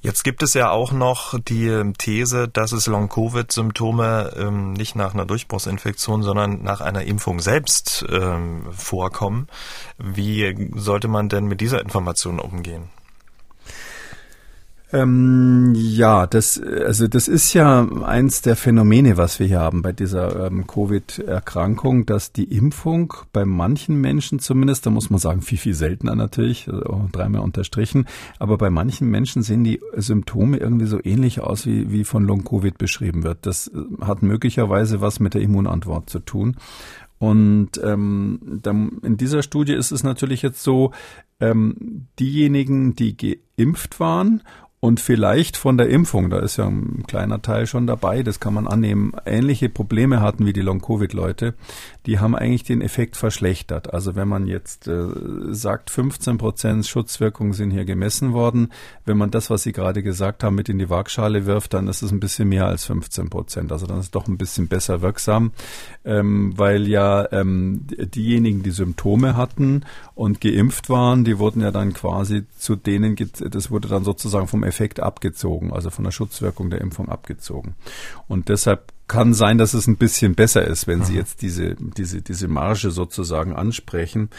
Jetzt 0.00 0.22
gibt 0.22 0.42
es 0.42 0.52
ja 0.52 0.70
auch 0.70 0.92
noch 0.92 1.38
die 1.40 1.66
ähm, 1.68 1.94
These, 1.96 2.48
dass 2.48 2.72
es 2.72 2.86
Long-Covid-Symptome 2.86 4.32
ähm, 4.36 4.72
nicht 4.74 4.96
nach 4.96 5.14
einer 5.14 5.24
Durchbruchsinfektion, 5.24 6.22
sondern 6.22 6.62
nach 6.62 6.80
einer 6.80 7.04
Impfung 7.04 7.40
selbst 7.40 8.04
ähm, 8.10 8.66
vorkommen. 8.70 9.46
Wie 9.98 10.70
sollte 10.74 11.08
man 11.08 11.28
denn 11.28 11.46
mit 11.46 11.60
dieser 11.60 11.80
Information 11.80 12.38
umgehen? 12.38 12.90
Ähm, 14.94 15.72
ja, 15.74 16.28
das, 16.28 16.62
also 16.62 17.08
das 17.08 17.26
ist 17.26 17.52
ja 17.52 17.84
eins 18.04 18.42
der 18.42 18.54
Phänomene, 18.54 19.16
was 19.16 19.40
wir 19.40 19.46
hier 19.48 19.58
haben 19.58 19.82
bei 19.82 19.92
dieser 19.92 20.46
ähm, 20.46 20.68
Covid-Erkrankung, 20.68 22.06
dass 22.06 22.30
die 22.30 22.44
Impfung 22.44 23.12
bei 23.32 23.44
manchen 23.44 24.00
Menschen 24.00 24.38
zumindest, 24.38 24.86
da 24.86 24.90
muss 24.90 25.10
man 25.10 25.18
sagen, 25.18 25.42
viel, 25.42 25.58
viel 25.58 25.74
seltener 25.74 26.14
natürlich, 26.14 26.68
also 26.68 27.08
dreimal 27.10 27.40
unterstrichen, 27.40 28.06
aber 28.38 28.56
bei 28.56 28.70
manchen 28.70 29.10
Menschen 29.10 29.42
sehen 29.42 29.64
die 29.64 29.80
Symptome 29.96 30.58
irgendwie 30.58 30.86
so 30.86 31.00
ähnlich 31.02 31.40
aus, 31.40 31.66
wie, 31.66 31.90
wie 31.90 32.04
von 32.04 32.22
Long-Covid 32.22 32.78
beschrieben 32.78 33.24
wird. 33.24 33.46
Das 33.46 33.66
äh, 33.66 34.04
hat 34.04 34.22
möglicherweise 34.22 35.00
was 35.00 35.18
mit 35.18 35.34
der 35.34 35.42
Immunantwort 35.42 36.08
zu 36.08 36.20
tun. 36.20 36.56
Und 37.18 37.80
ähm, 37.82 38.60
dann 38.62 39.00
in 39.02 39.16
dieser 39.16 39.42
Studie 39.42 39.72
ist 39.72 39.90
es 39.90 40.04
natürlich 40.04 40.42
jetzt 40.42 40.62
so, 40.62 40.92
ähm, 41.40 42.06
diejenigen, 42.20 42.94
die 42.94 43.16
geimpft 43.16 43.98
waren 43.98 44.42
und 44.84 45.00
vielleicht 45.00 45.56
von 45.56 45.78
der 45.78 45.88
Impfung, 45.88 46.28
da 46.28 46.40
ist 46.40 46.58
ja 46.58 46.66
ein 46.66 47.04
kleiner 47.08 47.40
Teil 47.40 47.66
schon 47.66 47.86
dabei, 47.86 48.22
das 48.22 48.38
kann 48.38 48.52
man 48.52 48.68
annehmen, 48.68 49.12
ähnliche 49.24 49.70
Probleme 49.70 50.20
hatten 50.20 50.44
wie 50.44 50.52
die 50.52 50.60
Long-Covid-Leute, 50.60 51.54
die 52.04 52.18
haben 52.18 52.36
eigentlich 52.36 52.64
den 52.64 52.82
Effekt 52.82 53.16
verschlechtert. 53.16 53.94
Also 53.94 54.14
wenn 54.14 54.28
man 54.28 54.46
jetzt 54.46 54.86
äh, 54.86 55.06
sagt, 55.48 55.88
15 55.88 56.36
Prozent 56.36 56.86
Schutzwirkung 56.86 57.54
sind 57.54 57.70
hier 57.70 57.86
gemessen 57.86 58.34
worden, 58.34 58.72
wenn 59.06 59.16
man 59.16 59.30
das, 59.30 59.48
was 59.48 59.62
Sie 59.62 59.72
gerade 59.72 60.02
gesagt 60.02 60.44
haben, 60.44 60.54
mit 60.54 60.68
in 60.68 60.78
die 60.78 60.90
Waagschale 60.90 61.46
wirft, 61.46 61.72
dann 61.72 61.88
ist 61.88 62.02
es 62.02 62.12
ein 62.12 62.20
bisschen 62.20 62.50
mehr 62.50 62.66
als 62.66 62.84
15 62.84 63.30
Prozent. 63.30 63.72
Also 63.72 63.86
dann 63.86 64.00
ist 64.00 64.04
es 64.06 64.10
doch 64.10 64.28
ein 64.28 64.36
bisschen 64.36 64.68
besser 64.68 65.00
wirksam, 65.00 65.52
ähm, 66.04 66.52
weil 66.58 66.88
ja 66.88 67.26
ähm, 67.32 67.86
diejenigen, 67.86 68.62
die 68.62 68.70
Symptome 68.70 69.34
hatten 69.34 69.86
und 70.14 70.42
geimpft 70.42 70.90
waren, 70.90 71.24
die 71.24 71.38
wurden 71.38 71.62
ja 71.62 71.70
dann 71.70 71.94
quasi 71.94 72.42
zu 72.58 72.76
denen, 72.76 73.16
das 73.16 73.70
wurde 73.70 73.88
dann 73.88 74.04
sozusagen 74.04 74.46
vom 74.46 74.62
Effekt 74.74 74.98
abgezogen, 74.98 75.72
also 75.72 75.90
von 75.90 76.02
der 76.02 76.10
Schutzwirkung 76.10 76.68
der 76.68 76.80
Impfung 76.80 77.08
abgezogen. 77.08 77.76
Und 78.26 78.48
deshalb 78.48 78.92
kann 79.06 79.34
sein, 79.34 79.58
dass 79.58 79.74
es 79.74 79.86
ein 79.86 79.96
bisschen 79.96 80.34
besser 80.34 80.66
ist, 80.66 80.86
wenn 80.86 81.04
Sie 81.04 81.14
jetzt 81.14 81.42
diese, 81.42 81.74
diese, 81.74 82.22
diese 82.22 82.48
Marge 82.48 82.90
sozusagen 82.90 83.52
ansprechen. 83.54 84.30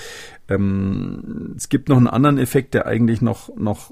Ähm, 0.47 1.53
es 1.55 1.69
gibt 1.69 1.87
noch 1.87 1.97
einen 1.97 2.07
anderen 2.07 2.39
Effekt, 2.39 2.73
der 2.73 2.87
eigentlich 2.87 3.21
noch, 3.21 3.55
noch, 3.55 3.91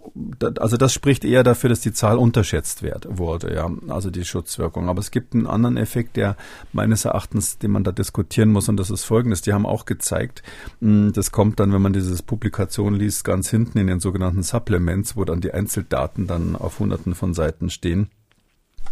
also 0.59 0.78
das 0.78 0.91
spricht 0.91 1.26
eher 1.26 1.43
dafür, 1.43 1.69
dass 1.69 1.82
die 1.82 1.93
Zahl 1.93 2.17
unterschätzt 2.17 2.82
wird, 2.82 3.07
wurde, 3.09 3.53
ja, 3.53 3.69
also 3.88 4.09
die 4.09 4.26
Schutzwirkung. 4.26 4.89
Aber 4.89 4.99
es 4.99 5.11
gibt 5.11 5.36
einen 5.36 5.45
anderen 5.45 5.78
Effekt, 5.78 6.17
der 6.17 6.36
meines 6.71 7.05
Erachtens, 7.05 7.59
den 7.59 7.71
man 7.71 7.84
da 7.84 7.91
diskutieren 7.91 8.51
muss, 8.51 8.67
und 8.67 8.78
das 8.78 8.89
ist 8.89 9.03
folgendes. 9.03 9.41
Die 9.43 9.53
haben 9.53 9.67
auch 9.67 9.86
gezeigt, 9.86 10.41
hm, 10.82 11.13
das 11.13 11.32
kommt 11.32 11.59
dann, 11.59 11.71
wenn 11.71 11.84
man 11.84 11.93
dieses 11.93 12.24
Publikation 12.24 12.95
liest, 12.95 13.24
ganz 13.24 13.49
hinten 13.49 13.78
in 13.78 13.88
den 13.88 13.99
sogenannten 13.99 14.41
Supplements, 14.41 15.15
wo 15.15 15.24
dann 15.24 15.41
die 15.41 15.53
Einzeldaten 15.53 16.26
dann 16.26 16.55
auf 16.55 16.80
hunderten 16.80 17.13
von 17.13 17.36
Seiten 17.36 17.69
stehen 17.69 18.09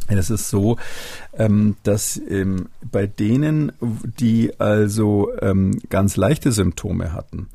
es 0.08 0.30
ist 0.30 0.50
so, 0.50 0.78
ähm, 1.34 1.76
dass 1.84 2.20
ähm, 2.30 2.70
bei 2.82 3.08
denen, 3.08 3.72
die 3.82 4.60
also 4.60 5.30
ähm, 5.42 5.80
ganz 5.90 6.18
leichte 6.18 6.52
Symptome 6.52 7.14
hatten, 7.14 7.48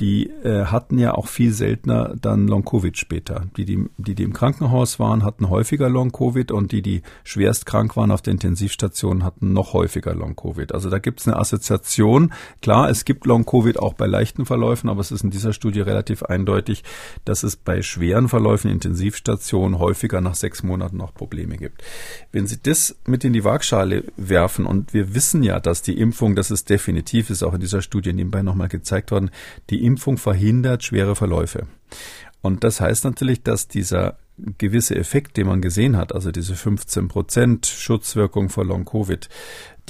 die 0.00 0.30
äh, 0.30 0.64
hatten 0.64 0.98
ja 0.98 1.14
auch 1.14 1.28
viel 1.28 1.52
seltener 1.52 2.14
dann 2.20 2.48
Long-Covid 2.48 2.96
später. 2.96 3.44
Die, 3.56 3.66
die, 3.66 3.84
die, 3.98 4.14
die 4.14 4.22
im 4.22 4.32
Krankenhaus 4.32 4.98
waren, 4.98 5.24
hatten 5.24 5.50
häufiger 5.50 5.90
Long-Covid 5.90 6.52
und 6.52 6.72
die, 6.72 6.80
die 6.80 7.02
schwerst 7.22 7.66
krank 7.66 7.96
waren 7.96 8.10
auf 8.10 8.22
der 8.22 8.32
Intensivstation, 8.32 9.24
hatten 9.24 9.52
noch 9.52 9.74
häufiger 9.74 10.14
Long-Covid. 10.14 10.72
Also 10.72 10.88
da 10.88 10.98
gibt 10.98 11.20
es 11.20 11.28
eine 11.28 11.36
Assoziation. 11.36 12.32
Klar, 12.62 12.88
es 12.88 13.04
gibt 13.04 13.26
Long-Covid 13.26 13.78
auch 13.78 13.92
bei 13.92 14.06
leichten 14.06 14.46
Verläufen, 14.46 14.88
aber 14.88 15.00
es 15.00 15.12
ist 15.12 15.22
in 15.22 15.30
dieser 15.30 15.52
Studie 15.52 15.80
relativ 15.82 16.22
eindeutig, 16.22 16.82
dass 17.26 17.42
es 17.42 17.56
bei 17.56 17.82
schweren 17.82 18.28
Verläufen 18.28 18.70
Intensivstationen 18.70 19.78
häufiger 19.78 20.22
nach 20.22 20.34
sechs 20.34 20.62
Monaten 20.62 20.96
noch 20.96 21.12
Probleme 21.12 21.58
gibt. 21.58 21.82
Wenn 22.32 22.46
Sie 22.46 22.58
das 22.62 22.96
mit 23.06 23.22
in 23.24 23.34
die 23.34 23.44
Waagschale 23.44 24.04
werfen 24.16 24.64
und 24.64 24.94
wir 24.94 25.14
wissen 25.14 25.42
ja, 25.42 25.60
dass 25.60 25.82
die 25.82 25.98
Impfung, 25.98 26.36
das 26.36 26.50
ist 26.50 26.70
definitiv, 26.70 27.28
ist 27.28 27.42
auch 27.42 27.52
in 27.52 27.60
dieser 27.60 27.82
Studie 27.82 28.14
nebenbei 28.14 28.42
nochmal 28.42 28.68
gezeigt 28.68 29.10
worden, 29.10 29.30
die 29.68 29.89
Impfung 29.90 30.18
verhindert 30.18 30.84
schwere 30.84 31.16
Verläufe. 31.16 31.66
Und 32.42 32.62
das 32.64 32.80
heißt 32.80 33.04
natürlich, 33.04 33.42
dass 33.42 33.68
dieser 33.68 34.18
gewisse 34.56 34.96
Effekt, 34.96 35.36
den 35.36 35.46
man 35.46 35.60
gesehen 35.60 35.96
hat, 35.96 36.14
also 36.14 36.30
diese 36.30 36.54
15 36.54 37.08
Prozent 37.08 37.66
Schutzwirkung 37.66 38.48
vor 38.48 38.64
Long-Covid, 38.64 39.28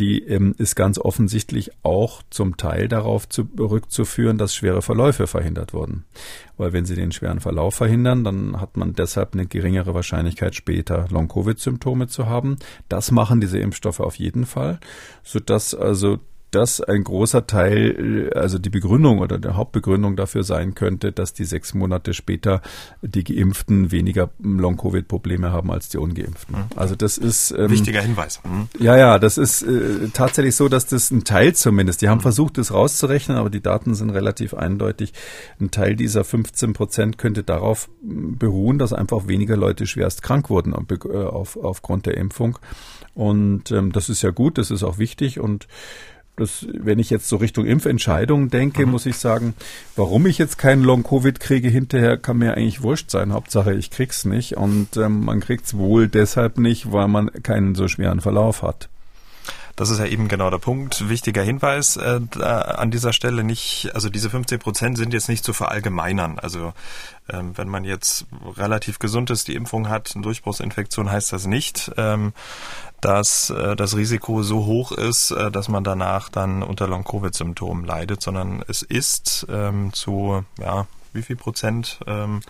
die 0.00 0.22
ähm, 0.24 0.54
ist 0.56 0.74
ganz 0.74 0.98
offensichtlich 0.98 1.70
auch 1.82 2.22
zum 2.30 2.56
Teil 2.56 2.88
darauf 2.88 3.28
zurückzuführen, 3.28 4.38
dass 4.38 4.54
schwere 4.54 4.82
Verläufe 4.82 5.26
verhindert 5.26 5.74
wurden. 5.74 6.04
Weil 6.56 6.72
wenn 6.72 6.86
Sie 6.86 6.94
den 6.94 7.12
schweren 7.12 7.40
Verlauf 7.40 7.74
verhindern, 7.74 8.24
dann 8.24 8.60
hat 8.60 8.76
man 8.76 8.94
deshalb 8.94 9.34
eine 9.34 9.46
geringere 9.46 9.94
Wahrscheinlichkeit, 9.94 10.54
später 10.54 11.06
Long-Covid-Symptome 11.10 12.08
zu 12.08 12.26
haben. 12.26 12.56
Das 12.88 13.10
machen 13.10 13.40
diese 13.40 13.58
Impfstoffe 13.58 14.00
auf 14.00 14.16
jeden 14.16 14.46
Fall, 14.46 14.80
sodass 15.22 15.74
also 15.74 16.18
das 16.50 16.80
ein 16.80 17.04
großer 17.04 17.46
Teil, 17.46 18.30
also 18.34 18.58
die 18.58 18.70
Begründung 18.70 19.18
oder 19.18 19.38
der 19.38 19.56
Hauptbegründung 19.56 20.16
dafür 20.16 20.42
sein 20.42 20.74
könnte, 20.74 21.12
dass 21.12 21.32
die 21.32 21.44
sechs 21.44 21.74
Monate 21.74 22.14
später 22.14 22.62
die 23.02 23.24
Geimpften 23.24 23.92
weniger 23.92 24.30
Long-Covid-Probleme 24.42 25.52
haben 25.52 25.70
als 25.70 25.88
die 25.88 25.98
Ungeimpften. 25.98 26.56
Mhm. 26.56 26.64
Also 26.76 26.96
das 26.96 27.18
ist 27.18 27.52
ähm, 27.52 27.70
wichtiger 27.70 28.02
Hinweis. 28.02 28.40
Mhm. 28.44 28.68
Ja, 28.78 28.96
ja, 28.96 29.18
das 29.18 29.38
ist 29.38 29.62
äh, 29.62 30.08
tatsächlich 30.12 30.56
so, 30.56 30.68
dass 30.68 30.86
das 30.86 31.10
ein 31.10 31.24
Teil 31.24 31.54
zumindest. 31.54 32.02
Die 32.02 32.08
haben 32.08 32.18
mhm. 32.18 32.22
versucht, 32.22 32.58
das 32.58 32.72
rauszurechnen, 32.72 33.36
aber 33.36 33.50
die 33.50 33.62
Daten 33.62 33.94
sind 33.94 34.10
relativ 34.10 34.54
eindeutig. 34.54 35.12
Ein 35.60 35.70
Teil 35.70 35.96
dieser 35.96 36.24
15 36.24 36.72
Prozent 36.72 37.18
könnte 37.18 37.42
darauf 37.42 37.88
beruhen, 38.02 38.78
dass 38.78 38.92
einfach 38.92 39.28
weniger 39.28 39.56
Leute 39.56 39.86
schwerst 39.86 40.22
krank 40.22 40.50
wurden 40.50 40.74
äh, 40.74 41.16
auf, 41.16 41.56
aufgrund 41.56 42.06
der 42.06 42.16
Impfung. 42.16 42.58
Und 43.14 43.70
ähm, 43.70 43.92
das 43.92 44.08
ist 44.08 44.22
ja 44.22 44.30
gut, 44.30 44.58
das 44.58 44.70
ist 44.70 44.82
auch 44.82 44.98
wichtig 44.98 45.40
und 45.40 45.66
das, 46.40 46.66
wenn 46.72 46.98
ich 46.98 47.10
jetzt 47.10 47.28
so 47.28 47.36
Richtung 47.36 47.66
Impfentscheidung 47.66 48.48
denke, 48.48 48.84
mhm. 48.84 48.92
muss 48.92 49.06
ich 49.06 49.16
sagen, 49.16 49.54
warum 49.96 50.26
ich 50.26 50.38
jetzt 50.38 50.58
keinen 50.58 50.82
Long-Covid 50.82 51.38
kriege 51.38 51.68
hinterher, 51.68 52.16
kann 52.16 52.38
mir 52.38 52.54
eigentlich 52.54 52.82
wurscht 52.82 53.10
sein. 53.10 53.32
Hauptsache, 53.32 53.74
ich 53.74 53.90
krieg's 53.90 54.24
nicht. 54.24 54.56
Und 54.56 54.96
ähm, 54.96 55.24
man 55.24 55.40
kriegt's 55.40 55.76
wohl 55.76 56.08
deshalb 56.08 56.58
nicht, 56.58 56.92
weil 56.92 57.08
man 57.08 57.30
keinen 57.42 57.74
so 57.74 57.88
schweren 57.88 58.20
Verlauf 58.20 58.62
hat. 58.62 58.88
Das 59.80 59.88
ist 59.88 59.98
ja 59.98 60.04
eben 60.04 60.28
genau 60.28 60.50
der 60.50 60.58
Punkt. 60.58 61.08
Wichtiger 61.08 61.42
Hinweis 61.42 61.96
äh, 61.96 62.20
an 62.42 62.90
dieser 62.90 63.14
Stelle 63.14 63.44
nicht, 63.44 63.90
also 63.94 64.10
diese 64.10 64.28
15 64.28 64.58
Prozent 64.58 64.98
sind 64.98 65.14
jetzt 65.14 65.30
nicht 65.30 65.42
zu 65.42 65.54
verallgemeinern. 65.54 66.38
Also 66.38 66.74
ähm, 67.30 67.56
wenn 67.56 67.68
man 67.68 67.84
jetzt 67.84 68.26
relativ 68.58 68.98
gesund 68.98 69.30
ist, 69.30 69.48
die 69.48 69.54
Impfung 69.54 69.88
hat, 69.88 70.12
eine 70.14 70.22
Durchbruchsinfektion 70.22 71.10
heißt 71.10 71.32
das 71.32 71.46
nicht. 71.46 71.90
Ähm, 71.96 72.34
dass 73.00 73.50
äh, 73.50 73.76
das 73.76 73.96
Risiko 73.96 74.42
so 74.42 74.66
hoch 74.66 74.92
ist, 74.92 75.30
äh, 75.30 75.50
dass 75.50 75.68
man 75.68 75.84
danach 75.84 76.28
dann 76.28 76.62
unter 76.62 76.86
Long-Covid-Symptomen 76.86 77.84
leidet, 77.84 78.22
sondern 78.22 78.62
es 78.68 78.82
ist 78.82 79.46
ähm, 79.50 79.92
zu, 79.92 80.44
ja, 80.58 80.86
wie 81.12 81.22
viel 81.22 81.36
Prozent 81.36 82.00
ähm, 82.06 82.40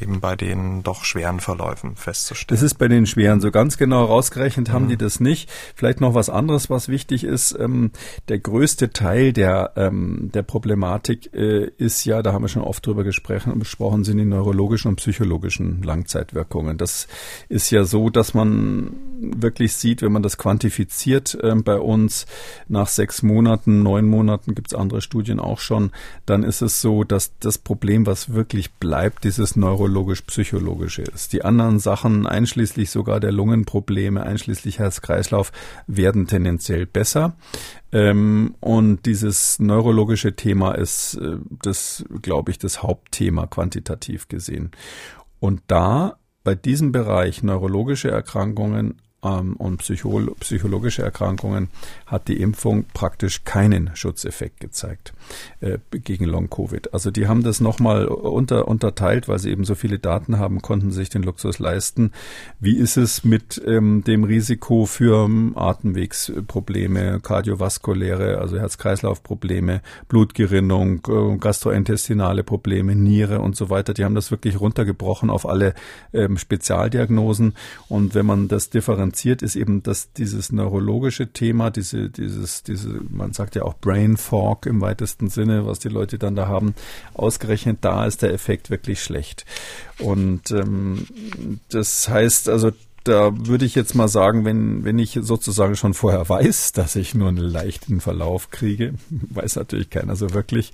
eben 0.00 0.20
bei 0.20 0.36
den 0.36 0.82
doch 0.82 1.04
schweren 1.04 1.40
Verläufen 1.40 1.96
festzustellen. 1.96 2.56
Das 2.56 2.62
ist 2.62 2.74
bei 2.74 2.88
den 2.88 3.06
schweren 3.06 3.40
so 3.40 3.50
ganz 3.50 3.78
genau 3.78 4.04
rausgerechnet 4.04 4.70
haben 4.70 4.84
mhm. 4.84 4.90
die 4.90 4.96
das 4.96 5.20
nicht. 5.20 5.50
Vielleicht 5.74 6.00
noch 6.00 6.14
was 6.14 6.28
anderes, 6.28 6.68
was 6.68 6.88
wichtig 6.88 7.24
ist. 7.24 7.56
Ähm, 7.58 7.92
der 8.28 8.38
größte 8.38 8.92
Teil 8.92 9.32
der 9.32 9.72
ähm, 9.76 10.30
der 10.34 10.42
Problematik 10.42 11.32
äh, 11.32 11.70
ist 11.78 12.04
ja, 12.04 12.22
da 12.22 12.32
haben 12.32 12.44
wir 12.44 12.48
schon 12.48 12.62
oft 12.62 12.86
drüber 12.86 13.04
gesprochen, 13.04 13.58
besprochen, 13.58 14.04
sind 14.04 14.18
die 14.18 14.24
neurologischen 14.24 14.88
und 14.88 14.96
psychologischen 14.96 15.82
Langzeitwirkungen. 15.82 16.76
Das 16.76 17.08
ist 17.48 17.70
ja 17.70 17.84
so, 17.84 18.10
dass 18.10 18.34
man 18.34 18.96
wirklich 19.36 19.74
sieht, 19.74 20.02
wenn 20.02 20.12
man 20.12 20.22
das 20.22 20.38
quantifiziert 20.38 21.36
äh, 21.42 21.54
bei 21.54 21.78
uns 21.78 22.26
nach 22.68 22.88
sechs 22.88 23.22
Monaten, 23.22 23.82
neun 23.82 24.06
Monaten 24.06 24.54
gibt 24.54 24.68
es 24.68 24.78
andere 24.78 25.00
Studien 25.00 25.40
auch 25.40 25.58
schon, 25.58 25.90
dann 26.26 26.42
ist 26.42 26.62
es 26.62 26.80
so, 26.80 27.04
dass 27.04 27.38
das 27.38 27.58
Problem, 27.58 28.06
was 28.06 28.32
wirklich 28.32 28.74
bleibt, 28.74 29.24
dieses 29.24 29.56
neurologisch-psychologische 29.56 31.02
ist. 31.02 31.32
Die 31.32 31.44
anderen 31.44 31.78
Sachen, 31.78 32.26
einschließlich 32.26 32.90
sogar 32.90 33.20
der 33.20 33.32
Lungenprobleme, 33.32 34.22
einschließlich 34.22 34.78
Herz-Kreislauf, 34.78 35.52
werden 35.86 36.26
tendenziell 36.26 36.86
besser. 36.86 37.36
Ähm, 37.92 38.54
und 38.60 39.06
dieses 39.06 39.58
neurologische 39.58 40.36
Thema 40.36 40.72
ist 40.72 41.14
äh, 41.14 41.36
das, 41.62 42.04
glaube 42.22 42.50
ich, 42.50 42.58
das 42.58 42.82
Hauptthema 42.82 43.46
quantitativ 43.46 44.28
gesehen. 44.28 44.72
Und 45.38 45.62
da 45.66 46.18
bei 46.46 46.54
diesem 46.54 46.92
Bereich 46.92 47.42
neurologische 47.42 48.08
Erkrankungen 48.10 49.02
ähm, 49.26 49.54
und 49.56 49.78
Psycho 49.78 50.20
psychologische 50.40 51.02
Erkrankungen 51.02 51.68
hat 52.06 52.28
die 52.28 52.40
Impfung 52.40 52.84
praktisch 52.94 53.44
keinen 53.44 53.90
Schutzeffekt 53.94 54.60
gezeigt 54.60 55.12
äh, 55.60 55.78
gegen 55.90 56.24
Long-Covid. 56.24 56.94
Also 56.94 57.10
die 57.10 57.26
haben 57.26 57.42
das 57.42 57.60
nochmal 57.60 58.06
unter, 58.06 58.68
unterteilt, 58.68 59.28
weil 59.28 59.38
sie 59.38 59.50
eben 59.50 59.64
so 59.64 59.74
viele 59.74 59.98
Daten 59.98 60.38
haben, 60.38 60.62
konnten 60.62 60.90
sich 60.90 61.08
den 61.08 61.22
Luxus 61.22 61.58
leisten. 61.58 62.12
Wie 62.60 62.76
ist 62.76 62.96
es 62.96 63.24
mit 63.24 63.60
ähm, 63.66 64.04
dem 64.04 64.24
Risiko 64.24 64.86
für 64.86 65.24
ähm, 65.24 65.52
Atemwegsprobleme, 65.56 67.20
kardiovaskuläre, 67.20 68.38
also 68.38 68.58
Herz-Kreislauf-Probleme, 68.58 69.82
Blutgerinnung, 70.08 71.02
äh, 71.08 71.36
gastrointestinale 71.38 72.44
Probleme, 72.44 72.94
Niere 72.94 73.40
und 73.40 73.56
so 73.56 73.70
weiter. 73.70 73.94
Die 73.94 74.04
haben 74.04 74.14
das 74.14 74.30
wirklich 74.30 74.60
runtergebrochen 74.60 75.30
auf 75.30 75.46
alle 75.46 75.74
ähm, 76.12 76.38
Spezialdiagnosen. 76.38 77.54
Und 77.88 78.14
wenn 78.14 78.26
man 78.26 78.48
das 78.48 78.70
differenziert, 78.70 79.15
differenziert, 79.16 79.42
ist 79.42 79.56
eben, 79.56 79.82
dass 79.82 80.12
dieses 80.12 80.52
neurologische 80.52 81.32
Thema, 81.32 81.70
diese, 81.70 82.10
dieses, 82.10 82.62
diese, 82.62 83.00
man 83.10 83.32
sagt 83.32 83.54
ja 83.56 83.62
auch 83.62 83.74
Brain 83.74 84.16
Fog 84.16 84.66
im 84.66 84.80
weitesten 84.80 85.28
Sinne, 85.28 85.66
was 85.66 85.78
die 85.78 85.88
Leute 85.88 86.18
dann 86.18 86.36
da 86.36 86.46
haben, 86.46 86.74
ausgerechnet 87.14 87.78
da 87.80 88.06
ist 88.06 88.22
der 88.22 88.32
Effekt 88.32 88.70
wirklich 88.70 89.02
schlecht. 89.02 89.44
Und 89.98 90.50
ähm, 90.50 91.06
das 91.70 92.08
heißt 92.08 92.48
also, 92.48 92.72
da 93.04 93.30
würde 93.32 93.64
ich 93.64 93.76
jetzt 93.76 93.94
mal 93.94 94.08
sagen, 94.08 94.44
wenn, 94.44 94.84
wenn 94.84 94.98
ich 94.98 95.18
sozusagen 95.22 95.76
schon 95.76 95.94
vorher 95.94 96.28
weiß, 96.28 96.72
dass 96.72 96.96
ich 96.96 97.14
nur 97.14 97.28
einen 97.28 97.38
leichten 97.38 98.00
Verlauf 98.00 98.50
kriege, 98.50 98.94
weiß 99.10 99.56
natürlich 99.56 99.90
keiner 99.90 100.16
so 100.16 100.34
wirklich, 100.34 100.72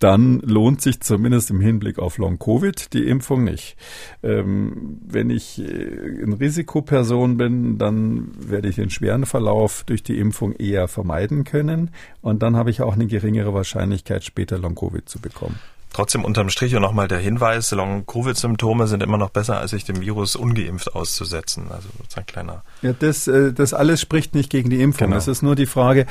dann 0.00 0.40
lohnt 0.40 0.80
sich 0.80 1.00
zumindest 1.00 1.50
im 1.50 1.60
Hinblick 1.60 1.98
auf 1.98 2.18
Long-Covid 2.18 2.92
die 2.92 3.06
Impfung 3.06 3.44
nicht. 3.44 3.76
Ähm, 4.22 4.98
wenn 5.06 5.30
ich 5.30 5.60
äh, 5.60 6.22
eine 6.22 6.40
Risikoperson 6.40 7.36
bin, 7.36 7.78
dann 7.78 8.32
werde 8.38 8.68
ich 8.68 8.76
den 8.76 8.90
schweren 8.90 9.26
Verlauf 9.26 9.84
durch 9.84 10.02
die 10.02 10.18
Impfung 10.18 10.54
eher 10.54 10.88
vermeiden 10.88 11.44
können 11.44 11.90
und 12.22 12.42
dann 12.42 12.56
habe 12.56 12.70
ich 12.70 12.82
auch 12.82 12.94
eine 12.94 13.06
geringere 13.06 13.54
Wahrscheinlichkeit, 13.54 14.24
später 14.24 14.58
Long-Covid 14.58 15.08
zu 15.08 15.20
bekommen. 15.20 15.58
Trotzdem 15.92 16.24
unterm 16.24 16.50
Strich 16.50 16.76
und 16.76 16.82
nochmal 16.82 17.08
der 17.08 17.18
Hinweis, 17.18 17.72
Long-Covid-Symptome 17.72 18.86
sind 18.86 19.02
immer 19.02 19.18
noch 19.18 19.30
besser, 19.30 19.58
als 19.58 19.72
sich 19.72 19.84
dem 19.84 20.00
Virus 20.00 20.36
ungeimpft 20.36 20.94
auszusetzen. 20.94 21.64
Also 21.70 21.88
ein 22.14 22.26
kleiner. 22.26 22.62
Ja, 22.82 22.92
das, 22.92 23.26
äh, 23.26 23.52
das 23.52 23.74
alles 23.74 24.00
spricht 24.00 24.34
nicht 24.34 24.50
gegen 24.50 24.70
die 24.70 24.80
Impfung. 24.80 25.08
Genau. 25.08 25.18
Es 25.18 25.26
ist 25.26 25.42
nur 25.42 25.56
die 25.56 25.66
Frage, 25.66 26.06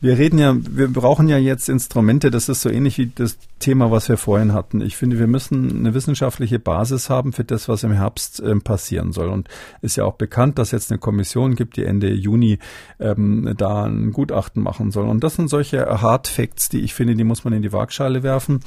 wir 0.00 0.18
reden 0.18 0.38
ja, 0.38 0.54
wir 0.56 0.86
brauchen 0.86 1.28
ja 1.28 1.36
jetzt 1.36 1.68
Instrumente, 1.68 2.30
das 2.30 2.48
ist 2.48 2.62
so 2.62 2.70
ähnlich 2.70 2.96
wie 2.98 3.10
das 3.12 3.36
Thema, 3.58 3.90
was 3.90 4.08
wir 4.08 4.18
vorhin 4.18 4.52
hatten. 4.52 4.80
Ich 4.80 4.96
finde, 4.96 5.18
wir 5.18 5.26
müssen 5.26 5.78
eine 5.78 5.94
wissenschaftliche 5.94 6.60
Basis 6.60 7.10
haben 7.10 7.32
für 7.32 7.44
das, 7.44 7.68
was 7.68 7.82
im 7.82 7.92
Herbst 7.92 8.40
ähm, 8.44 8.62
passieren 8.62 9.12
soll. 9.12 9.28
Und 9.28 9.48
ist 9.82 9.96
ja 9.96 10.04
auch 10.04 10.14
bekannt, 10.14 10.58
dass 10.58 10.70
jetzt 10.70 10.92
eine 10.92 10.98
Kommission 10.98 11.56
gibt, 11.56 11.76
die 11.76 11.84
Ende 11.84 12.12
Juni 12.12 12.60
ähm, 13.00 13.52
da 13.56 13.84
ein 13.84 14.12
Gutachten 14.12 14.62
machen 14.62 14.92
soll. 14.92 15.08
Und 15.08 15.24
das 15.24 15.34
sind 15.34 15.48
solche 15.48 15.86
Hard 15.86 16.28
Facts, 16.28 16.68
die 16.68 16.80
ich 16.80 16.94
finde, 16.94 17.16
die 17.16 17.24
muss 17.24 17.42
man 17.42 17.52
in 17.52 17.62
die 17.62 17.72
Waagschale 17.72 18.22
werfen 18.22 18.60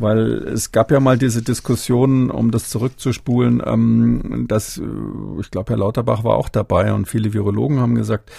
weil 0.00 0.48
es 0.48 0.72
gab 0.72 0.90
ja 0.90 1.00
mal 1.00 1.18
diese 1.18 1.42
Diskussion, 1.42 2.30
um 2.30 2.50
das 2.50 2.70
zurückzuspulen, 2.70 3.62
ähm, 3.64 4.46
dass, 4.48 4.78
äh, 4.78 4.82
ich 5.40 5.50
glaube, 5.50 5.70
Herr 5.70 5.78
Lauterbach 5.78 6.24
war 6.24 6.36
auch 6.36 6.48
dabei 6.48 6.92
und 6.92 7.06
viele 7.06 7.32
Virologen 7.32 7.80
haben 7.80 7.94
gesagt, 7.94 8.30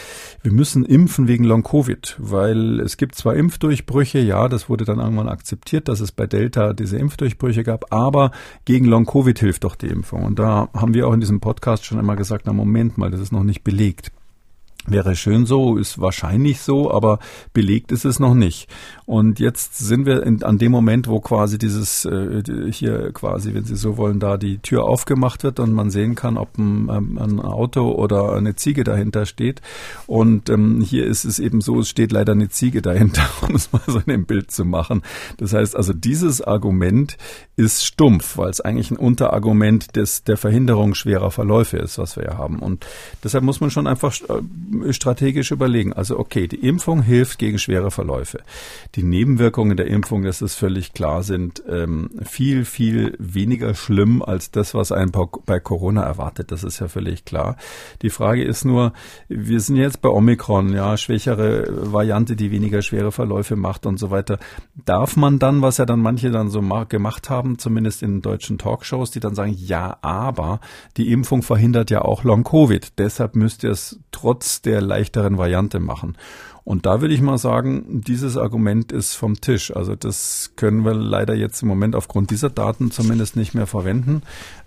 wir 0.42 0.52
müssen 0.52 0.86
impfen 0.86 1.28
wegen 1.28 1.44
Long-Covid, 1.44 2.18
weil 2.20 2.80
es 2.80 2.98
gibt 2.98 3.16
zwar 3.16 3.36
Impfdurchbrüche, 3.36 4.20
ja, 4.20 4.48
das 4.48 4.70
wurde 4.70 4.86
dann 4.86 5.00
irgendwann 5.00 5.30
akzeptiert, 5.30 5.88
dass 5.88 6.00
es 6.00 6.12
bei 6.12 6.28
Delta 6.28 6.74
diese 6.74 6.98
Impfdurchbrüche 6.98 7.64
gab, 7.64 7.94
aber 7.94 8.32
gegen 8.66 8.86
Long-Covid 8.86 9.38
hilft 9.38 9.64
doch 9.64 9.76
die 9.76 9.88
Impfung. 9.88 10.24
Und 10.24 10.40
da 10.40 10.70
haben 10.74 10.94
wir 10.94 11.08
auch 11.08 11.14
in 11.14 11.20
diesem 11.20 11.40
Podcast 11.40 11.86
schon 11.86 12.00
immer 12.00 12.16
gesagt, 12.16 12.46
na 12.46 12.54
Moment 12.54 12.98
mal, 12.98 13.12
das 13.12 13.22
ist 13.22 13.32
noch 13.32 13.44
nicht 13.44 13.64
belegt. 13.64 14.12
Wäre 14.88 15.16
schön 15.16 15.46
so, 15.46 15.78
ist 15.78 16.02
wahrscheinlich 16.02 16.62
so, 16.62 16.92
aber 16.92 17.20
belegt 17.54 17.92
ist 17.92 18.04
es 18.04 18.20
noch 18.20 18.34
nicht. 18.34 18.68
Und 19.06 19.40
jetzt 19.40 19.78
sind 19.78 20.08
wir 20.08 20.24
in, 20.24 20.42
an 20.42 20.58
dem 20.58 20.72
Moment, 20.72 21.08
wo 21.08 21.20
quasi 21.20 21.60
dieses 21.60 22.04
äh, 22.06 22.42
hier 22.72 23.12
quasi, 23.12 23.54
wenn 23.54 23.64
Sie 23.64 23.76
so 23.76 23.98
wollen, 23.98 24.20
da 24.20 24.38
die 24.38 24.58
Tür 24.58 24.86
aufgemacht 24.86 25.44
wird 25.44 25.60
und 25.60 25.72
man 25.72 25.92
sehen 25.92 26.16
kann, 26.16 26.36
ob 26.36 26.58
ein, 26.58 26.90
ähm, 26.90 27.20
ein 27.20 27.40
Auto 27.40 27.92
oder 27.92 28.34
eine 28.34 28.56
Ziege 28.56 28.84
dahinter 28.84 29.28
steht. 29.28 29.62
Und 30.08 30.50
ähm, 30.50 30.82
hier 30.82 31.06
ist 31.06 31.26
es 31.26 31.38
eben 31.38 31.62
so, 31.62 31.82
es 31.82 31.90
steht 31.90 32.12
leider 32.12 32.32
eine 32.32 32.50
Ziege 32.50 32.82
dahinter, 32.82 33.30
um 33.48 33.54
es 33.54 33.72
mal 33.72 33.84
so 33.86 34.00
in 34.00 34.12
dem 34.12 34.26
Bild 34.26 34.50
zu 34.50 34.66
machen. 34.66 35.04
Das 35.38 35.54
heißt 35.54 35.76
also, 35.76 35.94
dieses 35.94 36.42
Argument 36.42 37.18
ist 37.56 37.86
stumpf, 37.86 38.38
weil 38.40 38.50
es 38.50 38.62
eigentlich 38.62 38.90
ein 38.90 38.98
Unterargument 38.98 39.96
des, 39.96 40.24
der 40.24 40.38
Verhinderung 40.38 40.96
schwerer 40.96 41.30
Verläufe 41.30 41.78
ist, 41.78 42.00
was 42.00 42.16
wir 42.16 42.24
ja 42.24 42.38
haben. 42.40 42.60
Und 42.60 42.88
deshalb 43.24 43.44
muss 43.44 43.62
man 43.62 43.70
schon 43.70 43.86
einfach 43.86 44.16
äh, 44.22 44.42
strategisch 44.92 45.52
überlegen. 45.52 45.94
Also 45.94 46.20
okay, 46.20 46.48
die 46.48 46.68
Impfung 46.68 47.02
hilft 47.02 47.40
gegen 47.40 47.60
schwere 47.60 47.92
Verläufe. 47.92 48.40
Die 48.96 49.04
Nebenwirkungen 49.04 49.78
der 49.78 49.88
Impfung, 49.88 50.24
das 50.24 50.42
ist 50.42 50.56
völlig 50.56 50.94
klar, 50.94 51.24
sind 51.24 51.64
ähm, 51.68 52.10
viel, 52.24 52.66
viel 52.66 53.16
weniger 53.20 53.74
schlimm 53.76 54.22
als 54.22 54.52
das, 54.52 54.74
was 54.74 54.92
einen 54.92 55.12
bei 55.46 55.60
Corona 55.60 56.04
erwartet. 56.04 56.52
Das 56.52 56.64
ist 56.64 56.80
ja 56.80 56.88
völlig 56.88 57.26
klar. 57.26 57.58
Die 58.02 58.10
Frage 58.10 58.44
ist 58.44 58.66
nur, 58.66 58.94
wir 59.28 59.60
sind 59.60 59.78
jetzt 59.78 60.02
bei 60.02 60.10
Omikron, 60.10 60.74
ja, 60.74 60.98
schwächere 60.98 61.92
Variante, 61.92 62.36
die 62.36 62.52
weniger 62.52 62.82
schwere 62.82 63.12
Verläufe 63.12 63.56
macht 63.56 63.86
und 63.86 63.98
so 63.98 64.12
weiter. 64.12 64.40
Darf 64.86 65.16
man 65.16 65.40
dann, 65.40 65.62
was 65.62 65.78
ja 65.78 65.86
dann 65.86 66.02
manche 66.02 66.32
dann 66.32 66.50
so 66.50 66.62
gemacht 66.88 67.30
haben, 67.30 67.58
zumindest 67.58 68.04
in 68.04 68.22
deutschen 68.22 68.58
Talkshows, 68.58 69.12
die 69.12 69.20
dann 69.20 69.36
sagen, 69.36 69.56
ja, 69.58 69.98
aber 70.02 70.60
die 70.98 71.12
Impfung 71.12 71.42
verhindert 71.42 71.92
ja 71.92 72.02
auch 72.02 72.24
Long-Covid. 72.24 72.98
Deshalb 72.98 73.36
müsst 73.36 73.64
ihr 73.64 73.72
es 73.72 74.00
trotz 74.12 74.61
der 74.66 74.82
leichteren 74.82 75.38
Variante 75.38 75.80
machen. 75.80 76.18
Und 76.64 76.86
da 76.86 77.02
würde 77.02 77.14
ich 77.14 77.22
mal 77.22 77.40
sagen, 77.40 78.02
dieses 78.06 78.38
Argument 78.38 78.92
ist 78.92 79.16
vom 79.16 79.42
Tisch. 79.42 79.76
Also 79.76 79.96
das 79.96 80.52
können 80.56 80.86
wir 80.86 80.94
leider 80.94 81.34
jetzt 81.34 81.64
im 81.64 81.68
Moment 81.68 81.96
aufgrund 81.96 82.30
dieser 82.30 82.52
Daten 82.52 82.92
zumindest 82.92 83.36
nicht 83.36 83.56
mehr 83.56 83.66
verwenden. 83.66 84.22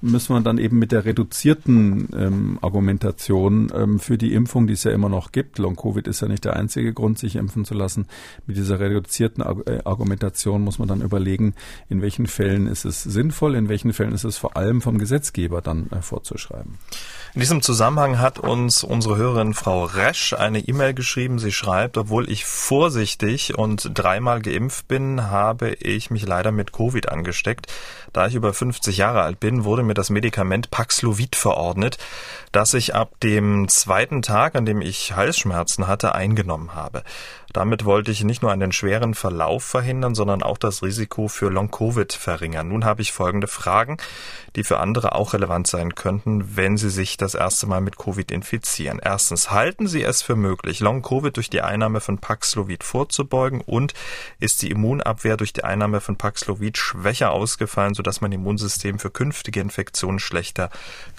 Müssen 0.05 0.35
wir 0.35 0.41
dann 0.43 0.59
eben 0.59 0.79
mit 0.79 0.93
der 0.93 1.07
reduzierten 1.07 2.09
ähm, 2.15 2.59
Argumentation 2.61 3.73
ähm, 3.75 3.99
für 3.99 4.19
die 4.19 4.35
Impfung, 4.35 4.67
die 4.67 4.75
es 4.75 4.85
ja 4.85 4.91
immer 4.91 5.09
noch 5.09 5.33
gibt, 5.33 5.59
Long-Covid 5.59 6.07
ist 6.07 6.21
ja 6.21 6.29
nicht 6.29 6.45
der 6.45 6.57
einzige 6.57 6.93
Grund, 6.93 7.19
sich 7.19 7.37
impfen 7.37 7.65
zu 7.65 7.73
lassen, 7.73 8.07
mit 8.47 8.59
dieser 8.59 8.81
reduzierten 8.81 9.43
äh, 9.43 9.81
Argumentation 9.85 10.63
muss 10.63 10.79
man 10.79 10.89
dann 10.89 11.01
überlegen, 11.01 11.55
in 11.89 12.03
welchen 12.03 12.27
Fällen 12.27 12.67
ist 12.67 12.85
es 12.85 13.03
sinnvoll, 13.03 13.55
in 13.55 13.71
welchen 13.71 13.95
Fällen 13.95 14.13
ist 14.13 14.25
es 14.25 14.37
vor 14.37 14.59
allem 14.59 14.83
vom 14.83 14.99
Gesetzgeber 14.99 15.63
dann 15.63 15.89
äh, 15.91 16.03
vorzuschreiben. 16.03 16.79
In 17.35 17.41
diesem 17.41 17.63
Zusammenhang 17.63 18.21
hat 18.21 18.39
uns 18.39 18.85
unsere 18.85 19.17
Hörerin 19.17 19.55
Frau 19.55 19.85
Resch 19.85 20.35
eine 20.35 20.61
E-Mail 20.61 20.95
geschrieben. 20.95 21.41
Sie 21.41 21.51
schreibt, 21.51 21.99
obwohl 21.99 22.31
ich 22.31 22.45
vorsichtig 22.45 23.59
und 23.59 23.91
dreimal 23.95 24.41
geimpft 24.41 24.87
bin, 24.87 25.31
habe 25.31 25.73
ich 25.73 26.11
mich 26.11 26.27
leider 26.27 26.53
mit 26.53 26.73
Covid 26.73 27.09
angesteckt. 27.09 27.67
Da 28.13 28.29
ich 28.29 28.37
über 28.37 28.55
50 28.55 28.99
Jahre 28.99 29.23
alt 29.23 29.41
bin, 29.41 29.65
wurde 29.65 29.83
mir 29.83 29.94
das 29.95 30.11
Medikament 30.11 30.71
Paxlovid 30.71 31.37
verordnet, 31.37 31.99
das 32.53 32.75
ich 32.75 32.95
ab 32.95 33.19
dem 33.21 33.69
zweiten 33.69 34.23
Tag, 34.23 34.55
an 34.55 34.67
dem 34.67 34.81
ich 34.81 35.15
Halsschmerzen 35.15 35.87
hatte, 35.87 36.15
eingenommen 36.15 36.75
habe. 36.75 37.03
Damit 37.55 37.85
wollte 37.85 38.11
ich 38.11 38.25
nicht 38.25 38.43
nur 38.43 38.51
einen 38.51 38.73
schweren 38.73 39.15
Verlauf 39.15 39.63
verhindern, 39.63 40.17
sondern 40.17 40.43
auch 40.43 40.59
das 40.59 40.83
Risiko 40.83 41.29
für 41.29 41.51
Long-Covid 41.51 42.13
verringern. 42.13 42.69
Nun 42.69 42.85
habe 42.85 43.01
ich 43.01 43.13
folgende 43.13 43.47
Fragen, 43.47 43.97
die 44.57 44.65
für 44.65 44.81
andere 44.81 45.15
auch 45.15 45.35
relevant 45.35 45.69
sein 45.69 45.95
könnten, 45.95 46.57
wenn 46.57 46.77
sie 46.77 46.91
sich 46.91 47.17
das 47.17 47.35
erste 47.35 47.69
Mal 47.69 47.81
mit 47.81 47.97
Covid 47.97 48.33
infizieren. 48.33 49.01
Erstens, 49.01 49.53
halten 49.53 49.87
Sie 49.87 50.03
es 50.03 50.21
für 50.21 50.35
möglich, 50.35 50.81
Long-Covid 50.81 51.37
durch 51.37 51.49
die 51.49 51.63
Einnahme 51.63 52.01
von 52.01 52.19
Paxlovid 52.19 52.83
vorzubeugen 52.83 53.61
und 53.61 53.95
ist 54.41 54.61
die 54.63 54.71
Immunabwehr 54.71 55.37
durch 55.37 55.53
die 55.53 55.63
Einnahme 55.63 56.01
von 56.01 56.17
Paxlovid 56.17 56.77
schwächer 56.77 57.31
ausgefallen, 57.31 57.95
sodass 57.95 58.21
mein 58.21 58.33
Immunsystem 58.33 58.99
für 58.99 59.11
künftige 59.11 59.61
Infektionen 59.61 60.19
schlechter 60.19 60.71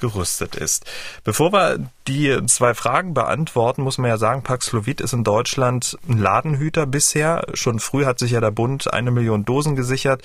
gerüstet 0.02 0.56
ist? 0.56 0.86
Bevor 1.24 1.54
wir 1.54 1.80
die 2.08 2.40
zwei 2.46 2.74
Fragen 2.74 3.14
beantworten, 3.14 3.82
muss 3.82 3.98
man 3.98 4.10
ja 4.10 4.18
sagen, 4.18 4.44
Paxlovid 4.44 5.02
ist 5.02 5.14
in 5.14 5.24
Deutschland 5.24 5.98
ein 6.08 6.20
Ladenhüter 6.20 6.86
bisher. 6.86 7.46
Schon 7.54 7.80
früh 7.80 8.06
hat 8.06 8.20
sich 8.20 8.32
ja 8.32 8.42
der 8.42 8.52
Bund 8.52 8.94
eine 8.94 9.10
Million 9.10 9.44
Dosen 9.44 9.76
gesichert, 9.76 10.22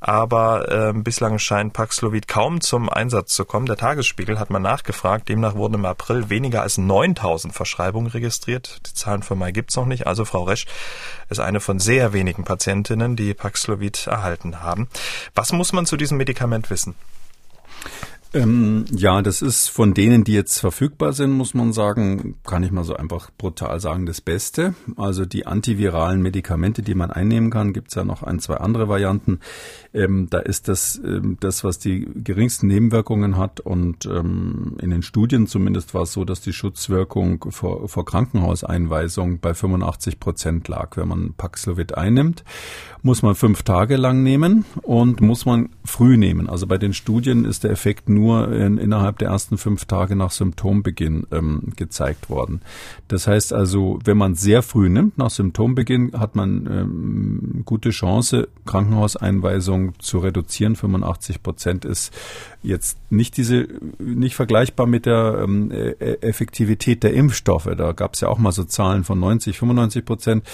aber 0.00 0.70
äh, 0.70 0.92
bislang 0.92 1.38
scheint 1.38 1.72
Paxlovid 1.72 2.28
kaum 2.28 2.60
zum 2.60 2.88
Einsatz 2.88 3.34
zu 3.34 3.44
kommen. 3.44 3.66
Der 3.66 3.76
Tagesspiegel 3.76 4.38
hat 4.38 4.50
mal 4.50 4.60
nachgefragt. 4.60 5.28
Demnach 5.28 5.56
wurden 5.56 5.74
im 5.74 5.84
April 5.84 6.30
weniger 6.30 6.62
als 6.62 6.78
9000 6.78 7.52
Verschreibungen 7.52 8.10
registriert. 8.10 8.80
Die 8.86 8.94
Zahlen 8.94 9.22
für 9.22 9.34
Mai 9.34 9.50
gibt's 9.50 9.76
noch 9.76 9.86
nicht. 9.86 10.06
Also 10.06 10.24
Frau 10.24 10.44
Resch 10.44 10.66
ist 11.30 11.40
eine 11.40 11.60
von 11.60 11.80
sehr 11.80 12.12
wenigen 12.12 12.44
Patientinnen, 12.44 13.16
die 13.16 13.34
Paxlovid 13.34 14.06
erhalten 14.06 14.62
haben. 14.62 14.88
Was 15.34 15.52
muss 15.52 15.72
man 15.72 15.86
zu 15.86 15.96
diesem 15.96 16.18
Medikament 16.18 16.70
wissen? 16.70 16.94
Ähm, 18.34 18.84
ja, 18.90 19.22
das 19.22 19.42
ist 19.42 19.68
von 19.68 19.94
denen, 19.94 20.24
die 20.24 20.32
jetzt 20.32 20.58
verfügbar 20.58 21.12
sind, 21.12 21.30
muss 21.30 21.54
man 21.54 21.72
sagen, 21.72 22.34
kann 22.44 22.64
ich 22.64 22.72
mal 22.72 22.82
so 22.82 22.96
einfach 22.96 23.30
brutal 23.38 23.78
sagen, 23.78 24.06
das 24.06 24.20
Beste. 24.20 24.74
Also 24.96 25.24
die 25.24 25.46
antiviralen 25.46 26.20
Medikamente, 26.20 26.82
die 26.82 26.96
man 26.96 27.12
einnehmen 27.12 27.50
kann, 27.50 27.72
gibt's 27.72 27.94
ja 27.94 28.02
noch 28.02 28.24
ein, 28.24 28.40
zwei 28.40 28.56
andere 28.56 28.88
Varianten. 28.88 29.38
Ähm, 29.92 30.26
da 30.30 30.40
ist 30.40 30.66
das 30.66 31.00
ähm, 31.04 31.36
das, 31.38 31.62
was 31.62 31.78
die 31.78 32.08
geringsten 32.12 32.66
Nebenwirkungen 32.66 33.36
hat. 33.36 33.60
Und 33.60 34.06
ähm, 34.06 34.78
in 34.80 34.90
den 34.90 35.02
Studien 35.02 35.46
zumindest 35.46 35.94
war 35.94 36.02
es 36.02 36.12
so, 36.12 36.24
dass 36.24 36.40
die 36.40 36.52
Schutzwirkung 36.52 37.44
vor, 37.50 37.88
vor 37.88 38.04
Krankenhauseinweisung 38.04 39.38
bei 39.38 39.54
85 39.54 40.18
Prozent 40.18 40.66
lag. 40.66 40.96
Wenn 40.96 41.06
man 41.06 41.34
Paxlovid 41.34 41.96
einnimmt, 41.96 42.42
muss 43.02 43.22
man 43.22 43.36
fünf 43.36 43.62
Tage 43.62 43.96
lang 43.96 44.24
nehmen 44.24 44.64
und 44.82 45.20
muss 45.20 45.46
man 45.46 45.68
früh 45.84 46.16
nehmen. 46.16 46.48
Also 46.48 46.66
bei 46.66 46.78
den 46.78 46.94
Studien 46.94 47.44
ist 47.44 47.62
der 47.62 47.70
Effekt 47.70 48.08
nur 48.08 48.23
nur 48.24 48.50
in, 48.52 48.78
innerhalb 48.78 49.18
der 49.18 49.28
ersten 49.28 49.58
fünf 49.58 49.84
Tage 49.84 50.16
nach 50.16 50.30
Symptombeginn 50.30 51.26
ähm, 51.30 51.72
gezeigt 51.76 52.30
worden. 52.30 52.62
Das 53.08 53.26
heißt 53.26 53.52
also, 53.52 53.98
wenn 54.04 54.16
man 54.16 54.34
sehr 54.34 54.62
früh 54.62 54.88
nimmt, 54.88 55.18
nach 55.18 55.30
Symptombeginn, 55.30 56.12
hat 56.18 56.34
man 56.34 56.66
ähm, 56.66 57.62
gute 57.66 57.90
Chance, 57.90 58.48
Krankenhauseinweisung 58.64 59.98
zu 59.98 60.18
reduzieren. 60.20 60.74
85 60.74 61.42
Prozent 61.42 61.84
ist 61.84 62.14
jetzt 62.62 62.98
nicht 63.10 63.36
diese, 63.36 63.68
nicht 63.98 64.34
vergleichbar 64.34 64.86
mit 64.86 65.04
der 65.04 65.42
ähm, 65.44 65.70
e, 65.70 65.90
e, 65.90 66.14
Effektivität 66.22 67.02
der 67.02 67.12
Impfstoffe. 67.12 67.68
Da 67.76 67.92
gab 67.92 68.14
es 68.14 68.22
ja 68.22 68.28
auch 68.28 68.38
mal 68.38 68.52
so 68.52 68.64
Zahlen 68.64 69.04
von 69.04 69.20
90, 69.20 69.58
95 69.58 70.04
Prozent. 70.04 70.44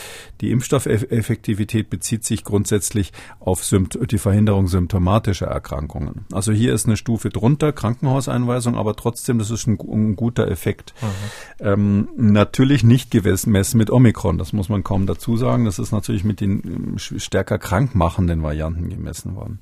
Die 0.40 0.50
Impfstoffeffektivität 0.50 1.88
bezieht 1.88 2.24
sich 2.24 2.42
grundsätzlich 2.42 3.12
auf 3.38 3.64
Sympt 3.64 3.98
die 4.10 4.18
Verhinderung 4.18 4.66
symptomatischer 4.66 5.46
Erkrankungen. 5.46 6.26
Also 6.32 6.50
hier 6.52 6.74
ist 6.74 6.86
eine 6.86 6.96
Stufe 6.96 7.30
drunter, 7.30 7.59
Krankenhauseinweisung, 7.72 8.76
aber 8.76 8.96
trotzdem, 8.96 9.38
das 9.38 9.50
ist 9.50 9.66
ein, 9.66 9.78
ein 9.78 10.16
guter 10.16 10.48
Effekt. 10.48 10.94
Mhm. 11.00 11.66
Ähm, 11.66 12.08
natürlich 12.16 12.82
nicht 12.82 13.10
gemessen 13.10 13.78
mit 13.78 13.90
Omikron, 13.90 14.38
das 14.38 14.52
muss 14.52 14.68
man 14.68 14.82
kaum 14.82 15.06
dazu 15.06 15.36
sagen. 15.36 15.64
Das 15.64 15.78
ist 15.78 15.92
natürlich 15.92 16.24
mit 16.24 16.40
den 16.40 16.62
ähm, 16.64 16.98
stärker 16.98 17.58
krankmachenden 17.58 18.42
Varianten 18.42 18.88
gemessen 18.88 19.36
worden. 19.36 19.60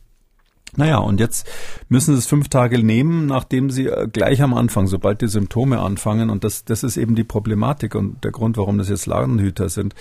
Naja, 0.76 0.98
und 0.98 1.18
jetzt 1.18 1.48
müssen 1.88 2.14
Sie 2.14 2.18
es 2.18 2.26
fünf 2.26 2.48
Tage 2.48 2.82
nehmen, 2.82 3.26
nachdem 3.26 3.70
Sie 3.70 3.86
äh, 3.86 4.06
gleich 4.06 4.42
am 4.42 4.54
Anfang, 4.54 4.86
sobald 4.86 5.22
die 5.22 5.28
Symptome 5.28 5.80
anfangen, 5.80 6.30
und 6.30 6.44
das, 6.44 6.64
das 6.64 6.82
ist 6.82 6.96
eben 6.96 7.14
die 7.14 7.24
Problematik 7.24 7.94
und 7.94 8.22
der 8.24 8.32
Grund, 8.32 8.56
warum 8.56 8.78
das 8.78 8.88
jetzt 8.88 9.06
Ladenhüter 9.06 9.68
sind. 9.68 9.94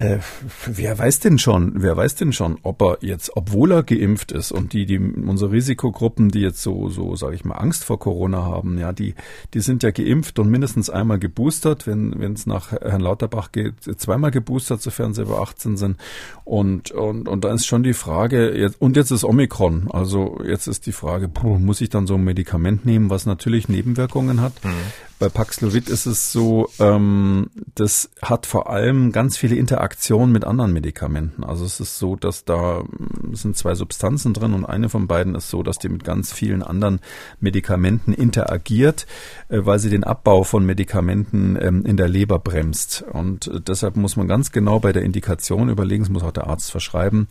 Äh, 0.00 0.20
wer 0.64 0.98
weiß 0.98 1.20
denn 1.20 1.38
schon, 1.38 1.82
wer 1.82 1.94
weiß 1.94 2.14
denn 2.14 2.32
schon, 2.32 2.56
ob 2.62 2.80
er 2.80 2.98
jetzt, 3.02 3.36
obwohl 3.36 3.70
er 3.70 3.82
geimpft 3.82 4.32
ist 4.32 4.50
und 4.50 4.72
die, 4.72 4.86
die 4.86 4.98
unsere 4.98 5.52
Risikogruppen, 5.52 6.30
die 6.30 6.40
jetzt 6.40 6.62
so, 6.62 6.88
so, 6.88 7.16
sage 7.16 7.34
ich 7.34 7.44
mal, 7.44 7.56
Angst 7.56 7.84
vor 7.84 7.98
Corona 7.98 8.42
haben, 8.42 8.78
ja, 8.78 8.94
die, 8.94 9.14
die 9.52 9.60
sind 9.60 9.82
ja 9.82 9.90
geimpft 9.90 10.38
und 10.38 10.48
mindestens 10.48 10.88
einmal 10.88 11.18
geboostert, 11.18 11.86
wenn 11.86 12.18
wenn 12.18 12.32
es 12.32 12.46
nach 12.46 12.72
Herrn 12.72 13.02
Lauterbach 13.02 13.52
geht, 13.52 13.74
zweimal 14.00 14.30
geboostert, 14.30 14.80
sofern 14.80 15.12
sie 15.12 15.20
über 15.20 15.42
18 15.42 15.76
sind. 15.76 15.98
Und 16.44 16.92
und 16.92 17.28
und 17.28 17.44
da 17.44 17.52
ist 17.52 17.66
schon 17.66 17.82
die 17.82 17.92
Frage, 17.92 18.56
jetzt, 18.58 18.80
und 18.80 18.96
jetzt 18.96 19.10
ist 19.10 19.22
Omikron, 19.22 19.90
also 19.90 20.40
jetzt 20.42 20.66
ist 20.66 20.86
die 20.86 20.92
Frage, 20.92 21.28
puh, 21.28 21.58
muss 21.58 21.82
ich 21.82 21.90
dann 21.90 22.06
so 22.06 22.14
ein 22.14 22.24
Medikament 22.24 22.86
nehmen, 22.86 23.10
was 23.10 23.26
natürlich 23.26 23.68
Nebenwirkungen 23.68 24.40
hat? 24.40 24.64
Mhm. 24.64 25.09
Bei 25.20 25.28
Paxlovid 25.28 25.90
ist 25.90 26.06
es 26.06 26.32
so, 26.32 26.70
ähm, 26.78 27.50
das 27.74 28.10
hat 28.22 28.46
vor 28.46 28.70
allem 28.70 29.12
ganz 29.12 29.36
viele 29.36 29.54
Interaktionen 29.54 30.32
mit 30.32 30.46
anderen 30.46 30.72
Medikamenten. 30.72 31.44
Also 31.44 31.66
es 31.66 31.78
ist 31.78 31.98
so, 31.98 32.16
dass 32.16 32.46
da 32.46 32.82
mm, 32.82 33.34
sind 33.34 33.54
zwei 33.54 33.74
Substanzen 33.74 34.32
drin 34.32 34.54
und 34.54 34.64
eine 34.64 34.88
von 34.88 35.08
beiden 35.08 35.34
ist 35.34 35.50
so, 35.50 35.62
dass 35.62 35.78
die 35.78 35.90
mit 35.90 36.04
ganz 36.04 36.32
vielen 36.32 36.62
anderen 36.62 37.00
Medikamenten 37.38 38.14
interagiert, 38.14 39.06
äh, 39.50 39.58
weil 39.60 39.78
sie 39.78 39.90
den 39.90 40.04
Abbau 40.04 40.42
von 40.42 40.64
Medikamenten 40.64 41.58
ähm, 41.60 41.84
in 41.84 41.98
der 41.98 42.08
Leber 42.08 42.38
bremst. 42.38 43.04
Und 43.12 43.46
äh, 43.46 43.60
deshalb 43.60 43.96
muss 43.96 44.16
man 44.16 44.26
ganz 44.26 44.52
genau 44.52 44.80
bei 44.80 44.94
der 44.94 45.02
Indikation 45.02 45.68
überlegen, 45.68 46.04
das 46.04 46.10
muss 46.10 46.22
auch 46.22 46.32
der 46.32 46.46
Arzt 46.46 46.70
verschreiben, 46.70 47.28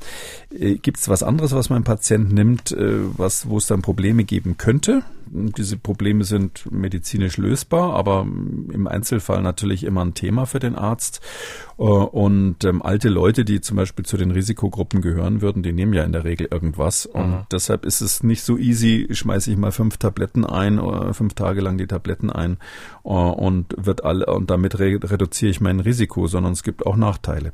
äh, 0.52 0.76
gibt 0.76 1.00
es 1.00 1.10
was 1.10 1.24
anderes, 1.24 1.54
was 1.54 1.72
mein 1.72 1.84
Patient 1.84 2.32
nimmt, 2.32 2.72
äh, 2.72 3.00
was, 3.18 3.50
wo 3.50 3.58
es 3.58 3.66
dann 3.66 3.82
Probleme 3.82 4.26
geben 4.26 4.58
könnte. 4.60 5.02
Diese 5.32 5.78
Probleme 5.78 6.24
sind 6.24 6.72
medizinisch 6.72 7.38
lösbar, 7.38 7.79
aber 7.82 8.22
im 8.22 8.88
Einzelfall 8.88 9.42
natürlich 9.42 9.84
immer 9.84 10.04
ein 10.04 10.14
Thema 10.14 10.46
für 10.46 10.60
den 10.60 10.76
Arzt. 10.76 11.22
Äh, 11.78 11.84
und 11.84 12.64
ähm, 12.64 12.82
alte 12.82 13.10
Leute, 13.10 13.46
die 13.46 13.62
zum 13.62 13.78
Beispiel 13.78 14.06
zu 14.06 14.18
den 14.18 14.32
Risikogruppen 14.32 15.02
gehören 15.02 15.42
würden, 15.42 15.64
die 15.64 15.74
nehmen 15.74 15.94
ja 15.94 16.04
in 16.04 16.12
der 16.12 16.24
Regel 16.24 16.48
irgendwas. 16.52 17.06
Und 17.06 17.32
mhm. 17.32 17.46
deshalb 17.52 17.86
ist 17.86 18.02
es 18.02 18.24
nicht 18.24 18.44
so 18.44 18.58
easy, 18.58 19.08
schmeiße 19.12 19.52
ich 19.52 19.58
mal 19.58 19.72
fünf 19.72 19.98
Tabletten 19.98 20.46
ein 20.46 20.80
oder 20.80 21.14
fünf 21.14 21.34
Tage 21.34 21.62
lang 21.62 21.78
die 21.78 21.88
Tabletten 21.88 22.30
ein 22.30 22.58
äh, 23.04 23.10
und 23.10 23.76
wird 23.78 24.04
alle 24.04 24.26
und 24.28 24.50
damit 24.50 24.80
re 24.80 25.00
reduziere 25.02 25.52
ich 25.52 25.62
mein 25.62 25.80
Risiko, 25.80 26.28
sondern 26.28 26.54
es 26.54 26.64
gibt 26.64 26.86
auch 26.86 26.96
Nachteile. 26.96 27.54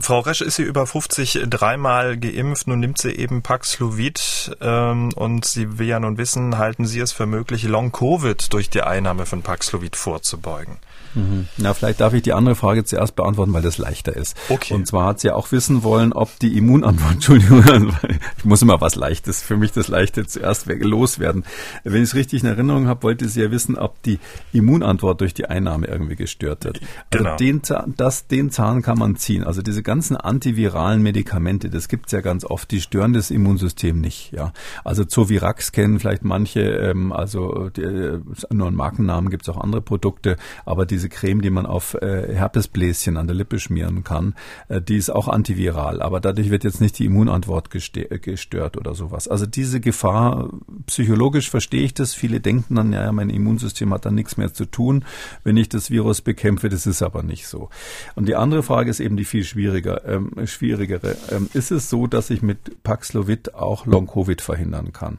Frau 0.00 0.20
Resch 0.20 0.40
ist 0.40 0.56
sie 0.56 0.62
über 0.62 0.86
50 0.86 1.40
dreimal 1.48 2.16
geimpft, 2.16 2.66
nun 2.66 2.80
nimmt 2.80 2.98
sie 2.98 3.10
eben 3.12 3.42
Paxlovid 3.42 4.56
ähm, 4.60 5.10
und 5.14 5.44
sie 5.44 5.78
will 5.78 5.86
ja 5.86 6.00
nun 6.00 6.18
wissen, 6.18 6.58
halten 6.58 6.86
Sie 6.86 7.00
es 7.00 7.12
für 7.12 7.26
möglich, 7.26 7.64
Long-Covid 7.64 8.52
durch 8.52 8.70
die 8.70 8.82
Einnahme 8.82 9.26
von 9.26 9.42
Paxlovid 9.42 9.96
vorzubeugen? 9.96 10.76
Mhm. 11.14 11.48
Na, 11.56 11.74
vielleicht 11.74 12.00
darf 12.00 12.12
ich 12.14 12.22
die 12.22 12.32
andere 12.32 12.54
Frage 12.54 12.84
zuerst 12.84 13.16
beantworten, 13.16 13.52
weil 13.52 13.62
das 13.62 13.78
leichter 13.78 14.14
ist. 14.14 14.36
Okay. 14.48 14.74
Und 14.74 14.86
zwar 14.86 15.06
hat 15.06 15.18
sie 15.18 15.32
auch 15.32 15.50
wissen 15.50 15.82
wollen, 15.82 16.12
ob 16.12 16.38
die 16.38 16.56
Immunantwort, 16.56 17.12
Entschuldigung, 17.14 17.92
ich 18.38 18.44
muss 18.44 18.62
immer 18.62 18.80
was 18.80 18.94
Leichtes, 18.94 19.42
für 19.42 19.56
mich 19.56 19.72
das 19.72 19.88
Leichte 19.88 20.24
zuerst 20.26 20.66
loswerden. 20.66 21.44
Wenn 21.82 21.96
ich 22.04 22.10
es 22.10 22.14
richtig 22.14 22.42
in 22.44 22.48
Erinnerung 22.48 22.86
habe, 22.86 23.02
wollte 23.02 23.28
sie 23.28 23.42
ja 23.42 23.50
wissen, 23.50 23.76
ob 23.76 24.00
die 24.04 24.20
Immunantwort 24.52 25.20
durch 25.20 25.34
die 25.34 25.46
Einnahme 25.46 25.88
irgendwie 25.88 26.14
gestört 26.14 26.62
wird. 26.64 26.80
Also 27.12 27.24
Genau. 27.24 27.36
den, 27.36 27.64
Zahn- 27.64 27.94
das, 27.96 28.28
den 28.28 28.50
Zahn 28.52 28.80
kann 28.82 28.98
man 28.98 29.16
ziehen. 29.16 29.42
Also 29.42 29.62
diese 29.62 29.82
ganzen 29.90 30.16
antiviralen 30.16 31.02
Medikamente, 31.02 31.68
das 31.68 31.88
gibt's 31.88 32.12
ja 32.12 32.20
ganz 32.20 32.44
oft, 32.44 32.70
die 32.70 32.80
stören 32.80 33.12
das 33.12 33.32
Immunsystem 33.32 34.00
nicht. 34.00 34.30
Ja, 34.30 34.52
Also 34.84 35.04
Zovirax 35.04 35.72
kennen 35.72 35.98
vielleicht 35.98 36.22
manche, 36.22 36.60
ähm, 36.60 37.10
also 37.12 37.70
die, 37.70 37.82
äh, 37.82 38.20
nur 38.52 38.68
einen 38.68 38.76
Markennamen 38.76 39.30
gibt's 39.30 39.48
auch 39.48 39.56
andere 39.56 39.82
Produkte, 39.82 40.36
aber 40.64 40.86
diese 40.86 41.08
Creme, 41.08 41.42
die 41.42 41.50
man 41.50 41.66
auf 41.66 41.94
äh, 41.94 42.32
Herpesbläschen 42.32 43.16
an 43.16 43.26
der 43.26 43.34
Lippe 43.34 43.58
schmieren 43.58 44.04
kann, 44.04 44.34
äh, 44.68 44.80
die 44.80 44.96
ist 44.96 45.10
auch 45.10 45.26
antiviral, 45.26 46.02
aber 46.02 46.20
dadurch 46.20 46.50
wird 46.50 46.62
jetzt 46.62 46.80
nicht 46.80 46.96
die 47.00 47.06
Immunantwort 47.06 47.74
äh, 47.96 48.18
gestört 48.20 48.76
oder 48.76 48.94
sowas. 48.94 49.26
Also 49.26 49.44
diese 49.44 49.80
Gefahr, 49.80 50.50
psychologisch 50.86 51.50
verstehe 51.50 51.82
ich 51.82 51.94
das. 51.94 52.14
Viele 52.14 52.38
denken 52.38 52.76
dann, 52.76 52.92
ja, 52.92 53.10
mein 53.10 53.28
Immunsystem 53.28 53.92
hat 53.92 54.06
dann 54.06 54.14
nichts 54.14 54.36
mehr 54.36 54.52
zu 54.52 54.66
tun, 54.66 55.04
wenn 55.42 55.56
ich 55.56 55.68
das 55.68 55.90
Virus 55.90 56.20
bekämpfe. 56.20 56.68
Das 56.68 56.86
ist 56.86 57.02
aber 57.02 57.24
nicht 57.24 57.48
so. 57.48 57.70
Und 58.14 58.28
die 58.28 58.36
andere 58.36 58.62
Frage 58.62 58.88
ist 58.88 59.00
eben 59.00 59.16
die 59.16 59.24
viel 59.24 59.42
schwieriger, 59.42 59.79
ähm, 59.86 60.32
schwierigere. 60.46 61.16
Ähm, 61.30 61.48
ist 61.52 61.70
es 61.70 61.90
so, 61.90 62.06
dass 62.06 62.30
ich 62.30 62.42
mit 62.42 62.82
Paxlovid 62.82 63.54
auch 63.54 63.86
Long-Covid 63.86 64.40
verhindern 64.40 64.92
kann? 64.92 65.18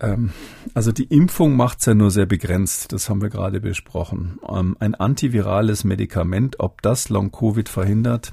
Ähm, 0.00 0.30
also 0.74 0.92
die 0.92 1.04
Impfung 1.04 1.56
macht's 1.56 1.86
ja 1.86 1.94
nur 1.94 2.10
sehr 2.10 2.26
begrenzt, 2.26 2.92
das 2.92 3.08
haben 3.08 3.22
wir 3.22 3.30
gerade 3.30 3.60
besprochen. 3.60 4.38
Ähm, 4.48 4.76
ein 4.80 4.94
antivirales 4.94 5.84
Medikament, 5.84 6.60
ob 6.60 6.82
das 6.82 7.08
Long-Covid 7.08 7.68
verhindert, 7.68 8.32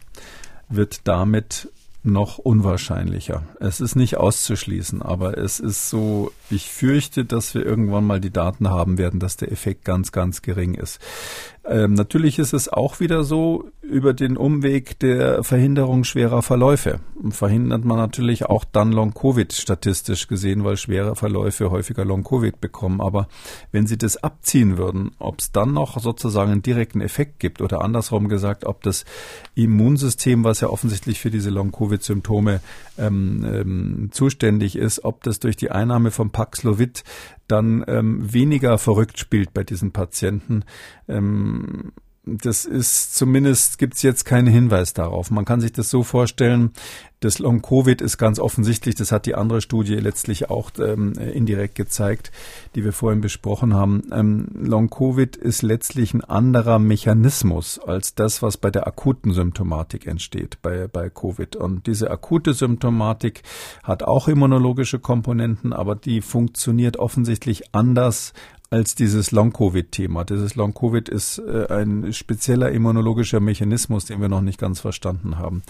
wird 0.69 1.07
damit 1.07 1.69
noch 2.03 2.37
unwahrscheinlicher. 2.37 3.43
Es 3.61 3.79
ist 3.79 3.95
nicht 3.95 4.17
auszuschließen, 4.17 5.01
aber 5.01 5.37
es 5.37 5.61
ist 5.61 5.89
so, 5.89 6.33
ich 6.49 6.69
fürchte, 6.69 7.23
dass 7.23 7.55
wir 7.55 7.65
irgendwann 7.65 8.05
mal 8.05 8.19
die 8.19 8.29
Daten 8.29 8.69
haben 8.69 8.97
werden, 8.97 9.21
dass 9.21 9.37
der 9.37 9.51
Effekt 9.51 9.85
ganz, 9.85 10.11
ganz 10.11 10.41
gering 10.41 10.73
ist. 10.73 10.99
Ähm, 11.65 11.93
natürlich 11.93 12.39
ist 12.39 12.53
es 12.53 12.67
auch 12.67 12.99
wieder 12.99 13.23
so, 13.23 13.69
über 13.81 14.13
den 14.13 14.37
Umweg 14.37 14.99
der 14.99 15.43
Verhinderung 15.43 16.03
schwerer 16.03 16.41
Verläufe 16.41 16.99
verhindert 17.29 17.85
man 17.85 17.97
natürlich 17.97 18.45
auch 18.45 18.65
dann 18.65 18.91
Long-Covid 18.91 19.53
statistisch 19.53 20.27
gesehen, 20.27 20.63
weil 20.63 20.77
schwere 20.77 21.15
Verläufe 21.15 21.71
häufiger 21.71 22.03
Long-Covid 22.03 22.59
bekommen. 22.59 23.01
Aber 23.01 23.27
wenn 23.71 23.87
Sie 23.87 23.97
das 23.97 24.17
abziehen 24.17 24.77
würden, 24.77 25.11
ob 25.19 25.39
es 25.39 25.51
dann 25.51 25.73
noch 25.73 25.99
sozusagen 25.99 26.51
einen 26.51 26.61
direkten 26.61 27.01
Effekt 27.01 27.39
gibt 27.39 27.61
oder 27.61 27.81
andersrum 27.81 28.27
gesagt, 28.27 28.65
ob 28.65 28.83
das 28.83 29.05
Immunsystem, 29.55 30.43
was 30.43 30.61
ja 30.61 30.69
offensichtlich 30.69 31.19
für 31.19 31.31
diese 31.31 31.49
Long-Covid-Symptome 31.49 32.61
ähm, 32.97 33.45
ähm, 33.45 34.09
zuständig 34.11 34.75
ist, 34.75 35.05
ob 35.05 35.23
das 35.23 35.39
durch 35.39 35.55
die 35.55 35.71
Einnahme 35.71 36.11
von 36.11 36.31
Paxlovid 36.31 37.03
dann 37.53 37.83
ähm, 37.87 38.33
weniger 38.33 38.77
verrückt 38.77 39.19
spielt 39.19 39.53
bei 39.53 39.63
diesen 39.63 39.91
Patienten. 39.91 40.63
Ähm, 41.07 41.91
das 42.25 42.63
ist 42.63 43.15
zumindest 43.15 43.77
gibt's 43.77 44.01
jetzt 44.01 44.23
keinen 44.23 44.47
Hinweis 44.47 44.93
darauf. 44.93 45.29
Man 45.29 45.43
kann 45.43 45.59
sich 45.59 45.73
das 45.73 45.89
so 45.89 46.03
vorstellen, 46.03 46.71
das 47.19 47.39
Long-Covid 47.39 48.01
ist 48.01 48.17
ganz 48.17 48.39
offensichtlich, 48.39 48.95
das 48.95 49.11
hat 49.11 49.25
die 49.25 49.35
andere 49.35 49.61
Studie 49.61 49.95
letztlich 49.95 50.49
auch 50.49 50.71
ähm, 50.79 51.13
indirekt 51.13 51.75
gezeigt, 51.75 52.31
die 52.75 52.83
wir 52.83 52.91
vorhin 52.91 53.21
besprochen 53.21 53.73
haben. 53.73 54.03
Ähm, 54.11 54.47
Long-Covid 54.53 55.35
ist 55.35 55.61
letztlich 55.61 56.13
ein 56.13 56.23
anderer 56.23 56.79
Mechanismus 56.79 57.79
als 57.79 58.15
das, 58.15 58.41
was 58.41 58.57
bei 58.57 58.71
der 58.71 58.87
akuten 58.87 59.33
Symptomatik 59.33 60.05
entsteht, 60.05 60.61
bei, 60.61 60.87
bei 60.87 61.09
Covid. 61.09 61.55
Und 61.55 61.87
diese 61.87 62.11
akute 62.11 62.53
Symptomatik 62.53 63.43
hat 63.83 64.03
auch 64.03 64.27
immunologische 64.27 64.99
Komponenten, 64.99 65.71
aber 65.71 65.95
die 65.95 66.21
funktioniert 66.21 66.97
offensichtlich 66.97 67.73
anders 67.73 68.33
als 68.73 68.95
dieses 68.95 69.29
Long-Covid-Thema. 69.31 70.25
Dieses 70.25 70.55
Long-Covid 70.55 71.07
ist 71.07 71.37
äh, 71.37 71.67
ein 71.69 72.11
spezieller 72.11 72.71
immunologischer 72.71 73.39
Mechanismus, 73.39 74.05
den 74.05 74.19
wir 74.19 74.29
noch 74.29 74.41
nicht 74.41 74.59
ganz 74.59 74.79
verstanden 74.79 75.37
haben. 75.37 75.61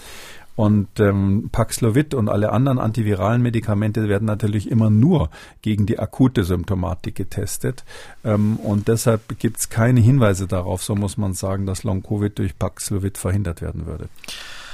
Und 0.56 0.88
ähm, 1.00 1.50
Paxlovid 1.52 2.14
und 2.14 2.30
alle 2.30 2.50
anderen 2.50 2.78
antiviralen 2.78 3.42
Medikamente 3.42 4.08
werden 4.08 4.24
natürlich 4.24 4.70
immer 4.70 4.88
nur 4.88 5.28
gegen 5.60 5.84
die 5.84 5.98
akute 5.98 6.44
Symptomatik 6.44 7.14
getestet. 7.14 7.84
Ähm, 8.24 8.56
und 8.56 8.88
deshalb 8.88 9.38
gibt 9.38 9.58
es 9.58 9.68
keine 9.68 10.00
Hinweise 10.00 10.46
darauf, 10.46 10.82
so 10.82 10.94
muss 10.94 11.18
man 11.18 11.34
sagen, 11.34 11.66
dass 11.66 11.84
Long-Covid 11.84 12.38
durch 12.38 12.58
Paxlovid 12.58 13.18
verhindert 13.18 13.60
werden 13.60 13.84
würde. 13.84 14.08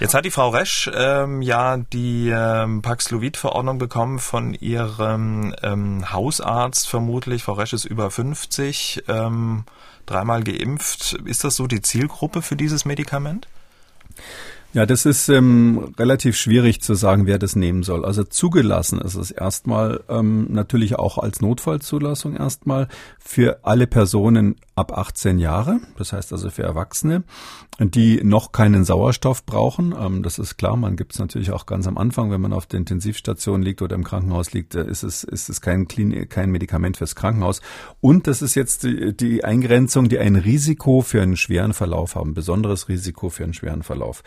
Jetzt 0.00 0.14
hat 0.14 0.24
die 0.24 0.30
Frau 0.30 0.48
Resch 0.48 0.90
ähm, 0.94 1.42
ja 1.42 1.76
die 1.76 2.30
ähm, 2.34 2.80
Paxlovid-Verordnung 2.80 3.76
bekommen 3.76 4.18
von 4.18 4.54
ihrem 4.54 5.54
ähm, 5.62 6.10
Hausarzt 6.10 6.88
vermutlich. 6.88 7.42
Frau 7.42 7.52
Resch 7.52 7.74
ist 7.74 7.84
über 7.84 8.10
50, 8.10 9.04
ähm, 9.08 9.64
dreimal 10.06 10.42
geimpft. 10.42 11.12
Ist 11.26 11.44
das 11.44 11.56
so 11.56 11.66
die 11.66 11.82
Zielgruppe 11.82 12.40
für 12.40 12.56
dieses 12.56 12.86
Medikament? 12.86 13.46
Ja, 14.72 14.86
das 14.86 15.04
ist 15.04 15.28
ähm, 15.28 15.92
relativ 15.98 16.36
schwierig 16.36 16.80
zu 16.80 16.94
sagen, 16.94 17.26
wer 17.26 17.40
das 17.40 17.56
nehmen 17.56 17.82
soll. 17.82 18.04
Also 18.04 18.22
zugelassen 18.22 19.00
ist 19.00 19.16
es 19.16 19.32
erstmal 19.32 20.04
ähm, 20.08 20.46
natürlich 20.48 20.96
auch 20.96 21.18
als 21.18 21.40
Notfallzulassung 21.40 22.36
erstmal 22.36 22.86
für 23.18 23.64
alle 23.64 23.88
Personen 23.88 24.54
ab 24.76 24.96
18 24.96 25.38
Jahre, 25.38 25.80
das 25.98 26.12
heißt 26.12 26.32
also 26.32 26.50
für 26.50 26.62
Erwachsene, 26.62 27.24
die 27.80 28.22
noch 28.22 28.52
keinen 28.52 28.84
Sauerstoff 28.84 29.44
brauchen. 29.44 29.94
Ähm, 29.98 30.22
das 30.22 30.38
ist 30.38 30.56
klar, 30.56 30.76
man 30.76 30.96
gibt 30.96 31.14
es 31.14 31.18
natürlich 31.18 31.50
auch 31.50 31.66
ganz 31.66 31.86
am 31.86 31.98
Anfang, 31.98 32.30
wenn 32.30 32.40
man 32.40 32.52
auf 32.52 32.66
der 32.66 32.78
Intensivstation 32.78 33.62
liegt 33.62 33.82
oder 33.82 33.96
im 33.96 34.04
Krankenhaus 34.04 34.52
liegt, 34.52 34.76
äh, 34.76 34.86
ist 34.86 35.02
es, 35.02 35.24
ist 35.24 35.48
es 35.48 35.60
kein, 35.60 35.88
Klin 35.88 36.28
kein 36.28 36.50
Medikament 36.50 36.96
fürs 36.96 37.16
Krankenhaus. 37.16 37.60
Und 38.00 38.26
das 38.26 38.40
ist 38.40 38.54
jetzt 38.54 38.84
die, 38.84 39.16
die 39.16 39.44
Eingrenzung, 39.44 40.08
die 40.08 40.18
ein 40.18 40.36
Risiko 40.36 41.02
für 41.02 41.20
einen 41.22 41.36
schweren 41.36 41.74
Verlauf 41.74 42.14
haben, 42.14 42.34
besonderes 42.34 42.88
Risiko 42.88 43.30
für 43.30 43.44
einen 43.44 43.54
schweren 43.54 43.82
Verlauf. 43.82 44.22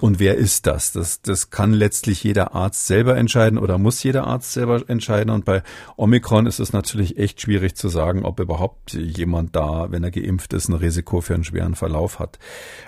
Und 0.00 0.20
wer 0.20 0.36
ist 0.36 0.66
das? 0.68 0.92
Das, 0.92 1.22
das 1.22 1.50
kann 1.50 1.72
letztlich 1.72 2.22
jeder 2.22 2.54
Arzt 2.54 2.86
selber 2.86 3.16
entscheiden 3.16 3.58
oder 3.58 3.78
muss 3.78 4.00
jeder 4.04 4.28
Arzt 4.28 4.52
selber 4.52 4.88
entscheiden. 4.88 5.30
Und 5.30 5.44
bei 5.44 5.64
Omikron 5.96 6.46
ist 6.46 6.60
es 6.60 6.72
natürlich 6.72 7.18
echt 7.18 7.40
schwierig 7.40 7.74
zu 7.74 7.88
sagen, 7.88 8.24
ob 8.24 8.38
überhaupt 8.38 8.92
jemand 8.92 9.56
da, 9.56 9.90
wenn 9.90 10.04
er 10.04 10.12
geimpft 10.12 10.52
ist, 10.52 10.68
ein 10.68 10.74
Risiko 10.74 11.20
für 11.20 11.34
einen 11.34 11.42
schweren 11.42 11.74
Verlauf 11.74 12.20
hat. 12.20 12.38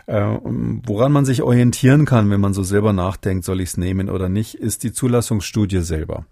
Äh, 0.06 0.22
woran 0.22 1.10
man 1.10 1.24
sich 1.24 1.42
orientieren 1.42 2.04
kann, 2.04 2.30
wenn 2.30 2.40
man 2.40 2.54
so 2.54 2.62
selber 2.62 2.92
nachdenkt, 2.92 3.44
soll 3.44 3.60
ich 3.60 3.70
es 3.70 3.76
nehmen 3.76 4.08
oder 4.08 4.28
nicht, 4.28 4.54
ist 4.54 4.84
die 4.84 4.92
Zulassungsstudie 4.92 5.80
selber. 5.80 6.26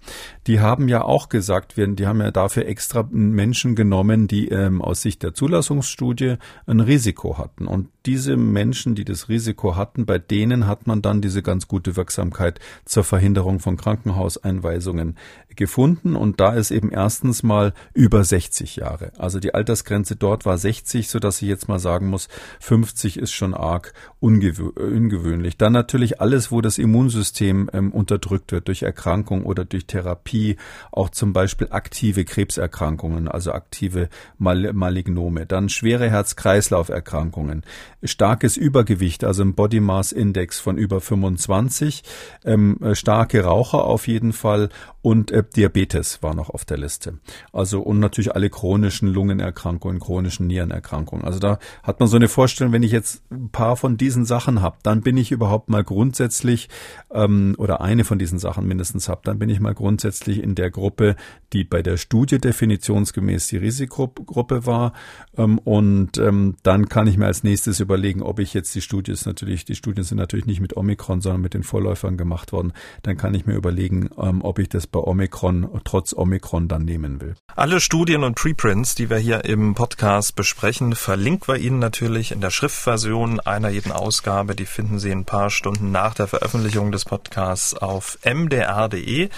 Die 0.47 0.61
haben 0.61 0.87
ja 0.87 1.03
auch 1.03 1.29
gesagt, 1.29 1.77
wir, 1.77 1.89
die 1.89 2.07
haben 2.07 2.21
ja 2.21 2.31
dafür 2.31 2.67
extra 2.67 3.05
Menschen 3.11 3.75
genommen, 3.75 4.29
die 4.29 4.49
ähm, 4.49 4.81
aus 4.81 5.03
Sicht 5.03 5.25
der 5.25 5.35
Zulassungsstudie 5.35 6.37
ein 6.67 6.79
Risiko 6.79 7.37
hatten. 7.37 7.67
Und 7.67 7.89
diese 8.09 8.39
Menschen, 8.39 8.95
die 8.95 9.05
das 9.05 9.29
Risiko 9.29 9.77
hatten, 9.77 10.07
bei 10.07 10.19
denen 10.19 10.67
hat 10.67 10.87
man 10.87 11.03
dann 11.03 11.21
diese 11.21 11.43
ganz 11.43 11.69
gute 11.69 11.95
Wirksamkeit 11.95 12.59
zur 12.87 13.05
Verhinderung 13.05 13.61
von 13.61 13.77
Krankenhauseinweisungen 13.77 15.19
gefunden. 15.59 16.17
Und 16.17 16.41
da 16.41 16.55
ist 16.55 16.71
eben 16.71 16.91
erstens 16.91 17.43
mal 17.43 17.75
über 17.93 18.25
60 18.25 18.77
Jahre. 18.77 19.13
Also 19.19 19.41
die 19.41 19.53
Altersgrenze 19.53 20.17
dort 20.17 20.47
war 20.47 20.57
60, 20.57 21.11
so 21.11 21.19
dass 21.19 21.43
ich 21.43 21.49
jetzt 21.49 21.69
mal 21.69 21.79
sagen 21.79 22.09
muss, 22.09 22.29
50 22.61 23.19
ist 23.19 23.33
schon 23.33 23.53
arg 23.53 23.93
ungewö 24.21 24.69
ungewöhnlich. 24.69 25.59
Dann 25.59 25.75
natürlich 25.75 26.19
alles, 26.19 26.51
wo 26.51 26.63
das 26.63 26.79
Immunsystem 26.79 27.69
ähm, 27.75 27.93
unterdrückt 27.93 28.53
wird 28.53 28.69
durch 28.69 28.85
Erkrankung 28.85 29.45
oder 29.45 29.67
durch 29.67 29.87
Therapie, 29.87 30.57
auch 30.93 31.11
zum 31.11 31.35
Beispiel 31.35 31.69
aktive 31.71 32.25
Krebserkrankungen, 32.25 33.29
also 33.29 33.53
aktive 33.53 34.09
Mal 34.39 34.73
Malignome. 34.73 35.45
Dann 35.45 35.69
schwere 35.69 36.09
Herz-Kreislauf-Erkrankungen, 36.09 37.65
starkes 38.03 38.57
Übergewicht, 38.57 39.25
also 39.25 39.43
ein 39.43 39.55
Body 39.55 39.81
Mass 39.81 40.13
Index 40.13 40.61
von 40.61 40.79
über 40.79 41.01
25, 41.01 42.03
ähm, 42.45 42.79
starke 42.93 43.43
Raucher 43.43 43.85
auf 43.85 44.07
jeden 44.07 44.33
Fall 44.33 44.69
Und 45.01 45.31
äh, 45.31 45.45
Diabetes 45.55 46.23
war 46.23 46.35
noch 46.35 46.51
auf 46.51 46.65
der 46.65 46.77
Liste. 46.77 47.19
Also 47.53 47.81
und 47.81 48.01
natürlich 48.01 48.35
alle 48.35 48.51
chronischen 48.51 49.09
Lungenerkrankungen, 49.09 50.01
chronischen 50.01 50.49
Nierenerkrankungen. 50.49 51.25
Also 51.25 51.39
da 51.39 51.59
hat 51.85 52.01
man 52.01 52.09
so 52.09 52.17
eine 52.17 52.27
Vorstellung, 52.27 52.73
wenn 52.73 52.83
ich 52.83 52.91
jetzt 52.91 53.23
ein 53.31 53.51
paar 53.51 53.77
von 53.77 53.97
diesen 53.97 54.25
Sachen 54.25 54.61
habe, 54.61 54.79
dann 54.83 55.03
bin 55.03 55.17
ich 55.17 55.31
überhaupt 55.31 55.69
mal 55.69 55.85
grundsätzlich 55.85 56.69
ähm, 57.13 57.55
oder 57.59 57.81
eine 57.81 58.05
von 58.05 58.19
diesen 58.19 58.41
Sachen 58.41 58.67
mindestens 58.67 59.09
habe, 59.09 59.21
dann 59.25 59.39
bin 59.39 59.49
ich 59.51 59.61
mal 59.61 59.75
grundsätzlich 59.75 60.43
in 60.43 60.57
der 60.57 60.71
Gruppe, 60.71 61.15
die 61.53 61.63
bei 61.63 61.81
der 61.81 61.97
Studie 61.97 62.39
definitionsgemäß 62.39 63.47
die 63.47 63.57
Risikogruppe 63.57 64.67
war. 64.67 64.95
Ähm, 65.37 65.59
und 65.59 66.19
ähm, 66.19 66.57
dann 66.65 66.89
kann 66.89 67.07
ich 67.07 67.17
mir 67.17 67.27
als 67.27 67.45
nächstes 67.45 67.79
überlegen, 67.79 68.23
ob 68.23 68.41
ich 68.41 68.53
jetzt 68.53 68.75
die 68.75 68.81
Studie 68.81 69.13
ist 69.13 69.27
natürlich, 69.27 69.65
die 69.65 69.77
Studien 69.77 70.03
sind 70.03 70.19
natürlich 70.19 70.47
nicht 70.47 70.61
mit 70.61 70.77
Omikron, 70.77 71.21
sondern 71.21 71.41
mit 71.41 71.55
den 71.55 71.63
Vorläufern 71.63 72.17
gemacht 72.17 72.53
worden. 72.53 72.73
Dann 73.03 73.17
kann 73.17 73.35
ich 73.35 73.47
mir 73.47 73.55
überlegen, 73.55 74.11
ähm, 74.19 74.43
ob 74.43 74.59
ich 74.59 74.69
das 74.69 74.88
bei 74.91 75.01
Omikron 75.01 75.69
trotz 75.85 76.13
Omikron 76.13 76.69
dann 76.69 76.85
nehmen 76.85 77.21
will. 77.21 77.35
Alle 77.55 77.81
Studien 77.81 78.25
und 78.25 78.35
Preprints, 78.35 78.95
die 78.95 79.11
wir 79.11 79.19
hier 79.19 79.45
im 79.45 79.75
Podcast 79.75 80.37
besprechen, 80.37 80.95
verlinken 80.95 81.49
wir 81.49 81.61
Ihnen 81.61 81.79
natürlich 81.79 82.33
in 82.33 82.41
der 82.41 82.51
Schriftversion 82.51 83.41
einer 83.41 83.69
jeden 83.69 83.93
Ausgabe. 83.93 84.55
Die 84.55 84.67
finden 84.67 84.99
Sie 84.99 85.11
ein 85.11 85.25
paar 85.25 85.51
Stunden 85.51 85.91
nach 85.91 86.15
der 86.15 86.29
Veröffentlichung 86.29 86.93
des 86.93 87.05
Podcasts 87.05 87.75
auf 87.75 88.19
mdr.de. 88.25 89.29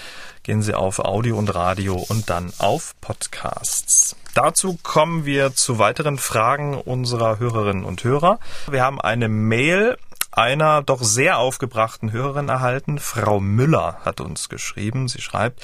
Gehen 0.42 0.62
Sie 0.62 0.74
auf 0.74 0.98
Audio 0.98 1.36
und 1.38 1.54
Radio 1.54 1.96
und 1.96 2.30
dann 2.30 2.52
auf 2.58 2.94
Podcasts. 3.00 4.16
Dazu 4.34 4.78
kommen 4.82 5.24
wir 5.24 5.54
zu 5.54 5.78
weiteren 5.78 6.16
Fragen 6.16 6.74
unserer 6.74 7.38
Hörerinnen 7.38 7.84
und 7.84 8.04
Hörer. 8.04 8.38
Wir 8.70 8.82
haben 8.82 9.00
eine 9.00 9.28
Mail 9.28 9.96
einer 10.32 10.82
doch 10.82 11.02
sehr 11.02 11.38
aufgebrachten 11.38 12.12
Hörerin 12.12 12.48
erhalten. 12.48 12.98
Frau 12.98 13.40
Müller 13.40 13.98
hat 14.04 14.20
uns 14.20 14.48
geschrieben. 14.48 15.08
Sie 15.08 15.20
schreibt, 15.20 15.62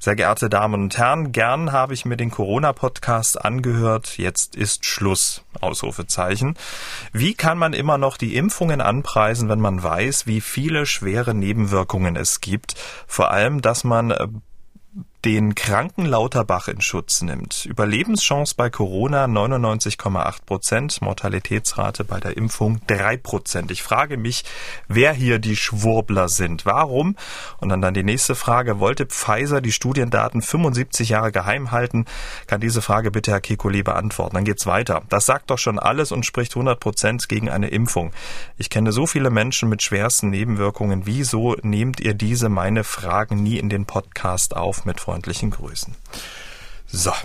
sehr 0.00 0.14
geehrte 0.14 0.48
Damen 0.48 0.82
und 0.82 0.96
Herren, 0.96 1.32
gern 1.32 1.72
habe 1.72 1.92
ich 1.92 2.04
mir 2.04 2.16
den 2.16 2.30
Corona-Podcast 2.30 3.44
angehört. 3.44 4.16
Jetzt 4.16 4.54
ist 4.54 4.86
Schluss. 4.86 5.44
Ausrufezeichen. 5.60 6.54
Wie 7.12 7.34
kann 7.34 7.58
man 7.58 7.72
immer 7.72 7.98
noch 7.98 8.16
die 8.16 8.36
Impfungen 8.36 8.80
anpreisen, 8.80 9.48
wenn 9.48 9.58
man 9.58 9.82
weiß, 9.82 10.28
wie 10.28 10.40
viele 10.40 10.86
schwere 10.86 11.34
Nebenwirkungen 11.34 12.14
es 12.14 12.40
gibt? 12.40 12.76
Vor 13.08 13.32
allem, 13.32 13.60
dass 13.60 13.82
man 13.82 14.12
äh, 14.12 14.28
den 15.28 15.54
kranken 15.54 16.06
Lauterbach 16.06 16.68
in 16.68 16.80
Schutz 16.80 17.20
nimmt. 17.20 17.66
Überlebenschance 17.66 18.54
bei 18.56 18.70
Corona 18.70 19.26
99,8 19.26 20.36
Prozent, 20.46 21.02
Mortalitätsrate 21.02 22.04
bei 22.04 22.18
der 22.18 22.38
Impfung 22.38 22.80
3 22.86 23.18
Prozent. 23.18 23.70
Ich 23.70 23.82
frage 23.82 24.16
mich, 24.16 24.46
wer 24.88 25.12
hier 25.12 25.38
die 25.38 25.54
Schwurbler 25.54 26.30
sind. 26.30 26.64
Warum? 26.64 27.14
Und 27.58 27.68
dann, 27.68 27.82
dann 27.82 27.92
die 27.92 28.04
nächste 28.04 28.34
Frage, 28.34 28.80
wollte 28.80 29.04
Pfizer 29.04 29.60
die 29.60 29.70
Studiendaten 29.70 30.40
75 30.40 31.10
Jahre 31.10 31.30
geheim 31.30 31.72
halten? 31.72 32.06
Kann 32.46 32.62
diese 32.62 32.80
Frage 32.80 33.10
bitte 33.10 33.30
Herr 33.30 33.42
Kekulé 33.42 33.84
beantworten? 33.84 34.36
Dann 34.36 34.44
geht's 34.44 34.64
weiter. 34.64 35.02
Das 35.10 35.26
sagt 35.26 35.50
doch 35.50 35.58
schon 35.58 35.78
alles 35.78 36.10
und 36.10 36.24
spricht 36.24 36.52
100 36.52 36.80
Prozent 36.80 37.28
gegen 37.28 37.50
eine 37.50 37.68
Impfung. 37.68 38.12
Ich 38.56 38.70
kenne 38.70 38.92
so 38.92 39.06
viele 39.06 39.28
Menschen 39.28 39.68
mit 39.68 39.82
schwersten 39.82 40.30
Nebenwirkungen. 40.30 41.04
Wieso 41.04 41.54
nehmt 41.60 42.00
ihr 42.00 42.14
diese 42.14 42.48
meine 42.48 42.82
Fragen 42.82 43.42
nie 43.42 43.58
in 43.58 43.68
den 43.68 43.84
Podcast 43.84 44.56
auf 44.56 44.86
mit 44.86 44.98
freundlichen 45.18 45.50
Grüßen. 45.50 45.94
So. 46.86 47.12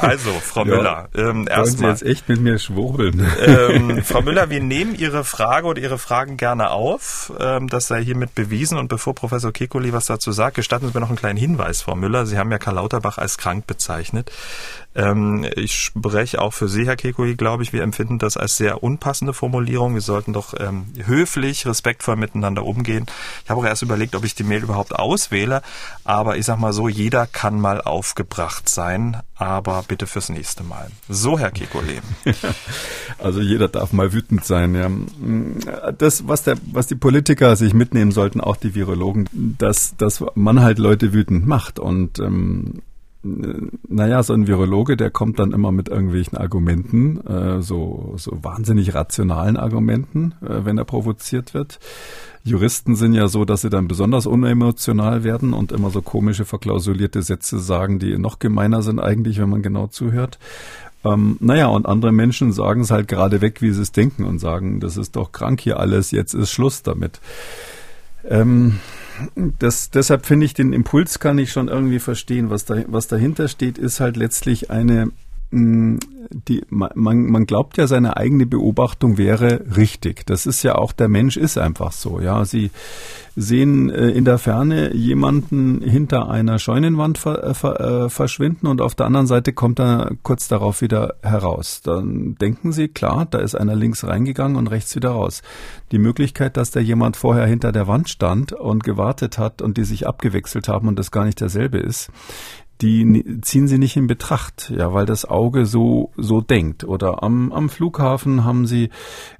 Also, 0.00 0.30
Frau 0.32 0.64
ja, 0.64 0.76
Müller, 0.76 1.08
ähm, 1.14 1.48
erstmal. 1.48 1.96
Sie 1.96 2.04
jetzt 2.04 2.18
echt 2.18 2.28
mit 2.28 2.40
mir 2.40 2.58
schwurbeln? 2.58 3.26
Ähm, 3.44 4.02
Frau 4.04 4.20
Müller, 4.20 4.48
wir 4.48 4.60
nehmen 4.60 4.94
Ihre 4.94 5.24
Frage 5.24 5.66
oder 5.66 5.80
Ihre 5.80 5.98
Fragen 5.98 6.36
gerne 6.36 6.70
auf. 6.70 7.32
Ähm, 7.40 7.68
das 7.68 7.88
sei 7.88 8.04
hiermit 8.04 8.34
bewiesen. 8.34 8.78
Und 8.78 8.88
bevor 8.88 9.14
Professor 9.14 9.52
Kekuli 9.52 9.92
was 9.92 10.06
dazu 10.06 10.30
sagt, 10.30 10.56
gestatten 10.56 10.86
Sie 10.86 10.94
mir 10.94 11.00
noch 11.00 11.08
einen 11.08 11.18
kleinen 11.18 11.38
Hinweis, 11.38 11.82
Frau 11.82 11.96
Müller. 11.96 12.26
Sie 12.26 12.38
haben 12.38 12.52
ja 12.52 12.58
Karl 12.58 12.76
Lauterbach 12.76 13.18
als 13.18 13.38
krank 13.38 13.66
bezeichnet. 13.66 14.30
Ähm, 14.96 15.46
ich 15.54 15.74
spreche 15.74 16.40
auch 16.40 16.54
für 16.54 16.68
Sie, 16.68 16.86
Herr 16.86 16.96
Kekuli, 16.96 17.36
glaube 17.36 17.62
ich. 17.62 17.72
Wir 17.74 17.82
empfinden 17.82 18.18
das 18.18 18.38
als 18.38 18.56
sehr 18.56 18.82
unpassende 18.82 19.34
Formulierung. 19.34 19.92
Wir 19.92 20.00
sollten 20.00 20.32
doch 20.32 20.54
ähm, 20.58 20.86
höflich, 21.04 21.66
respektvoll 21.66 22.16
miteinander 22.16 22.64
umgehen. 22.64 23.04
Ich 23.44 23.50
habe 23.50 23.60
auch 23.60 23.66
erst 23.66 23.82
überlegt, 23.82 24.14
ob 24.14 24.24
ich 24.24 24.34
die 24.34 24.42
Mail 24.42 24.62
überhaupt 24.62 24.94
auswähle. 24.94 25.60
Aber 26.04 26.38
ich 26.38 26.46
sag 26.46 26.58
mal 26.58 26.72
so, 26.72 26.88
jeder 26.88 27.26
kann 27.26 27.60
mal 27.60 27.82
aufgebracht 27.82 28.70
sein. 28.70 29.18
Aber 29.34 29.84
bitte 29.86 30.06
fürs 30.06 30.30
nächste 30.30 30.64
Mal. 30.64 30.90
So, 31.10 31.38
Herr 31.38 31.50
Kekulé. 31.50 32.00
Also 33.18 33.40
jeder 33.40 33.68
darf 33.68 33.94
mal 33.94 34.12
wütend 34.12 34.44
sein. 34.44 34.74
Ja. 34.74 35.92
Das, 35.92 36.28
was, 36.28 36.42
der, 36.42 36.56
was 36.70 36.86
die 36.86 36.96
Politiker 36.96 37.56
sich 37.56 37.72
mitnehmen 37.72 38.10
sollten, 38.10 38.42
auch 38.42 38.56
die 38.56 38.74
Virologen, 38.74 39.26
dass, 39.32 39.96
dass 39.96 40.22
man 40.34 40.60
halt 40.60 40.78
Leute 40.78 41.14
wütend 41.14 41.46
macht. 41.46 41.78
Und 41.78 42.18
ähm, 42.18 42.82
naja, 43.88 44.22
so 44.22 44.32
ein 44.34 44.46
Virologe, 44.46 44.96
der 44.96 45.10
kommt 45.10 45.38
dann 45.38 45.52
immer 45.52 45.72
mit 45.72 45.88
irgendwelchen 45.88 46.36
Argumenten, 46.38 47.20
äh, 47.26 47.62
so, 47.62 48.14
so 48.16 48.38
wahnsinnig 48.42 48.94
rationalen 48.94 49.56
Argumenten, 49.56 50.34
äh, 50.42 50.64
wenn 50.64 50.78
er 50.78 50.84
provoziert 50.84 51.54
wird. 51.54 51.78
Juristen 52.44 52.94
sind 52.94 53.14
ja 53.14 53.26
so, 53.26 53.44
dass 53.44 53.62
sie 53.62 53.70
dann 53.70 53.88
besonders 53.88 54.26
unemotional 54.26 55.24
werden 55.24 55.52
und 55.52 55.72
immer 55.72 55.90
so 55.90 56.00
komische, 56.00 56.44
verklausulierte 56.44 57.22
Sätze 57.22 57.58
sagen, 57.58 57.98
die 57.98 58.16
noch 58.18 58.38
gemeiner 58.38 58.82
sind 58.82 59.00
eigentlich, 59.00 59.40
wenn 59.40 59.50
man 59.50 59.62
genau 59.62 59.88
zuhört. 59.88 60.38
Ähm, 61.04 61.36
naja, 61.40 61.66
und 61.66 61.86
andere 61.86 62.12
Menschen 62.12 62.52
sagen 62.52 62.82
es 62.82 62.90
halt 62.90 63.08
gerade 63.08 63.40
weg, 63.40 63.62
wie 63.62 63.70
sie 63.72 63.82
es 63.82 63.92
denken 63.92 64.24
und 64.24 64.38
sagen, 64.38 64.80
das 64.80 64.96
ist 64.96 65.16
doch 65.16 65.32
krank 65.32 65.60
hier 65.60 65.80
alles, 65.80 66.10
jetzt 66.10 66.34
ist 66.34 66.50
Schluss 66.50 66.82
damit. 66.82 67.20
Ähm, 68.24 68.78
das, 69.58 69.90
deshalb 69.90 70.26
finde 70.26 70.46
ich, 70.46 70.54
den 70.54 70.72
Impuls 70.72 71.18
kann 71.18 71.38
ich 71.38 71.52
schon 71.52 71.68
irgendwie 71.68 71.98
verstehen. 71.98 72.50
Was, 72.50 72.64
da, 72.64 72.82
was 72.86 73.08
dahinter 73.08 73.48
steht, 73.48 73.78
ist 73.78 74.00
halt 74.00 74.16
letztlich 74.16 74.70
eine, 74.70 75.10
mm, 75.50 75.98
die, 76.30 76.62
man, 76.68 76.90
man 76.94 77.46
glaubt 77.46 77.76
ja, 77.76 77.86
seine 77.86 78.16
eigene 78.16 78.46
Beobachtung 78.46 79.18
wäre 79.18 79.64
richtig. 79.76 80.26
Das 80.26 80.46
ist 80.46 80.62
ja 80.62 80.76
auch, 80.76 80.92
der 80.92 81.08
Mensch 81.08 81.36
ist 81.36 81.58
einfach 81.58 81.92
so. 81.92 82.20
Ja, 82.20 82.44
sie 82.44 82.70
sehen 83.36 83.90
äh, 83.90 84.08
in 84.08 84.24
der 84.24 84.38
Ferne 84.38 84.94
jemanden 84.94 85.82
hinter 85.82 86.30
einer 86.30 86.58
Scheunenwand 86.58 87.18
ver, 87.18 87.44
äh, 87.44 87.54
ver, 87.54 87.80
äh, 87.80 88.08
verschwinden 88.08 88.66
und 88.66 88.80
auf 88.80 88.94
der 88.94 89.06
anderen 89.06 89.26
Seite 89.26 89.52
kommt 89.52 89.78
er 89.78 90.12
kurz 90.22 90.48
darauf 90.48 90.80
wieder 90.80 91.16
heraus. 91.22 91.82
Dann 91.82 92.36
denken 92.36 92.72
sie, 92.72 92.88
klar, 92.88 93.26
da 93.30 93.38
ist 93.38 93.54
einer 93.54 93.76
links 93.76 94.04
reingegangen 94.04 94.56
und 94.56 94.68
rechts 94.68 94.96
wieder 94.96 95.10
raus. 95.10 95.42
Die 95.92 95.98
Möglichkeit, 95.98 96.56
dass 96.56 96.70
da 96.70 96.80
jemand 96.80 97.16
vorher 97.16 97.46
hinter 97.46 97.72
der 97.72 97.86
Wand 97.86 98.08
stand 98.08 98.52
und 98.52 98.84
gewartet 98.84 99.36
hat 99.38 99.60
und 99.60 99.76
die 99.76 99.84
sich 99.84 100.06
abgewechselt 100.06 100.68
haben 100.68 100.88
und 100.88 100.98
das 100.98 101.10
gar 101.10 101.24
nicht 101.24 101.40
derselbe 101.40 101.78
ist, 101.78 102.10
die 102.80 103.40
ziehen 103.40 103.68
sie 103.68 103.78
nicht 103.78 103.96
in 103.96 104.06
Betracht, 104.06 104.72
ja, 104.76 104.92
weil 104.92 105.06
das 105.06 105.24
Auge 105.24 105.66
so 105.66 106.10
so 106.16 106.40
denkt. 106.40 106.84
Oder 106.84 107.22
am, 107.22 107.52
am 107.52 107.68
Flughafen 107.68 108.44
haben 108.44 108.66
sie 108.66 108.90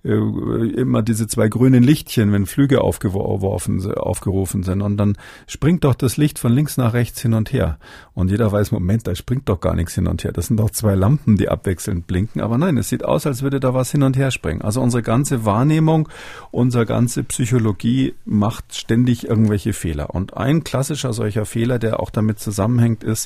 äh, 0.04 0.10
immer 0.10 1.02
diese 1.02 1.26
zwei 1.26 1.48
grünen 1.48 1.82
Lichtchen, 1.82 2.32
wenn 2.32 2.46
Flüge 2.46 2.80
aufgeworfen, 2.80 3.92
aufgerufen 3.94 4.62
sind, 4.62 4.82
und 4.82 4.96
dann 4.96 5.16
springt 5.46 5.84
doch 5.84 5.94
das 5.94 6.16
Licht 6.16 6.38
von 6.38 6.52
links 6.52 6.76
nach 6.76 6.92
rechts 6.92 7.20
hin 7.20 7.34
und 7.34 7.52
her. 7.52 7.78
Und 8.14 8.30
jeder 8.30 8.50
weiß, 8.50 8.72
Moment, 8.72 9.06
da 9.06 9.14
springt 9.14 9.48
doch 9.48 9.60
gar 9.60 9.74
nichts 9.74 9.94
hin 9.94 10.06
und 10.06 10.24
her. 10.24 10.32
Das 10.32 10.46
sind 10.46 10.58
doch 10.58 10.70
zwei 10.70 10.94
Lampen, 10.94 11.36
die 11.36 11.48
abwechselnd 11.48 12.06
blinken. 12.06 12.40
Aber 12.40 12.56
nein, 12.56 12.76
es 12.78 12.88
sieht 12.88 13.04
aus, 13.04 13.26
als 13.26 13.42
würde 13.42 13.60
da 13.60 13.74
was 13.74 13.90
hin 13.90 14.02
und 14.02 14.16
her 14.16 14.30
springen. 14.30 14.62
Also 14.62 14.80
unsere 14.80 15.02
ganze 15.02 15.44
Wahrnehmung, 15.44 16.08
unsere 16.50 16.86
ganze 16.86 17.24
Psychologie 17.24 18.14
macht 18.24 18.74
ständig 18.74 19.28
irgendwelche 19.28 19.72
Fehler. 19.72 20.14
Und 20.14 20.36
ein 20.36 20.64
klassischer 20.64 21.12
solcher 21.12 21.44
Fehler, 21.44 21.78
der 21.78 22.00
auch 22.00 22.10
damit 22.10 22.38
zusammenhängt, 22.38 23.04
ist, 23.04 23.25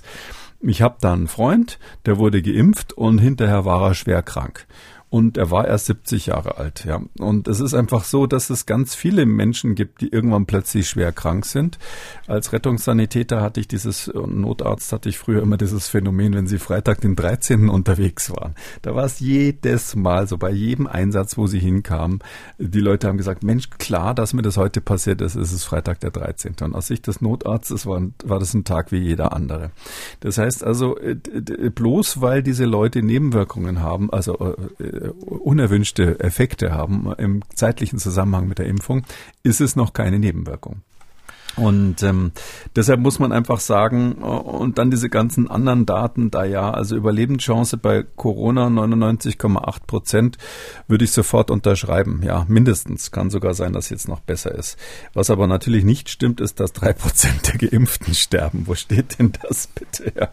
ich 0.61 0.83
habe 0.83 0.99
da 1.01 1.13
einen 1.13 1.29
Freund, 1.29 1.79
der 2.07 2.19
wurde 2.19 2.43
geimpft 2.43 2.93
und 2.93 3.19
hinterher 3.19 3.65
war 3.65 3.83
er 3.83 3.95
schwer 3.95 4.23
krank 4.23 4.67
und 5.11 5.37
er 5.37 5.51
war 5.51 5.67
erst 5.67 5.87
70 5.87 6.27
Jahre 6.27 6.57
alt, 6.57 6.85
ja. 6.85 7.03
Und 7.19 7.49
es 7.49 7.59
ist 7.59 7.75
einfach 7.75 8.05
so, 8.05 8.29
dass 8.29 8.49
es 8.49 8.65
ganz 8.65 8.95
viele 8.95 9.27
Menschen 9.27 9.75
gibt, 9.75 10.01
die 10.03 10.09
irgendwann 10.09 10.47
plötzlich 10.47 10.89
schwer 10.89 11.11
krank 11.11 11.47
sind. 11.47 11.81
Als 12.29 12.53
Rettungssanitäter 12.53 13.43
hatte 13.43 13.59
ich 13.59 13.67
dieses, 13.67 14.09
Notarzt 14.15 14.93
hatte 14.93 15.09
ich 15.09 15.19
früher 15.19 15.43
immer 15.43 15.57
dieses 15.57 15.89
Phänomen, 15.89 16.35
wenn 16.35 16.47
sie 16.47 16.61
Freitag 16.61 17.01
den 17.01 17.17
13. 17.17 17.69
unterwegs 17.69 18.31
waren. 18.31 18.55
Da 18.83 18.95
war 18.95 19.05
es 19.05 19.19
jedes 19.19 19.97
Mal 19.97 20.29
so, 20.29 20.39
bei 20.39 20.51
jedem 20.51 20.87
Einsatz, 20.87 21.37
wo 21.37 21.49
sie 21.49 21.59
hinkamen. 21.59 22.21
Die 22.59 22.81
Leute 22.81 23.09
haben 23.09 23.19
gesagt, 23.19 23.43
Mensch, 23.43 23.69
klar, 23.71 24.15
dass 24.15 24.33
mir 24.33 24.43
das 24.43 24.57
heute 24.57 24.81
passiert 24.81 25.23
ist, 25.23 25.35
ist 25.35 25.53
es 25.53 25.65
Freitag 25.65 25.99
der 26.01 26.13
13. 26.13 26.55
Und 26.63 26.77
aus 26.77 26.87
Sicht 26.87 27.09
des 27.09 27.21
Notarztes 27.21 27.85
war, 27.85 28.01
war 28.23 28.39
das 28.39 28.55
ein 28.55 28.63
Tag 28.63 28.93
wie 28.93 28.99
jeder 28.99 29.33
andere. 29.33 29.73
Das 30.21 30.39
heißt 30.39 30.63
also, 30.63 30.97
bloß 31.75 32.21
weil 32.21 32.45
diese 32.45 32.65
Leute 32.65 33.03
Nebenwirkungen 33.03 33.81
haben, 33.81 34.09
also 34.13 34.55
äh, 34.79 35.00
unerwünschte 35.25 36.21
Effekte 36.21 36.73
haben 36.73 37.13
im 37.19 37.43
zeitlichen 37.55 37.99
Zusammenhang 37.99 38.49
mit 38.49 38.59
der 38.59 38.67
Impfung, 38.67 39.05
ist 39.43 39.61
es 39.61 39.77
noch 39.77 39.93
keine 39.93 40.19
Nebenwirkung. 40.19 40.83
Und 41.57 42.03
ähm, 42.03 42.33
deshalb 42.77 43.01
muss 43.01 43.19
man 43.19 43.33
einfach 43.33 43.61
sagen, 43.61 44.19
äh, 44.21 44.25
und 44.25 44.79
dann 44.79 44.91
diese 44.91 45.09
ganzen 45.09 45.51
anderen 45.51 45.87
Daten 45.87 46.31
da 46.31 46.45
ja, 46.45 46.71
also 46.71 46.97
Überlebenschance 46.97 47.77
bei 47.77 48.05
Corona 48.17 48.67
99,8 48.67 49.87
Prozent 49.87 50.39
würde 50.87 51.05
ich 51.05 51.13
sofort 51.13 51.51
unterschreiben. 51.51 52.23
Ja, 52.23 52.45
mindestens. 52.49 53.11
Kann 53.11 53.31
sogar 53.31 53.55
sein, 53.55 53.73
dass 53.73 53.91
jetzt 53.91 54.09
noch 54.09 54.21
besser 54.21 54.55
ist. 54.55 54.79
Was 55.15 55.31
aber 55.31 55.47
natürlich 55.47 55.85
nicht 55.85 56.09
stimmt, 56.09 56.41
ist, 56.41 56.61
dass 56.61 56.73
drei 56.73 56.93
Prozent 56.93 57.53
der 57.53 57.69
Geimpften 57.69 58.15
sterben. 58.15 58.67
Wo 58.67 58.75
steht 58.75 59.19
denn 59.19 59.33
das 59.43 59.67
bitte? 59.67 60.13
Ja. 60.19 60.29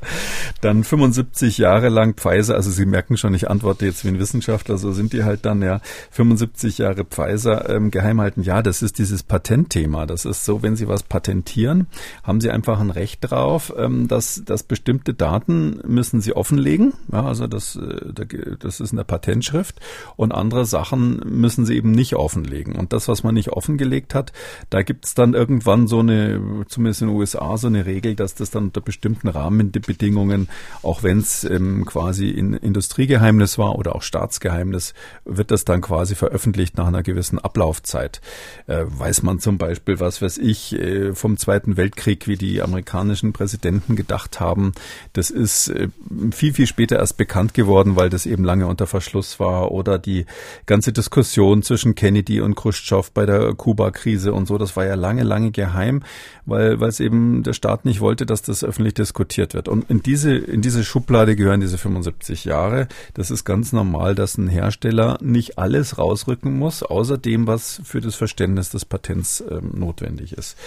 Dann 0.62 0.84
75 0.84 1.58
Jahre 1.58 1.90
lang 1.90 2.14
Pfizer, 2.14 2.56
also 2.56 2.72
Sie 2.72 2.86
merken 2.86 3.18
schon, 3.18 3.34
ich 3.34 3.50
antworte 3.50 3.86
jetzt 3.86 4.04
wie 4.06 4.10
ein 4.10 4.20
Wissenschaftler, 4.20 4.78
so 4.78 4.92
sind 4.92 5.14
die 5.14 5.24
halt 5.24 5.46
dann, 5.46 5.62
ja, 5.62 5.82
75 6.12 6.80
Jahre 6.80 7.06
Pfizer 7.06 7.70
ähm, 7.70 7.92
geheim 7.92 8.22
halten. 8.22 8.44
Ja, 8.44 8.62
das 8.62 8.82
ist 8.82 9.00
dieses 9.00 9.24
Patentthema. 9.24 10.06
Das 10.06 10.26
ist 10.26 10.46
so, 10.46 10.62
wenn 10.62 10.76
Sie 10.76 10.88
was 10.88 11.04
patentieren, 11.10 11.88
haben 12.24 12.42
Sie 12.42 12.50
einfach 12.50 12.80
ein 12.80 12.90
Recht 12.90 13.20
drauf, 13.22 13.74
ähm, 13.78 14.08
dass, 14.08 14.44
dass 14.46 14.64
bestimmte 14.64 15.14
Daten 15.14 15.80
müssen 15.86 16.22
Sie 16.22 16.36
offenlegen. 16.36 16.94
Ja, 17.12 17.26
also 17.26 17.48
das, 17.48 17.76
äh, 17.76 18.56
das 18.60 18.80
ist 18.80 18.92
in 18.92 18.98
der 18.98 19.04
Patentschrift. 19.04 19.80
Und 20.16 20.32
andere 20.32 20.66
Sachen 20.66 21.22
müssen 21.26 21.66
Sie 21.66 21.76
eben 21.76 21.92
nicht 21.92 22.16
offenlegen. 22.16 22.76
Und 22.76 22.94
das, 22.94 23.08
was 23.08 23.24
man 23.24 23.34
nicht 23.34 23.50
offengelegt 23.50 24.14
hat, 24.14 24.34
da 24.70 24.82
gibt 24.82 25.06
es 25.06 25.14
dann 25.14 25.34
irgendwann 25.34 25.88
so 25.88 26.00
eine, 26.00 26.66
zumindest 26.68 27.02
in 27.02 27.08
den 27.10 27.18
USA, 27.18 27.58
so 27.58 27.68
eine 27.68 27.86
Regel, 27.86 28.16
dass 28.16 28.36
das 28.36 28.52
dann 28.52 28.66
unter 28.66 28.82
bestimmten 28.82 29.28
Rahmenbedingungen, 29.28 30.50
auch 30.84 31.04
wenn 31.04 31.20
es 31.20 31.44
ähm, 31.44 31.86
quasi 31.86 32.30
in 32.30 32.54
Industriegeheimnis 32.54 33.58
war 33.58 33.78
oder 33.78 33.96
auch 33.96 34.02
Staatsgeheimnis, 34.02 34.94
wird 35.26 35.52
das 35.52 35.66
dann 35.66 35.82
quasi 35.82 36.16
veröffentlicht 36.16 36.78
nach 36.78 36.88
einer 36.88 37.04
gewissen 37.04 37.40
Ablaufzeit. 37.40 38.22
Äh, 38.68 38.84
weiß 38.88 39.24
man 39.24 39.40
zum 39.40 39.58
Beispiel, 39.58 40.00
was 40.00 40.22
weiß 40.22 40.38
ich, 40.38 40.74
äh, 40.74 40.97
vom 41.14 41.38
Zweiten 41.38 41.78
Weltkrieg, 41.78 42.28
wie 42.28 42.38
die 42.38 42.62
amerikanischen 42.62 43.34
Präsidenten 43.34 43.96
gedacht 43.96 44.40
haben. 44.40 44.74
Das 45.14 45.30
ist 45.30 45.70
äh, 45.70 45.90
viel, 46.32 46.54
viel 46.54 46.68
später 46.68 46.98
erst 46.98 47.18
bekannt 47.18 47.54
geworden, 47.54 47.96
weil 47.96 48.10
das 48.10 48.26
eben 48.26 48.44
lange 48.44 48.68
unter 48.68 48.88
Verschluss 48.88 49.40
war. 49.40 49.72
Oder 49.72 50.00
die 50.00 50.26
ganze 50.66 50.94
Diskussion 50.94 51.64
zwischen 51.64 51.96
Kennedy 51.96 52.42
und 52.42 52.56
Khrushchev 52.56 53.12
bei 53.14 53.26
der 53.26 53.54
Kuba-Krise 53.54 54.34
und 54.34 54.48
so, 54.48 54.58
das 54.58 54.76
war 54.76 54.86
ja 54.86 54.96
lange, 54.96 55.24
lange 55.24 55.52
geheim, 55.52 56.04
weil, 56.46 56.80
weil 56.80 56.90
es 56.90 57.00
eben 57.00 57.44
der 57.44 57.54
Staat 57.54 57.86
nicht 57.86 58.00
wollte, 58.00 58.26
dass 58.26 58.42
das 58.42 58.64
öffentlich 58.64 58.94
diskutiert 58.94 59.54
wird. 59.54 59.68
Und 59.68 59.90
in 59.90 60.02
diese, 60.02 60.36
in 60.36 60.62
diese 60.62 60.84
Schublade 60.84 61.36
gehören 61.36 61.62
diese 61.62 61.78
75 61.78 62.46
Jahre. 62.46 62.88
Das 63.14 63.32
ist 63.32 63.44
ganz 63.46 63.74
normal, 63.74 64.16
dass 64.16 64.38
ein 64.38 64.48
Hersteller 64.48 65.18
nicht 65.22 65.58
alles 65.58 65.98
rausrücken 65.98 66.58
muss, 66.58 66.84
außer 66.84 67.18
dem, 67.18 67.48
was 67.48 67.82
für 67.84 68.02
das 68.02 68.16
Verständnis 68.16 68.70
des 68.70 68.86
Patents 68.86 69.44
ähm, 69.50 69.72
notwendig 69.74 70.34
ist. 70.34 70.58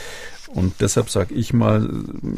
Und 0.52 0.80
deshalb 0.80 1.10
sage 1.10 1.34
ich 1.34 1.52
mal, 1.52 1.88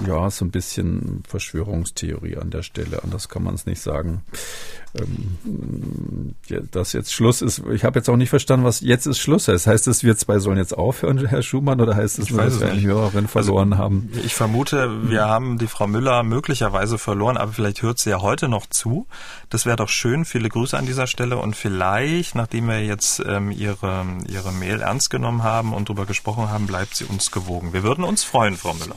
ja, 0.06 0.30
so 0.30 0.44
ein 0.44 0.50
bisschen 0.50 1.22
Verschwörungstheorie 1.26 2.36
an 2.36 2.50
der 2.50 2.62
Stelle. 2.62 3.02
Anders 3.02 3.28
kann 3.30 3.42
man 3.42 3.54
es 3.54 3.64
nicht 3.64 3.80
sagen. 3.80 4.22
Ähm, 4.94 6.34
dass 6.70 6.92
jetzt 6.92 7.14
Schluss 7.14 7.40
ist. 7.40 7.62
Ich 7.72 7.84
habe 7.84 7.98
jetzt 7.98 8.10
auch 8.10 8.16
nicht 8.16 8.28
verstanden, 8.28 8.66
was 8.66 8.80
jetzt 8.80 9.06
ist 9.06 9.18
Schluss 9.18 9.48
heißt. 9.48 9.66
Heißt 9.66 9.86
es, 9.86 10.04
wir 10.04 10.16
zwei 10.18 10.38
sollen 10.38 10.58
jetzt 10.58 10.76
aufhören, 10.76 11.24
Herr 11.26 11.42
Schumann, 11.42 11.80
oder 11.80 11.96
heißt 11.96 12.18
es, 12.18 12.28
dass 12.28 12.60
wir 12.60 12.68
eine 12.68 12.80
Hörerin 12.82 13.24
also, 13.24 13.28
verloren 13.28 13.72
also, 13.72 13.82
haben? 13.82 14.10
Ich 14.24 14.34
vermute, 14.34 15.08
wir 15.08 15.26
haben 15.26 15.56
die 15.56 15.66
Frau 15.66 15.86
Müller 15.86 16.22
möglicherweise 16.22 16.98
verloren, 16.98 17.38
aber 17.38 17.52
vielleicht 17.52 17.80
hört 17.80 17.98
sie 17.98 18.10
ja 18.10 18.20
heute 18.20 18.48
noch 18.48 18.66
zu. 18.66 19.06
Das 19.48 19.64
wäre 19.64 19.76
doch 19.76 19.88
schön. 19.88 20.26
Viele 20.26 20.50
Grüße 20.50 20.76
an 20.76 20.84
dieser 20.84 21.06
Stelle 21.06 21.38
und 21.38 21.56
vielleicht, 21.56 22.34
nachdem 22.34 22.68
wir 22.68 22.84
jetzt 22.84 23.22
ähm, 23.26 23.50
ihre, 23.50 24.04
ihre 24.28 24.52
Mail 24.52 24.82
ernst 24.82 25.08
genommen 25.08 25.42
haben 25.42 25.72
und 25.72 25.88
darüber 25.88 26.04
gesprochen 26.04 26.50
haben, 26.50 26.66
bleibt 26.66 26.96
sie 26.96 27.04
uns 27.04 27.30
gewogen. 27.30 27.72
Wir 27.72 27.82
würden 27.82 28.04
uns 28.04 28.24
freuen, 28.24 28.56
Frau 28.56 28.74
Müller. 28.74 28.96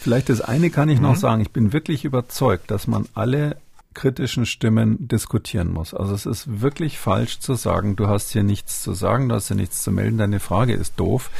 Vielleicht 0.00 0.28
das 0.28 0.40
eine 0.40 0.70
kann 0.70 0.88
ich 0.88 0.98
mhm. 0.98 1.06
noch 1.06 1.16
sagen. 1.16 1.42
Ich 1.42 1.50
bin 1.50 1.72
wirklich 1.72 2.04
überzeugt, 2.04 2.70
dass 2.70 2.86
man 2.86 3.06
alle 3.14 3.56
kritischen 3.96 4.44
Stimmen 4.44 5.08
diskutieren 5.08 5.72
muss. 5.72 5.94
Also 5.94 6.14
es 6.14 6.26
ist 6.26 6.60
wirklich 6.60 6.98
falsch 6.98 7.40
zu 7.40 7.54
sagen, 7.54 7.96
du 7.96 8.08
hast 8.08 8.30
hier 8.30 8.42
nichts 8.42 8.82
zu 8.82 8.92
sagen, 8.92 9.28
du 9.28 9.34
hast 9.34 9.48
hier 9.48 9.56
nichts 9.56 9.82
zu 9.82 9.90
melden, 9.90 10.18
deine 10.18 10.38
Frage 10.38 10.74
ist 10.74 11.00
doof. 11.00 11.30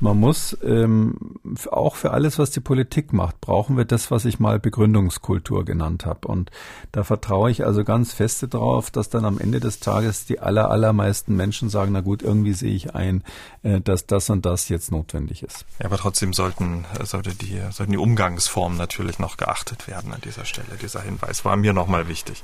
Man 0.00 0.18
muss 0.18 0.56
ähm, 0.64 1.16
auch 1.70 1.96
für 1.96 2.12
alles, 2.12 2.38
was 2.38 2.50
die 2.50 2.60
Politik 2.60 3.12
macht, 3.12 3.40
brauchen 3.40 3.76
wir 3.76 3.84
das, 3.84 4.10
was 4.10 4.24
ich 4.24 4.38
mal 4.38 4.60
Begründungskultur 4.60 5.64
genannt 5.64 6.06
habe. 6.06 6.28
Und 6.28 6.50
da 6.92 7.04
vertraue 7.04 7.50
ich 7.50 7.64
also 7.64 7.84
ganz 7.84 8.12
feste 8.12 8.46
darauf, 8.46 8.90
dass 8.90 9.08
dann 9.08 9.24
am 9.24 9.38
Ende 9.38 9.60
des 9.60 9.80
Tages 9.80 10.24
die 10.24 10.38
aller, 10.38 10.70
allermeisten 10.70 11.34
Menschen 11.34 11.68
sagen, 11.68 11.92
na 11.92 12.00
gut, 12.00 12.22
irgendwie 12.22 12.52
sehe 12.52 12.74
ich 12.74 12.94
ein, 12.94 13.24
äh, 13.62 13.80
dass 13.80 14.06
das 14.06 14.30
und 14.30 14.46
das 14.46 14.68
jetzt 14.68 14.92
notwendig 14.92 15.42
ist. 15.42 15.64
Ja, 15.80 15.86
aber 15.86 15.96
trotzdem 15.96 16.32
sollten, 16.32 16.84
sollte 17.02 17.34
die, 17.34 17.60
sollten 17.70 17.92
die 17.92 17.98
Umgangsformen 17.98 18.78
natürlich 18.78 19.18
noch 19.18 19.36
geachtet 19.36 19.88
werden 19.88 20.12
an 20.12 20.20
dieser 20.24 20.44
Stelle. 20.44 20.76
Dieser 20.80 21.00
Hinweis 21.00 21.44
war 21.44 21.56
mir 21.56 21.72
nochmal 21.72 22.03
total 22.04 22.08
wichtig. 22.08 22.42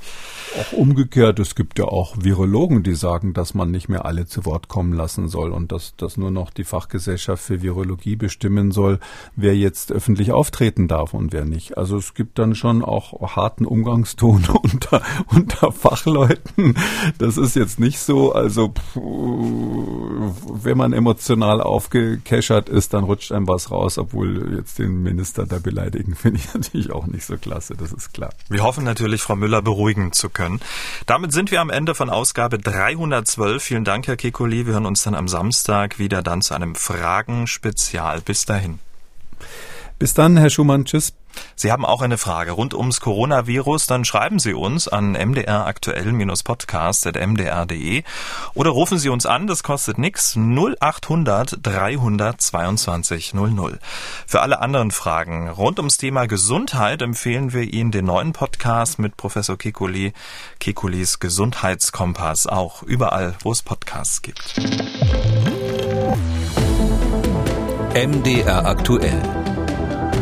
Auch 0.59 0.73
umgekehrt, 0.73 1.39
es 1.39 1.55
gibt 1.55 1.79
ja 1.79 1.85
auch 1.85 2.15
Virologen, 2.19 2.83
die 2.83 2.95
sagen, 2.95 3.33
dass 3.33 3.53
man 3.53 3.71
nicht 3.71 3.87
mehr 3.87 4.03
alle 4.03 4.25
zu 4.25 4.43
Wort 4.45 4.67
kommen 4.67 4.91
lassen 4.91 5.29
soll 5.29 5.51
und 5.51 5.71
dass, 5.71 5.95
dass 5.95 6.17
nur 6.17 6.29
noch 6.29 6.49
die 6.49 6.65
Fachgesellschaft 6.65 7.41
für 7.41 7.61
Virologie 7.61 8.17
bestimmen 8.17 8.71
soll, 8.71 8.99
wer 9.37 9.55
jetzt 9.55 9.93
öffentlich 9.93 10.33
auftreten 10.33 10.89
darf 10.89 11.13
und 11.13 11.31
wer 11.31 11.45
nicht. 11.45 11.77
Also 11.77 11.95
es 11.95 12.15
gibt 12.15 12.37
dann 12.37 12.53
schon 12.53 12.83
auch 12.83 13.35
harten 13.35 13.65
Umgangston 13.65 14.45
unter, 14.63 15.01
unter 15.27 15.71
Fachleuten. 15.71 16.75
Das 17.17 17.37
ist 17.37 17.55
jetzt 17.55 17.79
nicht 17.79 17.99
so, 17.99 18.33
also 18.33 18.73
wenn 18.95 20.77
man 20.77 20.91
emotional 20.91 21.61
aufgekeschert 21.61 22.67
ist, 22.67 22.93
dann 22.93 23.05
rutscht 23.05 23.31
einem 23.31 23.47
was 23.47 23.71
raus, 23.71 23.97
obwohl 23.97 24.55
jetzt 24.57 24.79
den 24.79 25.01
Minister 25.01 25.45
da 25.45 25.59
beleidigen, 25.59 26.15
finde 26.21 26.39
ich 26.39 26.53
natürlich 26.53 26.91
auch 26.91 27.07
nicht 27.07 27.25
so 27.25 27.37
klasse, 27.37 27.75
das 27.77 27.93
ist 27.93 28.13
klar. 28.13 28.31
Wir 28.49 28.63
hoffen 28.63 28.83
natürlich, 28.83 29.21
Frau 29.21 29.35
Müller, 29.35 29.50
Müller 29.51 29.61
beruhigen 29.61 30.13
zu 30.13 30.29
können. 30.29 30.61
Damit 31.05 31.33
sind 31.33 31.51
wir 31.51 31.59
am 31.59 31.69
Ende 31.69 31.93
von 31.93 32.09
Ausgabe 32.09 32.57
312. 32.57 33.61
Vielen 33.61 33.83
Dank, 33.83 34.07
Herr 34.07 34.15
Kekoli. 34.15 34.65
Wir 34.65 34.73
hören 34.73 34.85
uns 34.85 35.03
dann 35.03 35.13
am 35.13 35.27
Samstag 35.27 35.99
wieder 35.99 36.23
dann 36.23 36.41
zu 36.41 36.53
einem 36.53 36.73
Fragen-Spezial. 36.73 38.21
Bis 38.21 38.45
dahin. 38.45 38.79
Bis 39.99 40.13
dann, 40.13 40.37
Herr 40.37 40.49
Schumann. 40.49 40.85
Tschüss. 40.85 41.13
Sie 41.55 41.71
haben 41.71 41.85
auch 41.85 42.01
eine 42.01 42.17
Frage 42.17 42.51
rund 42.51 42.73
ums 42.73 42.99
Coronavirus, 43.01 43.85
dann 43.87 44.05
schreiben 44.05 44.39
Sie 44.39 44.53
uns 44.53 44.87
an 44.87 45.11
mdraktuell-podcast.mdr.de 45.13 48.03
oder 48.53 48.69
rufen 48.71 48.97
Sie 48.97 49.09
uns 49.09 49.25
an, 49.25 49.47
das 49.47 49.63
kostet 49.63 49.97
nichts, 49.97 50.35
0800 50.35 51.57
322 51.61 53.33
00. 53.33 53.79
Für 54.25 54.41
alle 54.41 54.59
anderen 54.59 54.91
Fragen 54.91 55.49
rund 55.49 55.79
ums 55.79 55.97
Thema 55.97 56.27
Gesundheit 56.27 57.01
empfehlen 57.01 57.53
wir 57.53 57.63
Ihnen 57.63 57.91
den 57.91 58.05
neuen 58.05 58.33
Podcast 58.33 58.99
mit 58.99 59.17
Professor 59.17 59.57
Kekuli, 59.57 60.13
Kekulis 60.59 61.19
Gesundheitskompass, 61.19 62.47
auch 62.47 62.83
überall, 62.83 63.35
wo 63.41 63.51
es 63.51 63.61
Podcasts 63.61 64.21
gibt. 64.21 64.59
MDR 67.93 68.65
aktuell 68.65 69.21